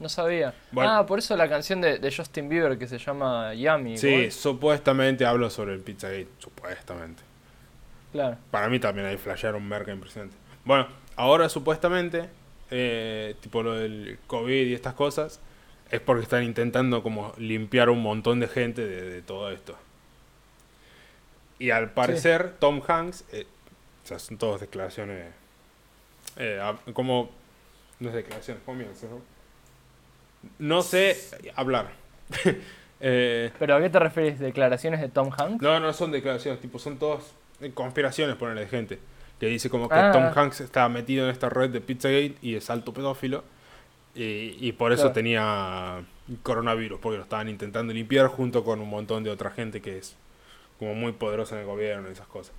no 0.01 0.09
sabía. 0.09 0.53
Bueno. 0.73 0.91
Ah, 0.91 1.07
por 1.07 1.21
eso 1.21 1.37
la 1.37 1.49
canción 1.49 1.81
de, 1.81 1.99
de 1.99 2.13
Justin 2.15 2.49
Bieber 2.49 2.77
que 2.77 2.89
se 2.89 2.99
llama 2.99 3.55
Yummy. 3.55 3.97
Sí, 3.99 4.09
igual. 4.09 4.33
supuestamente 4.33 5.25
hablo 5.25 5.49
sobre 5.51 5.75
el 5.75 5.81
Pizzagate, 5.81 6.27
supuestamente. 6.39 7.23
Claro. 8.11 8.37
Para 8.51 8.69
mí 8.69 8.81
también 8.81 9.07
hay 9.07 9.17
flashearon 9.17 9.63
merca 9.69 9.93
impresionante. 9.93 10.35
Bueno, 10.65 10.89
ahora 11.15 11.49
supuestamente, 11.49 12.29
eh, 12.71 13.35
tipo 13.41 13.63
lo 13.63 13.75
del 13.75 14.19
COVID 14.27 14.67
y 14.67 14.75
estas 14.75 14.95
cosas, 14.95 15.41
es 15.91 16.01
porque 16.01 16.23
están 16.23 16.45
intentando 16.45 17.03
como 17.03 17.33
limpiar 17.37 17.91
un 17.91 18.03
montón 18.03 18.41
de 18.41 18.49
gente 18.49 18.85
de, 18.87 19.11
de 19.11 19.23
todo 19.23 19.51
esto. 19.51 19.77
Y 21.61 21.71
al 21.71 21.91
parecer, 21.91 22.55
Tom 22.59 22.81
Hanks, 22.87 23.25
eh, 23.33 23.47
o 24.03 24.07
sea, 24.07 24.19
son 24.19 24.39
todas 24.39 24.63
declaraciones, 24.63 25.27
eh, 26.37 26.61
como 26.95 27.31
No 27.99 28.09
es 28.09 28.15
declaraciones, 28.15 28.63
¿no? 28.67 29.21
No 30.59 30.83
sé 30.83 31.17
hablar. 31.55 31.91
Eh, 33.03 33.51
¿Pero 33.59 33.77
a 33.77 33.81
qué 33.81 33.89
te 33.89 33.99
refieres? 33.99 34.39
¿Declaraciones 34.39 35.01
de 35.01 35.09
Tom 35.09 35.31
Hanks? 35.35 35.63
no, 35.63 35.81
no 35.81 35.91
son 35.95 36.13
declaraciones, 36.13 36.61
tipo, 36.61 36.79
son 36.79 36.99
todas 36.99 37.33
conspiraciones, 37.73 38.37
ponerle 38.37 38.61
de 38.61 38.69
gente. 38.69 38.99
Que 39.41 39.47
dice 39.47 39.69
como 39.71 39.89
que 39.89 39.95
Ah. 39.97 40.13
Tom 40.13 40.25
Hanks 40.33 40.61
estaba 40.61 40.89
metido 40.89 41.25
en 41.25 41.33
esta 41.33 41.49
red 41.49 41.71
de 41.71 41.81
Pizzagate 41.81 42.37
y 42.43 42.55
es 42.55 42.71
alto 42.71 42.93
pedófilo. 42.95 43.43
Y, 44.15 44.57
y 44.61 44.73
por 44.73 44.93
eso 44.93 45.03
Claro. 45.05 45.15
tenía 45.15 46.03
coronavirus, 46.43 47.01
porque 47.01 47.17
lo 47.17 47.23
estaban 47.25 47.49
intentando 47.49 47.93
limpiar 47.93 48.27
junto 48.29 48.63
con 48.65 48.81
un 48.81 48.89
montón 48.91 49.25
de 49.25 49.31
otra 49.31 49.51
gente 49.51 49.81
que 49.81 49.99
es 49.99 50.17
como 50.79 50.95
muy 50.95 51.13
poderosa 51.13 51.55
en 51.57 51.63
el 51.63 51.67
gobierno 51.67 52.09
y 52.09 52.13
esas 52.13 52.27
cosas. 52.27 52.53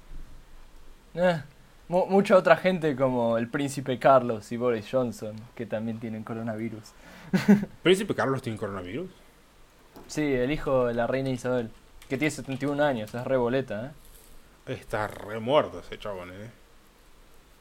Eh, 1.14 1.42
mu- 1.88 2.06
mucha 2.08 2.36
otra 2.38 2.56
gente 2.58 2.96
como 2.96 3.38
el 3.38 3.48
príncipe 3.50 4.00
Carlos 4.00 4.52
y 4.52 4.58
Boris 4.58 4.88
Johnson, 4.90 5.36
que 5.56 5.66
también 5.66 6.00
tienen 6.00 6.24
coronavirus. 6.24 6.92
¿Príncipe 7.84 8.16
Carlos 8.16 8.42
tiene 8.42 8.58
coronavirus? 8.58 9.10
Sí, 10.08 10.22
el 10.34 10.52
hijo 10.52 10.88
de 10.88 10.94
la 10.94 11.06
reina 11.08 11.30
Isabel, 11.30 11.70
que 12.10 12.18
tiene 12.18 12.32
71 12.32 12.82
años, 12.84 13.14
es 13.14 13.24
re 13.26 13.38
boleta, 13.38 13.88
¿eh? 14.68 14.74
Está 14.74 15.08
re 15.08 15.40
muerto 15.40 15.80
ese 15.80 15.98
chabón, 16.00 16.30
eh. 16.32 16.50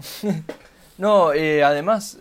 No, 0.98 1.32
eh, 1.32 1.64
además, 1.64 2.18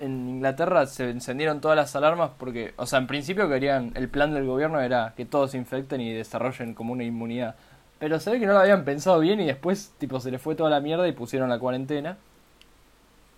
en 0.00 0.28
Inglaterra 0.28 0.86
se 0.86 1.10
encendieron 1.10 1.60
todas 1.60 1.76
las 1.76 1.94
alarmas 1.94 2.30
porque, 2.38 2.72
o 2.76 2.86
sea, 2.86 2.98
en 3.00 3.06
principio 3.06 3.50
querían, 3.50 3.92
el 3.96 4.08
plan 4.08 4.32
del 4.32 4.46
gobierno 4.46 4.80
era 4.80 5.12
que 5.14 5.26
todos 5.26 5.50
se 5.50 5.58
infecten 5.58 6.00
y 6.00 6.14
desarrollen 6.14 6.72
como 6.72 6.94
una 6.94 7.04
inmunidad. 7.04 7.56
Pero 7.98 8.18
se 8.18 8.30
ve 8.30 8.40
que 8.40 8.46
no 8.46 8.54
lo 8.54 8.60
habían 8.60 8.84
pensado 8.84 9.20
bien 9.20 9.40
y 9.40 9.46
después, 9.46 9.92
tipo, 9.98 10.20
se 10.20 10.30
les 10.30 10.40
fue 10.40 10.54
toda 10.54 10.70
la 10.70 10.80
mierda 10.80 11.06
y 11.06 11.12
pusieron 11.12 11.50
la 11.50 11.58
cuarentena. 11.58 12.16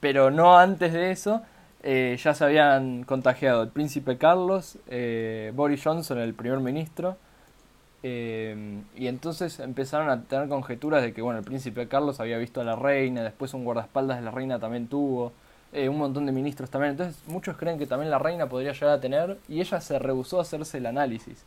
Pero 0.01 0.31
no 0.31 0.57
antes 0.59 0.93
de 0.93 1.11
eso, 1.11 1.43
eh, 1.83 2.17
ya 2.23 2.35
se 2.35 2.45
habían 2.45 3.05
contagiado 3.05 3.63
el 3.63 3.71
príncipe 3.71 4.19
Carlos, 4.19 4.79
eh, 4.89 5.53
Boris 5.55 5.83
Johnson, 5.83 6.19
el 6.19 6.35
primer 6.35 6.61
ministro. 6.61 7.17
Eh, 8.03 8.81
y 8.97 9.07
entonces 9.09 9.61
empezaron 9.61 10.09
a 10.09 10.23
tener 10.23 10.49
conjeturas 10.49 11.03
de 11.03 11.13
que, 11.13 11.23
bueno, 11.23 11.39
el 11.39 11.45
príncipe 11.45 11.87
Carlos 11.89 12.21
había 12.21 12.39
visto 12.39 12.61
a 12.61 12.65
la 12.65 12.77
reina, 12.77 13.23
después 13.23 13.53
un 13.55 13.65
guardaespaldas 13.65 14.19
de 14.19 14.25
la 14.25 14.31
reina 14.31 14.59
también 14.59 14.87
tuvo, 14.89 15.33
eh, 15.73 15.89
un 15.89 15.99
montón 15.99 16.27
de 16.27 16.33
ministros 16.33 16.71
también. 16.71 16.93
Entonces 16.93 17.23
muchos 17.27 17.57
creen 17.57 17.79
que 17.79 17.87
también 17.87 18.11
la 18.11 18.19
reina 18.19 18.49
podría 18.49 18.73
llegar 18.73 18.91
a 18.91 19.01
tener 19.01 19.39
y 19.49 19.61
ella 19.61 19.81
se 19.81 19.99
rehusó 19.99 20.39
a 20.39 20.43
hacerse 20.43 20.79
el 20.79 20.87
análisis. 20.87 21.45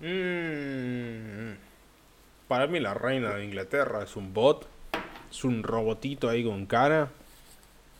Mm. 0.00 1.56
Para 2.46 2.66
mí 2.66 2.80
la 2.80 2.94
reina 2.94 3.34
de 3.34 3.44
Inglaterra 3.44 4.02
es 4.02 4.16
un 4.16 4.32
bot. 4.32 4.66
Es 5.30 5.44
un 5.44 5.62
robotito 5.62 6.28
ahí 6.30 6.44
con 6.44 6.64
cara. 6.66 7.08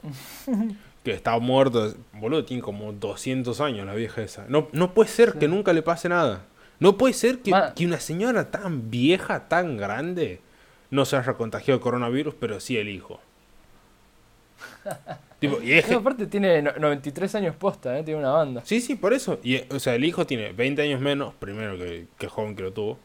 que 1.05 1.11
está 1.13 1.39
muerto. 1.39 1.93
Boludo, 2.15 2.45
tiene 2.45 2.63
como 2.63 2.93
200 2.93 3.61
años 3.61 3.87
la 3.87 3.95
vieja 3.95 4.23
esa. 4.23 4.47
No, 4.49 4.69
no 4.73 4.95
puede 4.95 5.11
ser 5.11 5.33
Sí. 5.33 5.39
que 5.41 5.49
nunca 5.49 5.73
le 5.73 5.83
pase 5.83 6.09
nada. 6.09 6.45
No 6.81 6.97
puede 6.97 7.15
ser 7.15 7.41
que, 7.41 7.53
una 7.85 8.01
señora 8.01 8.51
tan 8.51 8.91
vieja, 8.91 9.49
tan 9.49 9.77
grande, 9.77 10.41
no 10.91 11.05
se 11.05 11.17
haya 11.17 11.35
contagiado 11.35 11.79
de 11.79 11.83
coronavirus, 11.83 12.35
pero 12.39 12.61
sí 12.61 12.77
el 12.77 12.89
hijo. 12.89 13.21
tipo, 15.41 15.61
y 15.63 15.73
es 15.73 15.89
No, 15.91 15.99
aparte 15.99 16.27
tiene 16.27 16.63
no- 16.63 16.73
93 16.79 17.35
años 17.37 17.57
posta, 17.57 17.99
¿eh? 17.99 18.03
tiene 18.03 18.21
una 18.21 18.31
banda. 18.31 18.63
Sí, 18.65 18.81
sí, 18.81 18.95
por 18.95 19.13
eso. 19.13 19.41
Y, 19.43 19.61
o 19.73 19.79
sea, 19.79 19.95
el 19.95 20.05
hijo 20.05 20.27
tiene 20.27 20.53
20 20.53 20.83
años 20.83 21.01
menos, 21.01 21.35
primero 21.35 21.77
que, 21.79 22.07
que 22.19 22.29
joven 22.29 22.55
que 22.57 22.63
lo 22.63 22.73
tuvo. 22.73 22.99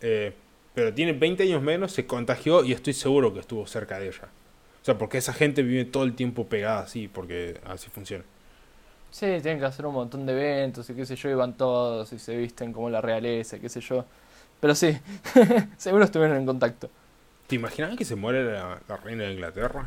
Eh, 0.00 0.32
pero 0.74 0.92
tiene 0.94 1.12
20 1.12 1.42
años 1.42 1.62
menos, 1.62 1.92
se 1.92 2.06
contagió 2.06 2.64
y 2.64 2.72
estoy 2.72 2.94
seguro 2.94 3.34
que 3.34 3.40
estuvo 3.40 3.66
cerca 3.66 3.98
de 3.98 4.08
ella. 4.08 4.28
O 4.80 4.84
sea, 4.84 4.98
porque 4.98 5.18
esa 5.18 5.32
gente 5.32 5.62
vive 5.62 5.84
todo 5.84 6.04
el 6.04 6.14
tiempo 6.14 6.46
pegada 6.46 6.80
así, 6.80 7.08
porque 7.08 7.60
así 7.66 7.88
funciona. 7.90 8.24
Sí, 9.12 9.26
tienen 9.42 9.60
que 9.60 9.66
hacer 9.66 9.86
un 9.86 9.94
montón 9.94 10.26
de 10.26 10.32
eventos 10.32 10.88
y 10.90 10.94
qué 10.94 11.06
sé 11.06 11.16
yo, 11.16 11.30
y 11.30 11.34
van 11.34 11.54
todos 11.54 12.12
y 12.12 12.18
se 12.18 12.36
visten 12.36 12.72
como 12.72 12.90
la 12.90 13.00
realeza, 13.00 13.58
qué 13.60 13.68
sé 13.68 13.80
yo. 13.80 14.04
Pero 14.60 14.74
sí, 14.74 14.98
seguro 15.76 16.04
estuvieron 16.04 16.36
en 16.38 16.46
contacto. 16.46 16.90
¿Te 17.46 17.56
imaginas 17.56 17.96
que 17.96 18.04
se 18.04 18.16
muere 18.16 18.44
la, 18.44 18.80
la 18.88 18.96
reina 18.96 19.24
de 19.24 19.32
Inglaterra? 19.34 19.86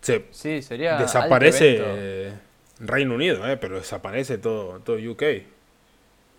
Se 0.00 0.26
Sí, 0.32 0.62
sería. 0.62 0.96
desaparece 0.98 1.76
eh, 1.80 2.32
Reino 2.80 3.14
Unido, 3.14 3.48
eh, 3.48 3.56
pero 3.56 3.76
desaparece 3.78 4.38
todo, 4.38 4.80
todo 4.80 4.96
UK. 4.96 5.22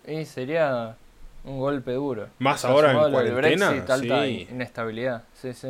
Y 0.06 0.24
sería 0.26 0.96
un 1.44 1.58
golpe 1.58 1.92
duro. 1.92 2.28
Más 2.38 2.64
ahora 2.64 2.92
en 2.92 3.12
cuarentena. 3.12 3.70
Brexit, 3.70 3.90
alta 3.90 4.24
sí. 4.24 4.48
inestabilidad. 4.50 5.24
Sí, 5.34 5.52
sí. 5.54 5.68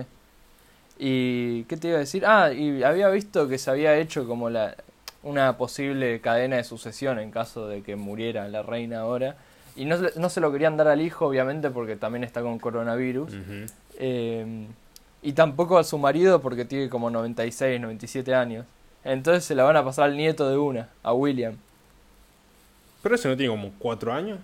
¿Y 0.98 1.64
qué 1.64 1.76
te 1.76 1.88
iba 1.88 1.96
a 1.96 2.00
decir? 2.00 2.24
Ah, 2.26 2.52
y 2.52 2.82
había 2.82 3.08
visto 3.08 3.48
que 3.48 3.58
se 3.58 3.70
había 3.70 3.96
hecho 3.98 4.26
como 4.26 4.50
la 4.50 4.76
una 5.22 5.56
posible 5.56 6.20
cadena 6.20 6.56
de 6.56 6.64
sucesión 6.64 7.18
en 7.18 7.30
caso 7.30 7.68
de 7.68 7.82
que 7.82 7.96
muriera 7.96 8.48
la 8.48 8.62
reina 8.62 9.00
ahora. 9.00 9.36
Y 9.76 9.84
no, 9.84 9.96
se- 9.98 10.18
no 10.18 10.28
se 10.28 10.40
lo 10.40 10.50
querían 10.52 10.76
dar 10.76 10.88
al 10.88 11.00
hijo, 11.00 11.26
obviamente, 11.26 11.70
porque 11.70 11.96
también 11.96 12.24
está 12.24 12.42
con 12.42 12.58
coronavirus. 12.58 13.32
Eh, 13.98 14.66
y 15.22 15.32
tampoco 15.32 15.78
a 15.78 15.84
su 15.84 15.98
marido 15.98 16.40
porque 16.40 16.64
tiene 16.64 16.88
como 16.88 17.10
96, 17.10 17.80
97 17.80 18.34
años. 18.34 18.64
Entonces 19.04 19.44
se 19.44 19.54
la 19.54 19.64
van 19.64 19.76
a 19.76 19.84
pasar 19.84 20.06
al 20.06 20.16
nieto 20.16 20.48
de 20.50 20.56
una, 20.58 20.88
a 21.02 21.12
William. 21.12 21.54
Pero 23.02 23.14
ese 23.14 23.28
no 23.28 23.36
tiene 23.36 23.50
como 23.54 23.70
4 23.78 24.12
años. 24.12 24.38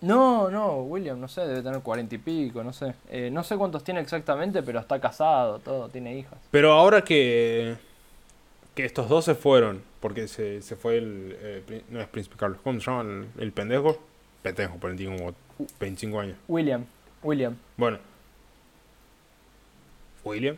No, 0.00 0.50
no, 0.50 0.78
William, 0.82 1.20
no 1.20 1.28
sé, 1.28 1.42
debe 1.46 1.62
tener 1.62 1.80
40 1.80 2.14
y 2.16 2.18
pico, 2.18 2.64
no 2.64 2.72
sé. 2.72 2.94
Eh, 3.08 3.30
no 3.32 3.44
sé 3.44 3.56
cuántos 3.56 3.84
tiene 3.84 4.00
exactamente, 4.00 4.60
pero 4.62 4.80
está 4.80 5.00
casado, 5.00 5.60
todo, 5.60 5.88
tiene 5.88 6.16
hijas. 6.18 6.34
Pero 6.50 6.72
ahora 6.72 7.02
que, 7.04 7.76
que 8.74 8.84
estos 8.84 9.08
dos 9.08 9.24
se 9.24 9.34
fueron, 9.34 9.82
porque 10.00 10.28
se, 10.28 10.62
se 10.62 10.76
fue 10.76 10.98
el, 10.98 11.36
eh, 11.40 11.82
No 11.90 12.00
es 12.00 12.08
Príncipe 12.08 12.36
Carlos, 12.38 12.58
¿cómo 12.64 12.80
se 12.80 12.86
llama 12.90 13.02
el, 13.02 13.28
el 13.38 13.52
pendejo? 13.52 13.98
Pendejo, 14.42 14.76
pero 14.80 14.96
tiene 14.96 15.16
como 15.18 15.34
25 15.78 16.20
años. 16.20 16.36
William, 16.48 16.84
William. 17.22 17.56
Bueno. 17.76 17.98
William. 20.24 20.56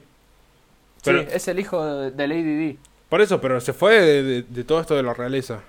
Pero, 1.03 1.23
sí, 1.23 1.29
es 1.33 1.49
el 1.49 1.59
hijo 1.59 1.85
de, 1.85 2.29
Lady 2.29 2.43
Di. 2.57 2.79
Por 3.09 3.21
eso, 3.21 3.41
pero 3.41 3.61
se 3.61 3.73
fue 3.73 4.01
de, 4.01 4.23
de- 4.23 4.43
de 4.43 4.65
todo 4.65 4.81
esto 4.81 4.95
de 4.95 5.03
la 5.03 5.15
realeza. 5.15 5.61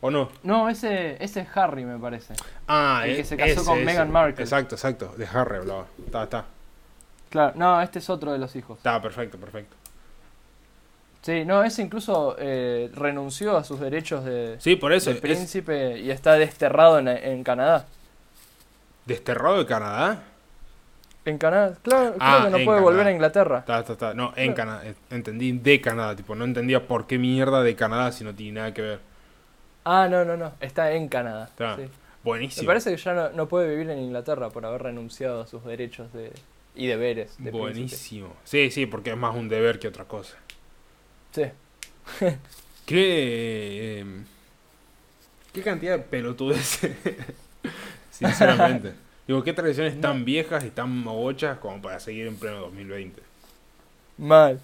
¿O 0.00 0.10
no? 0.10 0.30
No, 0.42 0.68
ese, 0.68 1.16
ese 1.24 1.40
es 1.40 1.56
Harry, 1.56 1.84
me 1.84 1.98
parece. 1.98 2.34
Ah, 2.68 3.02
El 3.06 3.14
que 3.16 3.20
e- 3.22 3.24
se 3.24 3.36
casó 3.36 3.52
ese, 3.52 3.64
con 3.64 3.76
ese. 3.78 3.86
Meghan 3.86 4.10
Markle. 4.10 4.44
Exacto, 4.44 4.74
exacto. 4.74 5.14
De 5.16 5.26
Harry 5.26 5.56
hablaba. 5.56 5.86
Está, 6.04 6.24
está. 6.24 6.44
Claro, 7.30 7.52
no, 7.56 7.80
este 7.80 7.98
es 8.00 8.10
otro 8.10 8.32
de 8.32 8.38
los 8.38 8.54
hijos. 8.54 8.76
Está, 8.78 9.00
perfecto, 9.00 9.38
perfecto. 9.38 9.74
Sí, 11.24 11.44
no, 11.46 11.64
ese 11.64 11.80
incluso 11.82 12.36
eh, 12.38 12.90
renunció 12.94 13.56
a 13.56 13.64
sus 13.64 13.80
derechos 13.80 14.24
de, 14.24 14.56
Sí, 14.60 14.76
por 14.76 14.92
eso. 14.92 15.08
de 15.10 15.16
Es 15.16 15.22
príncipe 15.22 15.98
y 15.98 16.10
está 16.10 16.34
desterrado 16.34 16.98
en, 16.98 17.08
en 17.08 17.42
Canadá. 17.42 17.86
desterrado 19.06 19.58
de 19.58 19.66
Canadá. 19.66 20.22
En 21.24 21.38
Canadá, 21.38 21.74
claro, 21.82 22.14
Ah, 22.20 22.40
creo 22.42 22.52
que 22.52 22.58
no 22.58 22.64
puede 22.66 22.80
volver 22.82 23.06
a 23.06 23.10
Inglaterra. 23.12 23.60
Está, 23.60 23.80
está, 23.80 23.92
está. 23.94 24.14
No, 24.14 24.34
en 24.36 24.52
Claro. 24.52 24.70
Canadá. 24.72 24.86
eh, 24.90 24.94
Entendí 25.10 25.52
de 25.52 25.80
Canadá. 25.80 26.14
Tipo, 26.14 26.34
no 26.34 26.44
entendía 26.44 26.86
por 26.86 27.06
qué 27.06 27.18
mierda 27.18 27.62
de 27.62 27.74
Canadá 27.74 28.12
si 28.12 28.24
no 28.24 28.34
tiene 28.34 28.60
nada 28.60 28.74
que 28.74 28.82
ver. 28.82 29.00
Ah, 29.86 30.06
no, 30.10 30.24
no, 30.26 30.36
no, 30.36 30.52
está 30.60 30.92
en 30.92 31.08
Canadá. 31.08 31.44
Está. 31.46 31.76
sí. 31.76 31.82
Me 31.82 31.88
Buenísimo. 32.30 32.66
parece 32.66 32.90
que 32.90 32.96
ya 32.96 33.12
no, 33.14 33.30
no 33.30 33.48
puede 33.48 33.68
vivir 33.68 33.88
en 33.90 33.98
Inglaterra 33.98 34.48
por 34.50 34.64
haber 34.64 34.82
renunciado 34.82 35.42
a 35.42 35.46
sus 35.46 35.62
derechos 35.64 36.10
de, 36.14 36.32
y 36.74 36.86
deberes 36.86 37.32
de 37.38 37.50
príncipe. 37.50 37.58
Buenísimo. 37.58 38.32
Sí, 38.44 38.70
sí, 38.70 38.86
porque 38.86 39.10
es 39.10 39.16
más 39.16 39.34
un 39.34 39.48
deber 39.50 39.78
que 39.78 39.88
otra 39.88 40.04
cosa. 40.06 40.36
Sí. 41.34 41.42
¿Qué, 42.86 44.00
eh, 44.00 44.04
¿Qué 45.52 45.62
cantidad 45.62 45.98
de 45.98 46.04
pelotudes? 46.04 46.78
Sinceramente. 48.10 48.94
Digo, 49.26 49.42
¿qué 49.42 49.52
tradiciones 49.52 50.00
tan 50.00 50.24
viejas 50.24 50.64
y 50.64 50.70
tan 50.70 50.96
mogochas 50.96 51.58
como 51.58 51.82
para 51.82 51.98
seguir 51.98 52.28
en 52.28 52.36
pleno 52.36 52.60
2020? 52.60 53.20
Mal. 54.18 54.60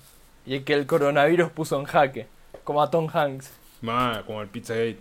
Y 0.47 0.57
el 0.57 0.64
que 0.64 0.75
el 0.75 0.87
coronavirus 0.87 1.51
puso 1.51 1.81
en 1.81 1.87
jaque. 1.87 2.29
Como 2.62 2.81
a 2.83 2.91
Tom 2.91 3.09
Hanks. 3.12 3.51
Más 3.81 4.23
como 4.23 4.41
el 4.41 4.49
Pizzagate. 4.49 5.01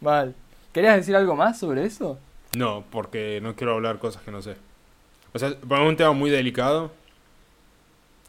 Mal. 0.00 0.34
¿Querías 0.74 0.96
decir 0.96 1.16
algo 1.16 1.36
más 1.36 1.58
sobre 1.58 1.86
eso? 1.86 2.18
No, 2.54 2.84
porque 2.90 3.40
no 3.40 3.54
quiero 3.54 3.74
hablar 3.74 3.98
cosas 3.98 4.22
que 4.22 4.30
no 4.30 4.42
sé. 4.42 4.56
O 5.32 5.38
sea, 5.38 5.54
para 5.66 5.80
mí 5.80 5.86
es 5.86 5.90
un 5.90 5.96
tema 5.96 6.12
muy 6.12 6.28
delicado. 6.28 6.90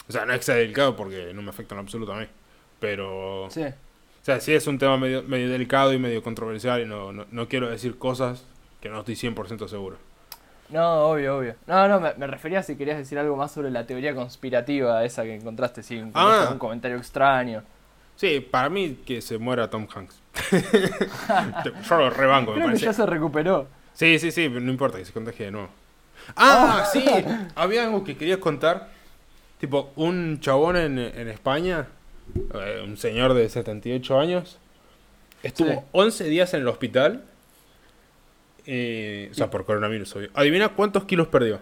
O 0.10 0.12
sea, 0.12 0.26
no 0.26 0.34
es 0.34 0.40
que 0.40 0.46
sea 0.46 0.56
delicado 0.56 0.96
porque 0.96 1.32
no 1.34 1.42
me 1.42 1.50
afecta 1.50 1.76
en 1.76 1.82
absoluto 1.82 2.14
a 2.14 2.20
mí. 2.20 2.26
Pero... 2.80 3.48
Sí. 3.50 3.62
O 3.64 4.26
sea, 4.26 4.40
sí 4.40 4.54
es 4.54 4.68
un 4.68 4.78
tema 4.78 4.98
medio, 4.98 5.24
medio 5.24 5.50
delicado 5.50 5.94
y 5.94 6.00
medio 6.00 6.22
controversial 6.22 6.82
y 6.82 6.86
no, 6.86 7.12
no, 7.14 7.26
no 7.32 7.48
quiero 7.48 7.70
decir 7.70 7.98
cosas 7.98 8.44
que 8.82 8.90
no 8.90 9.00
estoy 9.00 9.16
100% 9.16 9.68
seguro. 9.68 9.98
No, 10.70 11.04
obvio, 11.10 11.38
obvio. 11.38 11.56
No, 11.68 11.88
no, 11.88 12.00
me, 12.00 12.14
me 12.16 12.28
refería 12.28 12.60
a 12.60 12.64
si 12.64 12.76
querías 12.76 12.98
decir 12.98 13.18
algo 13.18 13.36
más 13.36 13.52
sobre 13.52 13.72
la 13.72 13.86
teoría 13.88 14.14
conspirativa 14.14 15.04
esa 15.04 15.24
que 15.24 15.36
encontraste, 15.36 15.82
si 15.84 15.98
encontraste 15.98 16.54
Ah. 16.54 16.60
comentario 16.60 16.98
extraño. 16.98 17.64
Sí, 18.16 18.40
para 18.42 18.70
mí 18.70 19.00
que 19.06 19.22
se 19.22 19.38
muera 19.38 19.70
Tom 19.70 19.88
Hanks. 19.94 20.22
Yo 21.90 21.98
lo 21.98 22.10
rebanco, 22.10 22.52
me 22.52 22.58
Creo 22.62 22.74
que 22.74 22.78
ya 22.80 22.94
se 22.94 23.06
recuperó. 23.06 23.68
Sí, 23.94 24.20
sí, 24.20 24.32
sí, 24.32 24.48
pero 24.50 24.62
no 24.62 24.72
importa 24.72 24.98
que 24.98 25.06
se 25.06 25.14
contagie 25.14 25.46
de 25.46 25.52
nuevo. 25.52 25.70
Ah, 26.36 26.86
sí, 26.92 27.06
había 27.56 27.86
algo 27.86 28.04
que 28.04 28.16
quería 28.18 28.40
contar 28.40 28.90
Tipo, 29.60 29.92
un 29.96 30.40
chabón 30.40 30.78
en, 30.78 30.98
en 31.00 31.28
España, 31.28 31.88
eh, 32.54 32.82
un 32.86 32.96
señor 32.98 33.34
de 33.34 33.50
78 33.50 34.20
años, 34.20 34.58
estuvo 35.44 35.70
Sí. 35.72 35.80
11 35.92 36.24
días 36.26 36.54
en 36.54 36.62
el 36.62 36.68
hospital. 36.68 37.24
eh, 38.66 39.30
o 39.32 39.34
sea, 39.34 39.50
por 39.50 39.66
coronavirus, 39.66 40.16
obvio. 40.16 40.30
Adivina 40.34 40.70
cuántos 40.70 41.06
kilos 41.06 41.28
perdió. 41.28 41.60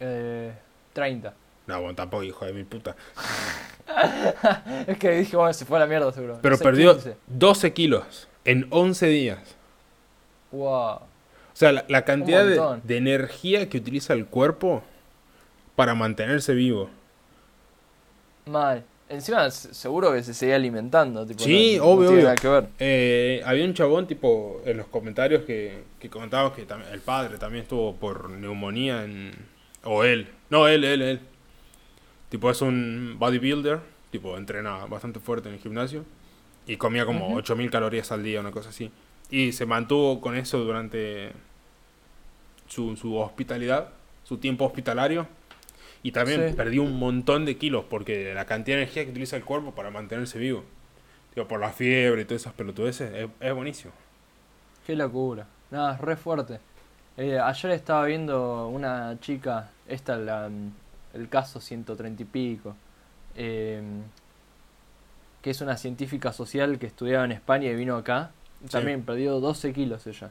Eh, 0.00 0.52
30. 0.94 1.34
No, 1.66 1.80
bueno, 1.80 1.94
tampoco, 1.94 2.22
hijo 2.22 2.44
de 2.46 2.52
mi 2.52 2.64
puta. 2.64 2.96
Es 4.88 4.98
que 4.98 5.10
dije, 5.12 5.36
bueno, 5.36 5.52
se 5.52 5.64
fue 5.64 5.76
a 5.76 5.80
la 5.80 5.86
mierda 5.86 6.10
seguro. 6.12 6.38
Pero 6.42 6.54
No 6.54 6.58
sé, 6.58 6.64
perdió 6.64 6.94
15. 6.94 7.16
12 7.28 7.72
kilos 7.72 8.28
en 8.44 8.66
11 8.70 9.06
días. 9.06 9.56
Wow. 10.50 10.66
O 10.96 11.02
sea, 11.52 11.70
la, 11.72 11.84
la 11.88 12.04
cantidad 12.04 12.44
de, 12.44 12.80
de 12.82 12.96
energía 12.96 13.68
que 13.68 13.78
utiliza 13.78 14.12
el 14.12 14.26
cuerpo 14.26 14.82
para 15.76 15.94
mantenerse 15.94 16.54
vivo. 16.54 16.90
Mal. 18.46 18.84
Encima, 19.08 19.48
seguro 19.50 20.12
que 20.12 20.22
se 20.24 20.34
seguía 20.34 20.56
alimentando. 20.56 21.24
Tipo, 21.24 21.44
Sí, 21.44 21.76
no- 21.78 21.84
obvio, 21.84 21.94
no 21.94 22.00
tiene 22.08 22.12
obvio. 22.14 22.22
nada 22.24 22.34
que 22.36 22.48
ver. 22.48 22.68
Eh, 22.80 23.42
había 23.44 23.64
un 23.64 23.74
chabón, 23.74 24.06
tipo, 24.08 24.60
en 24.64 24.78
los 24.78 24.86
comentarios 24.88 25.44
que, 25.44 25.84
que 26.00 26.10
comentaba 26.10 26.52
que 26.54 26.64
también, 26.64 26.92
el 26.92 27.00
padre 27.00 27.38
también 27.38 27.62
estuvo 27.62 27.94
por 27.94 28.28
neumonía 28.30 29.04
en... 29.04 29.30
O 29.84 30.02
él. 30.02 30.28
No, 30.50 30.66
él, 30.66 30.82
él, 30.82 31.02
él. 31.02 31.20
Tipo, 32.30 32.50
es 32.50 32.60
un 32.62 33.14
bodybuilder. 33.18 33.78
Tipo, 34.10 34.36
entrena 34.36 34.86
bastante 34.86 35.20
fuerte 35.20 35.48
en 35.48 35.54
el 35.54 35.60
gimnasio. 35.60 36.04
Y 36.66 36.76
comía 36.76 37.06
como 37.06 37.28
Ujú. 37.28 37.36
8000 37.38 37.70
calorías 37.70 38.10
al 38.10 38.24
día, 38.24 38.40
una 38.40 38.50
cosa 38.50 38.70
así. 38.70 38.90
Y 39.30 39.52
se 39.52 39.66
mantuvo 39.66 40.20
con 40.20 40.36
eso 40.36 40.58
durante 40.58 41.30
su, 42.66 42.96
su 42.96 43.16
hospitalidad, 43.16 43.90
su 44.24 44.38
tiempo 44.38 44.64
hospitalario. 44.64 45.28
Y 46.06 46.12
también 46.12 46.50
Sí. 46.50 46.54
perdió 46.54 46.84
un 46.84 46.98
montón 47.00 47.44
de 47.44 47.56
kilos 47.56 47.84
porque 47.90 48.32
la 48.32 48.44
cantidad 48.44 48.76
de 48.76 48.82
energía 48.82 49.04
que 49.04 49.10
utiliza 49.10 49.36
el 49.36 49.44
cuerpo 49.44 49.72
para 49.74 49.90
mantenerse 49.90 50.38
vivo. 50.38 50.62
Digo, 51.34 51.48
por 51.48 51.58
la 51.60 51.70
fiebre 51.72 52.22
y 52.22 52.24
todas 52.24 52.42
esas 52.42 52.52
pelotudeces, 52.52 53.12
es, 53.12 53.28
es 53.40 53.54
buenísimo. 53.54 53.92
Qué 54.86 54.94
locura. 54.94 55.46
Nada, 55.72 55.94
es 55.94 56.00
re 56.00 56.16
fuerte. 56.16 56.60
Eh, 57.16 57.40
ayer 57.40 57.72
estaba 57.72 58.04
viendo 58.04 58.68
una 58.68 59.18
chica, 59.20 59.70
esta 59.88 60.16
la, 60.16 60.48
el 61.12 61.28
caso 61.28 61.60
130 61.60 62.22
y 62.22 62.26
pico, 62.26 62.76
eh, 63.34 63.82
que 65.42 65.50
es 65.50 65.60
una 65.60 65.76
científica 65.76 66.32
social 66.32 66.78
que 66.78 66.86
estudiaba 66.86 67.24
en 67.24 67.32
España 67.32 67.68
y 67.68 67.74
vino 67.74 67.96
acá. 67.96 68.30
También 68.70 69.02
perdió 69.02 69.40
12 69.40 69.72
kilos 69.72 70.06
ella. 70.06 70.30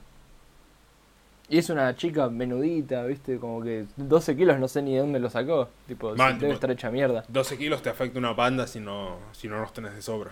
Y 1.48 1.60
es 1.60 1.70
una 1.70 1.96
chica 1.96 2.28
menudita, 2.30 3.04
¿viste? 3.06 3.38
Como 3.38 3.62
que 3.62 3.86
12 3.98 4.36
kilos 4.36 4.58
no 4.60 4.68
sé 4.68 4.82
ni 4.82 4.94
de 4.94 5.00
dónde 5.00 5.20
lo 5.20 5.30
sacó. 5.30 5.70
Tipo, 5.88 6.16
Man, 6.16 6.40
debe 6.40 6.48
tipo- 6.48 6.54
estar 6.56 6.72
hecha 6.72 6.90
mierda. 6.90 7.24
12 7.28 7.58
kilos 7.58 7.82
te 7.84 7.90
afecta 7.90 8.18
una 8.18 8.34
banda 8.34 8.66
si 8.66 8.80
no, 8.80 9.18
si 9.32 9.48
no 9.48 9.60
los 9.60 9.72
tenés 9.72 9.94
de 9.94 10.02
sobra. 10.02 10.32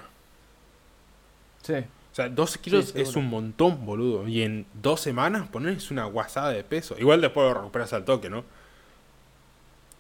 Sí. 1.62 1.74
O 1.76 2.16
sea, 2.16 2.30
12 2.30 2.60
kilos 2.60 2.96
es 2.96 3.16
un 3.16 3.28
montón, 3.30 3.86
boludo. 3.86 4.28
Y 4.28 4.42
en 4.44 4.66
dos 4.82 5.02
semanas 5.02 5.48
pones 5.50 5.92
una 5.92 6.06
guasada 6.06 6.50
de 6.50 6.64
peso. 6.64 6.96
Igual 7.00 7.22
después 7.22 7.48
lo 7.48 7.54
recuperas 7.56 7.94
al 7.94 8.06
toque, 8.06 8.30
¿no? 8.30 8.44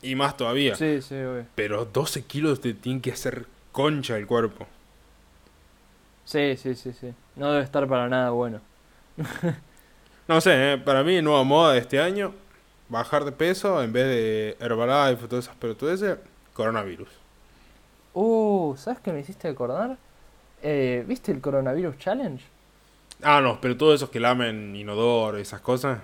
Y 0.02 0.16
más 0.16 0.36
todavía. 0.36 0.76
Sí, 0.76 1.02
sí, 1.02 1.16
obvio. 1.16 1.46
Pero 1.56 1.86
12 1.86 2.24
kilos 2.24 2.60
te 2.60 2.74
tienen 2.74 3.02
que 3.02 3.12
hacer 3.12 3.46
concha 3.72 4.18
el 4.18 4.28
cuerpo. 4.28 4.68
Sí, 6.26 6.56
sí, 6.58 6.76
sí, 6.76 6.92
sí. 6.94 7.14
No 7.36 7.52
debe 7.52 7.64
estar 7.64 7.88
para 7.88 8.10
nada 8.10 8.32
bueno. 8.32 8.62
No 10.28 10.40
sé, 10.42 10.74
¿eh? 10.74 10.78
para 10.78 11.04
mí, 11.04 11.22
nueva 11.22 11.44
moda 11.44 11.74
de 11.74 11.80
este 11.80 12.00
año, 12.00 12.34
bajar 12.90 13.26
de 13.26 13.32
peso 13.32 13.84
en 13.84 13.92
vez 13.92 14.06
de 14.08 14.58
Herbalife 14.60 15.26
o 15.26 15.28
todas 15.28 15.46
esas 15.46 15.56
pelotudeces, 15.58 16.18
coronavirus. 16.54 17.10
Uh, 18.14 18.76
¿sabes 18.78 19.00
qué 19.00 19.12
me 19.12 19.20
hiciste 19.20 19.48
acordar? 19.48 19.98
Eh, 20.62 21.04
¿Viste 21.08 21.32
el 21.32 21.42
Coronavirus 21.42 21.98
Challenge? 21.98 22.44
Ah, 23.22 23.42
no, 23.42 23.60
pero 23.60 23.76
todos 23.76 23.96
esos 23.96 24.10
que 24.10 24.20
lamen 24.20 24.76
inodoro 24.76 25.40
y 25.40 25.42
esas 25.42 25.62
cosas. 25.62 26.00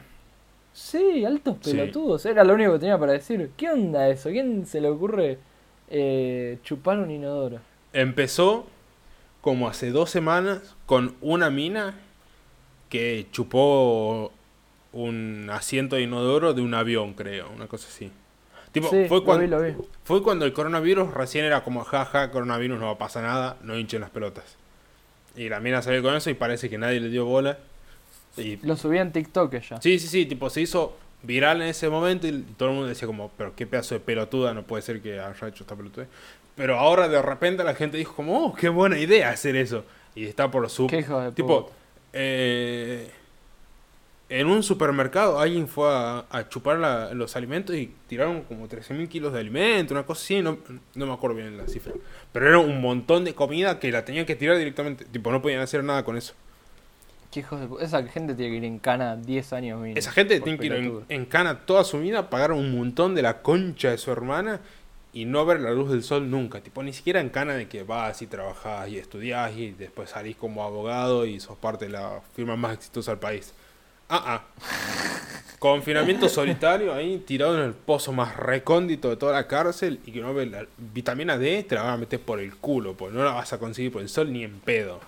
Sí, 0.74 1.24
altos 1.26 1.58
Sí. 1.62 1.72
pelotudos. 1.72 2.26
Era 2.26 2.44
lo 2.44 2.54
único 2.56 2.74
que 2.74 2.80
tenía 2.80 2.98
para 2.98 3.14
decir. 3.14 3.52
¿Qué 3.56 3.70
onda 3.70 4.10
eso? 4.10 4.30
¿Quién 4.30 4.66
se 4.66 4.82
le 4.82 4.90
ocurre 4.90 5.38
eh, 5.90 6.58
chupar 6.64 6.98
un 7.00 7.10
inodoro? 7.12 7.60
Empezó 7.94 8.68
como 9.42 9.68
hace 9.70 9.92
dos 9.92 10.10
semanas 10.10 10.76
con 10.86 11.16
una 11.22 11.50
mina 11.50 11.96
que 12.90 13.28
chupó 13.32 14.32
un 14.92 15.50
asiento 15.52 15.96
de 15.96 16.04
inodoro 16.04 16.54
de 16.54 16.62
un 16.62 16.74
avión, 16.74 17.14
creo, 17.14 17.50
una 17.56 17.68
cosa 17.68 17.88
así. 17.88 18.12
Tipo, 18.72 18.90
sí, 18.90 19.06
fue, 19.08 19.18
lo 19.18 19.24
cuando, 19.24 19.44
vi, 19.44 19.48
lo 19.48 19.62
vi. 19.62 19.88
fue 20.04 20.22
cuando 20.22 20.46
el 20.46 20.54
coronavirus 20.54 21.14
recién 21.14 21.46
era 21.46 21.64
como, 21.64 21.84
jaja, 21.84 22.32
coronavirus 22.32 22.80
no 22.80 22.86
va 22.88 22.92
a 22.94 22.98
pasar 22.98 23.24
nada, 23.24 23.58
no 23.64 23.78
hinchen 23.78 24.02
las 24.02 24.10
pelotas. 24.10 24.58
Y 25.36 25.50
la 25.50 25.60
mina 25.60 25.82
salió 25.82 26.04
con 26.04 26.16
eso 26.16 26.30
y 26.30 26.34
parece 26.34 26.70
que 26.70 26.78
nadie 26.78 27.00
le 27.00 27.10
dio 27.10 27.26
bola. 27.26 27.58
Y 28.38 28.58
Lo 28.58 28.76
subí 28.76 28.98
en 28.98 29.12
TikTok 29.12 29.54
ya. 29.60 29.82
Sí, 29.82 30.00
sí, 30.00 30.08
sí, 30.08 30.26
tipo, 30.26 30.50
se 30.50 30.62
hizo 30.62 30.96
viral 31.24 31.62
en 31.62 31.70
ese 31.70 31.90
momento 31.90 32.28
y 32.28 32.42
todo 32.58 32.70
el 32.70 32.76
mundo 32.76 32.90
decía 32.90 33.08
como, 33.08 33.32
pero 33.38 33.56
qué 33.56 33.66
pedazo 33.66 33.96
de 33.96 34.02
pelotuda, 34.02 34.54
no 34.54 34.64
puede 34.64 34.82
ser 34.82 35.02
que 35.02 35.20
haya 35.20 35.48
hecho 35.48 35.64
esta 35.64 35.76
pelotuda. 35.76 36.08
Pero 36.56 36.78
ahora 36.78 37.08
de 37.08 37.22
repente 37.22 37.64
la 37.64 37.74
gente 37.74 37.98
dijo 37.98 38.16
como, 38.16 38.46
oh, 38.46 38.54
qué 38.54 38.70
buena 38.70 38.98
idea 38.98 39.30
hacer 39.30 39.56
eso. 39.56 39.84
Y 40.16 40.26
está 40.26 40.52
por 40.52 40.70
su... 40.70 40.88
Qué 40.88 41.00
hijo 41.00 41.20
de 41.20 41.32
Tipo, 41.32 41.66
puta. 41.66 41.79
Eh, 42.14 43.12
en 44.30 44.48
un 44.48 44.62
supermercado 44.62 45.40
alguien 45.40 45.68
fue 45.68 45.90
a, 45.92 46.26
a 46.30 46.48
chupar 46.50 46.78
la- 46.78 47.14
los 47.14 47.36
alimentos 47.36 47.76
y 47.76 47.92
tiraron 48.08 48.44
como 48.44 48.68
13.000 48.68 49.08
kilos 49.08 49.34
de 49.34 49.40
alimento, 49.40 49.94
una 49.94 50.04
cosa 50.06 50.22
así, 50.22 50.42
no, 50.42 50.60
no 50.96 51.06
me 51.08 51.14
acuerdo 51.14 51.38
bien 51.38 51.58
la 51.58 51.68
cifra. 51.68 51.94
Pero 52.32 52.48
era 52.48 52.60
un 52.60 52.80
montón 52.80 53.26
de 53.26 53.34
comida 53.34 53.80
que 53.80 53.92
la 53.92 54.06
tenían 54.06 54.26
que 54.28 54.36
tirar 54.36 54.58
directamente, 54.58 55.06
tipo, 55.06 55.32
no 55.32 55.42
podían 55.42 55.62
hacer 55.62 55.84
nada 55.84 56.04
con 56.04 56.16
eso. 56.16 56.34
Qué 57.32 57.42
hijos 57.42 57.60
de 57.60 57.68
puta. 57.68 57.84
Esa 57.86 58.04
gente 58.08 58.34
tiene 58.36 58.52
que 58.52 58.58
ir 58.58 58.66
en 58.66 58.80
cana 58.80 59.16
10 59.16 59.54
años 59.54 59.80
mínimo. 59.80 59.98
Esa 60.00 60.12
gente 60.12 60.40
tiene 60.42 60.58
que 60.60 60.66
ir 60.66 60.74
en, 60.74 61.04
en 61.10 61.26
cana 61.26 61.60
toda 61.66 61.84
su 61.84 62.00
vida, 62.00 62.30
pagar 62.30 62.52
un 62.52 62.76
montón 62.78 63.14
de 63.16 63.22
la 63.24 63.42
concha 63.44 63.92
de 63.92 63.98
su 64.00 64.12
hermana 64.12 64.62
y 65.12 65.26
no 65.26 65.46
ver 65.46 65.60
la 65.60 65.72
luz 65.72 65.90
del 65.90 66.04
sol 66.04 66.30
nunca. 66.30 66.62
Tipo, 66.62 66.84
ni 66.84 66.94
siquiera 66.94 67.20
en 67.20 67.30
cana 67.30 67.54
de 67.54 67.68
que 67.68 67.84
vas 67.84 68.22
y 68.22 68.28
trabajás 68.28 68.90
y 68.90 68.98
estudiás 68.98 69.56
y 69.56 69.72
después 69.72 70.12
salís 70.12 70.36
como 70.36 70.64
abogado 70.64 71.26
y 71.26 71.40
sos 71.40 71.58
parte 71.58 71.86
de 71.86 71.92
la 71.92 72.22
firma 72.36 72.56
más 72.56 72.74
exitosa 72.76 73.12
del 73.12 73.20
país. 73.20 73.54
Ah, 74.10 74.24
ah. 74.26 74.44
Confinamiento 75.60 76.30
solitario 76.30 76.94
ahí, 76.94 77.18
tirado 77.20 77.58
en 77.58 77.66
el 77.66 77.74
pozo 77.74 78.14
más 78.14 78.36
recóndito 78.38 79.10
de 79.10 79.18
toda 79.18 79.34
la 79.34 79.48
cárcel 79.48 80.00
y 80.06 80.14
que 80.14 80.22
no 80.22 80.34
ve 80.34 80.46
la 80.46 80.66
vitamina 80.78 81.38
D, 81.38 81.64
te 81.64 81.76
la 81.76 81.84
van 81.84 81.94
a 81.96 81.98
meter 81.98 82.22
por 82.22 82.40
el 82.40 82.56
culo, 82.56 82.96
pues 82.96 83.12
no 83.14 83.26
la 83.26 83.34
vas 83.34 83.52
a 83.52 83.60
conseguir 83.60 83.92
por 83.92 84.02
el 84.02 84.08
sol 84.08 84.32
ni 84.32 84.46
en 84.46 84.60
pedo. 84.62 85.02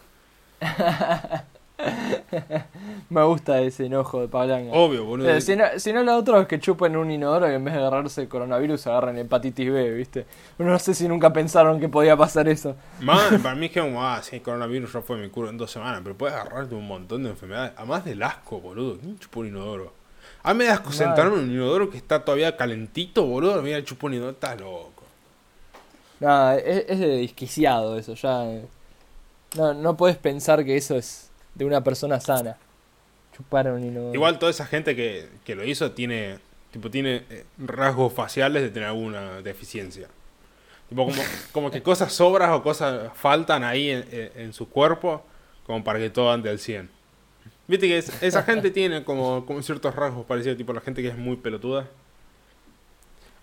Me 3.09 3.23
gusta 3.23 3.61
ese 3.61 3.85
enojo 3.85 4.21
de 4.21 4.27
Pablanga. 4.27 4.71
Obvio, 4.73 5.05
boludo. 5.05 5.29
Eh, 5.29 5.41
si, 5.41 5.55
no, 5.55 5.65
si 5.77 5.91
no, 5.93 6.03
lo 6.03 6.15
otro 6.15 6.39
es 6.39 6.47
que 6.47 6.59
chupen 6.59 6.95
un 6.95 7.11
inodoro 7.11 7.51
y 7.51 7.55
en 7.55 7.63
vez 7.63 7.73
de 7.73 7.79
agarrarse 7.79 8.21
el 8.21 8.27
coronavirus 8.27 8.87
agarran 8.87 9.17
hepatitis 9.17 9.71
B, 9.71 9.91
¿viste? 9.91 10.25
No 10.57 10.77
sé 10.79 10.93
si 10.93 11.07
nunca 11.07 11.33
pensaron 11.33 11.79
que 11.79 11.89
podía 11.89 12.15
pasar 12.15 12.47
eso. 12.47 12.75
Man, 12.99 13.39
para 13.43 13.55
mí 13.55 13.67
es 13.67 13.71
que 13.71 13.81
como, 13.81 14.03
ah, 14.03 14.21
el 14.31 14.41
coronavirus 14.41 14.93
ya 14.93 15.01
fue 15.01 15.17
mi 15.17 15.29
cura 15.29 15.49
en 15.49 15.57
dos 15.57 15.71
semanas, 15.71 16.01
pero 16.03 16.15
puedes 16.15 16.35
agarrarte 16.35 16.75
un 16.75 16.87
montón 16.87 17.23
de 17.23 17.29
enfermedades. 17.31 17.73
Además 17.77 18.05
del 18.05 18.21
asco, 18.23 18.59
boludo. 18.59 18.97
¿Quién 18.99 19.17
chupó 19.19 19.41
un 19.41 19.47
inodoro? 19.47 19.93
A 20.43 20.53
mí 20.53 20.59
me 20.59 20.69
asco 20.69 20.91
sentarme 20.91 21.37
en 21.37 21.43
un 21.45 21.51
inodoro 21.51 21.89
que 21.89 21.97
está 21.97 22.23
todavía 22.23 22.55
calentito, 22.57 23.25
boludo. 23.25 23.61
Mira, 23.61 23.83
chupó 23.83 24.07
un 24.07 24.13
inodoro, 24.13 24.33
estás 24.33 24.59
loco. 24.59 25.03
Nada, 26.19 26.57
es, 26.57 26.85
es 26.87 26.99
de 26.99 27.07
desquiciado 27.07 27.97
eso, 27.97 28.13
ya. 28.13 28.45
eh. 28.45 28.65
No, 29.57 29.73
no 29.73 29.97
puedes 29.97 30.17
pensar 30.17 30.63
que 30.63 30.77
eso 30.77 30.95
es 30.95 31.30
de 31.55 31.65
una 31.65 31.83
persona 31.83 32.19
sana. 32.19 32.57
Chupar 33.35 33.71
un 33.71 33.83
inodoro. 33.83 34.13
Igual 34.13 34.39
toda 34.39 34.51
esa 34.51 34.65
gente 34.65 34.95
que, 34.95 35.29
que 35.45 35.55
lo 35.55 35.63
hizo 35.63 35.91
tiene, 35.91 36.39
tipo, 36.71 36.89
tiene 36.91 37.23
eh, 37.29 37.45
rasgos 37.57 38.13
faciales 38.13 38.61
de 38.63 38.69
tener 38.69 38.89
alguna 38.89 39.41
deficiencia. 39.41 40.07
Tipo, 40.89 41.05
como, 41.05 41.21
como 41.53 41.71
que 41.71 41.81
cosas 41.81 42.11
sobras 42.11 42.49
o 42.51 42.61
cosas 42.61 43.11
faltan 43.15 43.63
ahí 43.63 43.89
en, 43.89 44.05
en- 44.35 44.53
su 44.53 44.67
cuerpo 44.67 45.23
como 45.65 45.83
para 45.83 45.99
que 45.99 46.09
todo 46.09 46.29
ande 46.31 46.49
al 46.49 46.59
100. 46.59 46.89
Viste 47.67 47.87
que 47.87 47.97
es- 47.99 48.21
esa 48.21 48.43
gente 48.43 48.69
tiene 48.71 49.03
como, 49.05 49.45
como 49.45 49.61
ciertos 49.61 49.95
rasgos 49.95 50.25
parecidos, 50.25 50.57
tipo 50.57 50.73
la 50.73 50.81
gente 50.81 51.01
que 51.01 51.07
es 51.07 51.17
muy 51.17 51.37
pelotuda. 51.37 51.87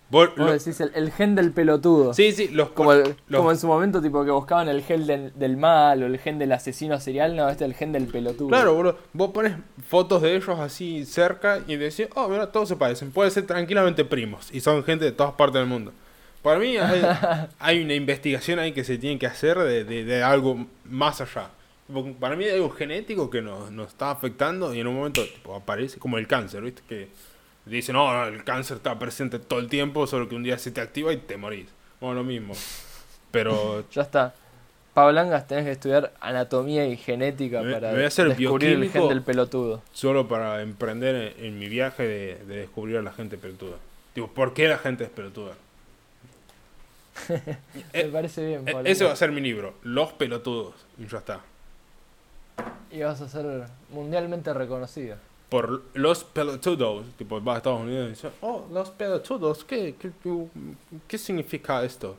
Vos- 0.09 0.29
Vos 0.29 0.37
lo- 0.47 0.51
decís 0.51 0.79
el, 0.81 0.91
el 0.95 1.11
gen 1.11 1.35
del 1.35 1.51
pelotudo. 1.51 2.13
sí, 2.13 2.31
sí, 2.31 2.47
los, 2.47 2.69
Como, 2.69 2.93
el- 2.93 3.15
los- 3.27 3.37
como 3.39 3.51
en 3.51 3.57
su 3.57 3.67
momento, 3.67 4.01
tipo 4.01 4.25
que 4.25 4.31
buscaban 4.31 4.67
el 4.67 4.81
gen 4.83 5.05
del, 5.05 5.31
del 5.37 5.55
mal 5.57 6.01
o 6.01 6.07
el 6.07 6.17
gen 6.17 6.39
del 6.39 6.51
asesino 6.51 6.99
serial, 6.99 7.35
no, 7.35 7.47
este 7.47 7.63
es 7.65 7.69
el 7.71 7.75
gen 7.75 7.91
del 7.91 8.07
pelotudo. 8.07 8.47
Claro, 8.49 8.73
boludo. 8.73 8.97
Vos 9.13 9.31
pones 9.31 9.53
fotos 9.87 10.21
de 10.23 10.35
ellos 10.35 10.49
así 10.59 11.05
cerca 11.05 11.59
y 11.67 11.75
decís, 11.75 12.07
oh, 12.15 12.27
mira, 12.27 12.51
todos 12.51 12.69
se 12.69 12.75
parecen. 12.75 13.11
Pueden 13.11 13.31
ser 13.31 13.45
tranquilamente 13.45 14.03
primos 14.03 14.49
y 14.51 14.61
son 14.61 14.83
gente 14.83 15.05
de 15.05 15.11
todas 15.11 15.33
partes 15.33 15.59
del 15.59 15.67
mundo. 15.67 15.93
Para 16.41 16.57
mí 16.59 16.77
hay, 16.77 17.01
hay 17.59 17.83
una 17.83 17.93
investigación 17.93 18.57
ahí 18.59 18.71
que 18.71 18.83
se 18.83 18.97
tiene 18.97 19.19
que 19.19 19.27
hacer 19.27 19.59
de, 19.59 19.83
de- 19.83 20.05
de 20.05 20.23
algo 20.23 20.65
más 20.85 21.21
allá. 21.21 21.49
Para 22.19 22.35
mí 22.35 22.45
hay 22.45 22.51
algo 22.51 22.69
genético 22.69 23.29
que 23.29 23.41
nos, 23.41 23.71
nos 23.71 23.87
está 23.89 24.11
afectando 24.11 24.73
y 24.73 24.79
en 24.79 24.87
un 24.87 24.95
momento 24.95 25.23
tipo, 25.23 25.55
aparece 25.55 25.97
como 25.99 26.17
el 26.17 26.27
cáncer, 26.27 26.61
¿viste? 26.61 26.81
Que 26.87 27.09
Dicen, 27.69 27.93
no, 27.93 28.25
el 28.25 28.43
cáncer 28.43 28.77
está 28.77 28.97
presente 28.97 29.39
todo 29.39 29.59
el 29.59 29.67
tiempo, 29.69 30.07
solo 30.07 30.27
que 30.27 30.35
un 30.35 30.43
día 30.43 30.57
se 30.57 30.71
te 30.71 30.81
activa 30.81 31.13
y 31.13 31.17
te 31.17 31.37
morís. 31.37 31.67
Bueno, 32.01 32.15
lo 32.15 32.23
mismo. 32.23 32.53
Pero 33.31 33.83
Ya 33.91 34.01
está. 34.01 34.33
Pablangas 34.93 35.47
tenés 35.47 35.65
que 35.65 35.71
estudiar 35.71 36.11
anatomía 36.19 36.85
y 36.87 36.97
genética 36.97 37.61
Me- 37.61 37.73
para 37.73 37.89
me 37.89 37.95
voy 37.95 38.03
a 38.03 38.07
hacer 38.07 38.35
descubrir 38.35 38.71
el 38.71 38.89
gen 38.91 39.07
del 39.07 39.21
pelotudo. 39.21 39.81
solo 39.93 40.27
para 40.27 40.61
emprender 40.61 41.33
en, 41.37 41.45
en 41.45 41.59
mi 41.59 41.69
viaje 41.69 42.03
de, 42.03 42.35
de 42.45 42.55
descubrir 42.57 42.97
a 42.97 43.01
la 43.01 43.11
gente 43.13 43.37
pelotuda. 43.37 43.77
Digo, 44.15 44.27
¿por 44.27 44.53
qué 44.53 44.67
la 44.67 44.77
gente 44.79 45.03
es 45.05 45.09
pelotuda? 45.11 45.53
Me 47.29 47.57
Eh, 47.93 48.09
parece 48.11 48.45
bien, 48.45 48.61
Eh, 48.61 48.65
Pablangas. 48.65 48.91
Ese 48.91 49.05
va 49.05 49.11
a 49.11 49.15
ser 49.15 49.31
mi 49.31 49.41
libro, 49.41 49.75
Los 49.83 50.11
pelotudos. 50.13 50.73
Y 50.97 51.07
ya 51.07 51.19
está. 51.19 51.39
Y 52.91 53.01
vas 53.01 53.21
a 53.21 53.29
ser 53.29 53.45
mundialmente 53.91 54.53
reconocido. 54.53 55.17
Por 55.49 55.81
los 55.95 56.23
pelotudos. 56.23 57.07
Tipo, 57.17 57.41
vas 57.41 57.55
a 57.55 57.57
Estados 57.57 57.81
Unidos 57.81 58.07
y 58.07 58.09
dices, 58.11 58.31
oh, 58.41 58.67
los 58.71 58.89
pelotudos, 58.91 59.63
¿qué, 59.63 59.95
qué, 59.99 60.11
qué, 61.07 61.17
significa 61.17 61.83
esto? 61.83 62.17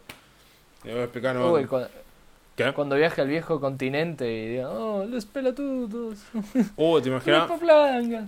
Y 0.84 0.88
voy 0.88 0.98
a 0.98 1.04
explicar, 1.04 1.36
no, 1.36 1.52
Uy, 1.52 1.64
cu- 1.66 1.78
¿Qué? 2.56 2.72
cuando 2.72 2.96
viaje 2.96 3.20
al 3.22 3.28
viejo 3.28 3.60
continente 3.60 4.30
y 4.30 4.48
diga, 4.48 4.70
oh, 4.70 5.04
los 5.06 5.24
pelotudos, 5.26 6.18
Oh, 6.76 6.98
¿te 7.02 7.08
imaginas? 7.08 7.48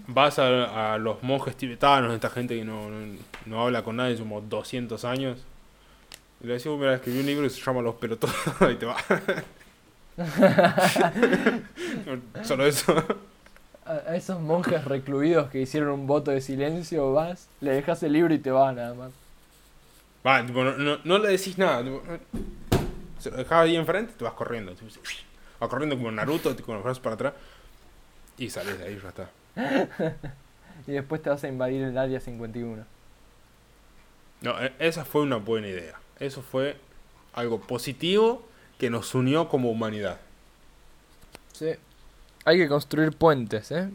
Vas 0.07 0.39
a, 0.39 0.95
a 0.95 0.99
los 0.99 1.23
monjes 1.23 1.57
tibetanos, 1.57 2.15
esta 2.15 2.31
gente 2.31 2.57
que 2.57 2.65
no, 2.65 2.89
no, 2.89 3.17
no 3.47 3.63
habla 3.63 3.83
con 3.83 3.97
nadie, 3.97 4.17
como 4.17 4.41
200 4.41 5.05
años. 5.05 5.39
Y 6.41 6.47
le 6.47 6.55
decimos, 6.55 6.79
mira, 6.79 6.95
escribí 6.95 7.19
un 7.21 7.27
libro 7.27 7.47
y 7.47 7.51
se 7.51 7.61
llama 7.61 7.83
Los 7.83 7.97
pelotudos 7.97 8.35
y 8.73 8.77
te 8.77 8.87
va. 8.87 8.97
Solo 12.45 12.67
eso. 12.67 12.95
A, 13.85 14.14
esos 14.14 14.41
monjes 14.41 14.85
recluidos 14.85 15.51
que 15.51 15.61
hicieron 15.61 15.91
un 15.91 16.07
voto 16.07 16.30
de 16.30 16.41
silencio, 16.41 17.12
vas, 17.12 17.49
le 17.61 17.72
dejas 17.72 18.03
el 18.03 18.12
libro 18.12 18.33
y 18.35 18.39
te 18.39 18.51
vas 18.51 18.74
nada 18.74 18.95
más. 18.95 19.11
Va, 20.26 20.45
tipo, 20.47 20.62
no, 20.62 20.76
no, 20.76 20.99
no 21.05 21.18
le 21.18 21.28
decís 21.30 21.59
nada. 21.59 21.83
tipo, 21.83 22.03
se 23.18 23.30
lo 23.30 23.37
dejabas 23.39 23.66
ahí 23.66 23.76
enfrente 23.76 24.12
y 24.14 24.18
te 24.18 24.24
vas 24.24 24.35
corriendo. 24.35 24.72
tipo, 24.72 24.91
vas 25.61 25.68
corriendo 25.68 25.97
como 25.97 26.11
Naruto, 26.11 26.57
con 26.64 26.76
los 26.76 26.85
brazos 26.85 27.01
para 27.01 27.14
atrás. 27.14 27.35
Y 28.39 28.51
sales 28.51 28.78
de 28.78 28.85
ahí, 28.85 29.01
ya 29.03 29.09
está. 29.09 29.30
Y 30.87 30.93
después 30.93 31.22
te 31.22 31.30
vas 31.30 31.45
a 31.45 31.49
invadir 31.49 31.83
el 31.83 31.97
área 31.97 32.18
51. 32.18 32.85
No, 34.41 34.61
e- 34.61 34.72
esa 34.78 35.05
fue 35.05 35.22
una 35.22 35.37
buena 35.37 35.68
idea. 35.68 35.95
Eso 36.18 36.43
fue 36.43 36.76
algo 37.35 37.61
positivo 37.61 38.47
que 38.78 38.91
nos 38.91 39.14
unió 39.14 39.49
como 39.49 39.70
humanidad. 39.70 40.18
Sí. 41.53 41.74
Hay 42.45 42.59
que 42.59 42.68
construir 42.68 43.12
puentes, 43.12 43.70
¿eh? 43.70 43.88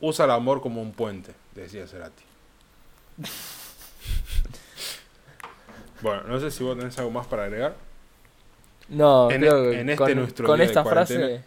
Usa 0.00 0.24
el 0.24 0.30
amor 0.32 0.60
como 0.60 0.82
un 0.82 0.92
puente, 0.92 1.32
decía 1.54 1.86
Cerati. 1.86 2.24
bueno, 6.02 6.22
no 6.24 6.40
sé 6.40 6.50
si 6.50 6.64
vos 6.64 6.76
tenés 6.76 6.98
algo 6.98 7.10
más 7.10 7.26
para 7.26 7.44
agregar. 7.44 7.76
No, 8.88 9.30
En 9.30 9.40
creo 9.40 9.64
e- 9.64 9.70
que 9.70 9.80
en 9.80 9.90
este 9.90 10.04
con, 10.04 10.16
nuestro 10.16 10.46
con 10.46 10.56
día 10.56 10.64
de 10.66 10.70
esta 10.70 10.84
frase... 10.84 11.44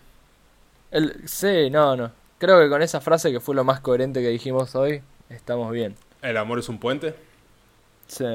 El, 0.92 1.28
sí, 1.28 1.70
no, 1.70 1.96
no. 1.96 2.12
Creo 2.38 2.60
que 2.60 2.70
con 2.70 2.82
esa 2.82 3.02
frase 3.02 3.32
que 3.32 3.40
fue 3.40 3.56
lo 3.56 3.64
más 3.64 3.82
coherente 3.82 4.22
que 4.22 4.30
dijimos 4.30 4.76
hoy, 4.76 5.02
estamos 5.30 5.72
bien. 5.72 5.96
El 6.22 6.38
amor 6.38 6.60
es 6.60 6.70
un 6.70 6.80
puente. 6.80 7.16
Sí. 8.08 8.26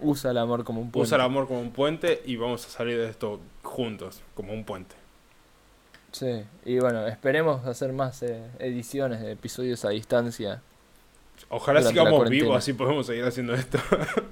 Usa 0.00 0.32
el 0.32 0.38
amor 0.38 0.64
como 0.64 0.80
un 0.80 0.90
puente. 0.90 1.06
Usa 1.06 1.16
el 1.16 1.22
amor 1.22 1.46
como 1.46 1.60
un 1.60 1.70
puente 1.70 2.22
y 2.26 2.36
vamos 2.36 2.66
a 2.66 2.70
salir 2.70 2.98
de 2.98 3.08
esto 3.08 3.40
juntos, 3.62 4.22
como 4.34 4.52
un 4.52 4.64
puente. 4.64 4.96
Sí. 6.14 6.44
Y 6.64 6.78
bueno, 6.78 7.06
esperemos 7.08 7.66
hacer 7.66 7.92
más 7.92 8.22
eh, 8.22 8.40
ediciones 8.60 9.20
de 9.20 9.32
episodios 9.32 9.84
a 9.84 9.88
distancia. 9.88 10.62
Ojalá 11.48 11.82
sigamos 11.82 12.30
vivos, 12.30 12.56
así 12.56 12.72
podemos 12.72 13.06
seguir 13.06 13.24
haciendo 13.24 13.52
esto. 13.52 13.78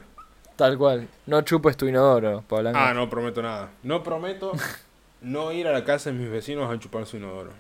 Tal 0.57 0.79
cual. 0.79 1.09
No 1.27 1.43
chupes 1.43 1.77
tu 1.77 1.89
inodoro, 1.89 2.45
Pablo. 2.47 2.71
ah, 2.73 2.95
no 2.95 3.11
prometo 3.11 3.43
nada. 3.43 3.71
No 3.83 4.05
prometo 4.05 4.53
no 5.23 5.51
ir 5.51 5.67
a 5.67 5.73
la 5.73 5.85
casa 5.85 6.11
de 6.13 6.19
mis 6.19 6.31
vecinos 6.31 6.73
a 6.73 6.79
chupar 6.79 7.05
su 7.07 7.17
inodoro. 7.17 7.51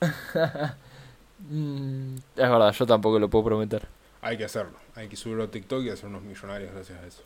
Mm, 1.38 2.16
es 2.16 2.48
verdad, 2.48 2.72
yo 2.72 2.86
tampoco 2.86 3.18
lo 3.18 3.28
puedo 3.28 3.44
prometer. 3.44 3.86
Hay 4.22 4.38
que 4.38 4.46
hacerlo. 4.46 4.72
Hay 4.94 5.06
que 5.06 5.16
subirlo 5.16 5.44
a 5.44 5.50
TikTok 5.50 5.82
y 5.82 5.90
hacer 5.90 6.06
unos 6.06 6.22
millonarios 6.22 6.72
gracias 6.72 6.98
a 6.98 7.06
eso. 7.06 7.22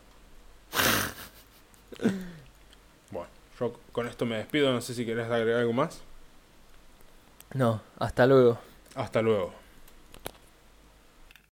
yo 3.60 3.74
con 3.92 4.08
esto 4.08 4.26
me 4.26 4.36
despido. 4.36 4.72
No 4.72 4.80
sé 4.80 4.94
si 4.94 5.04
querés 5.04 5.30
agregar 5.30 5.60
algo 5.60 5.72
más. 5.72 6.00
No, 7.52 7.80
hasta 7.98 8.26
luego. 8.26 8.58
Hasta 8.94 9.22
luego. 9.22 9.59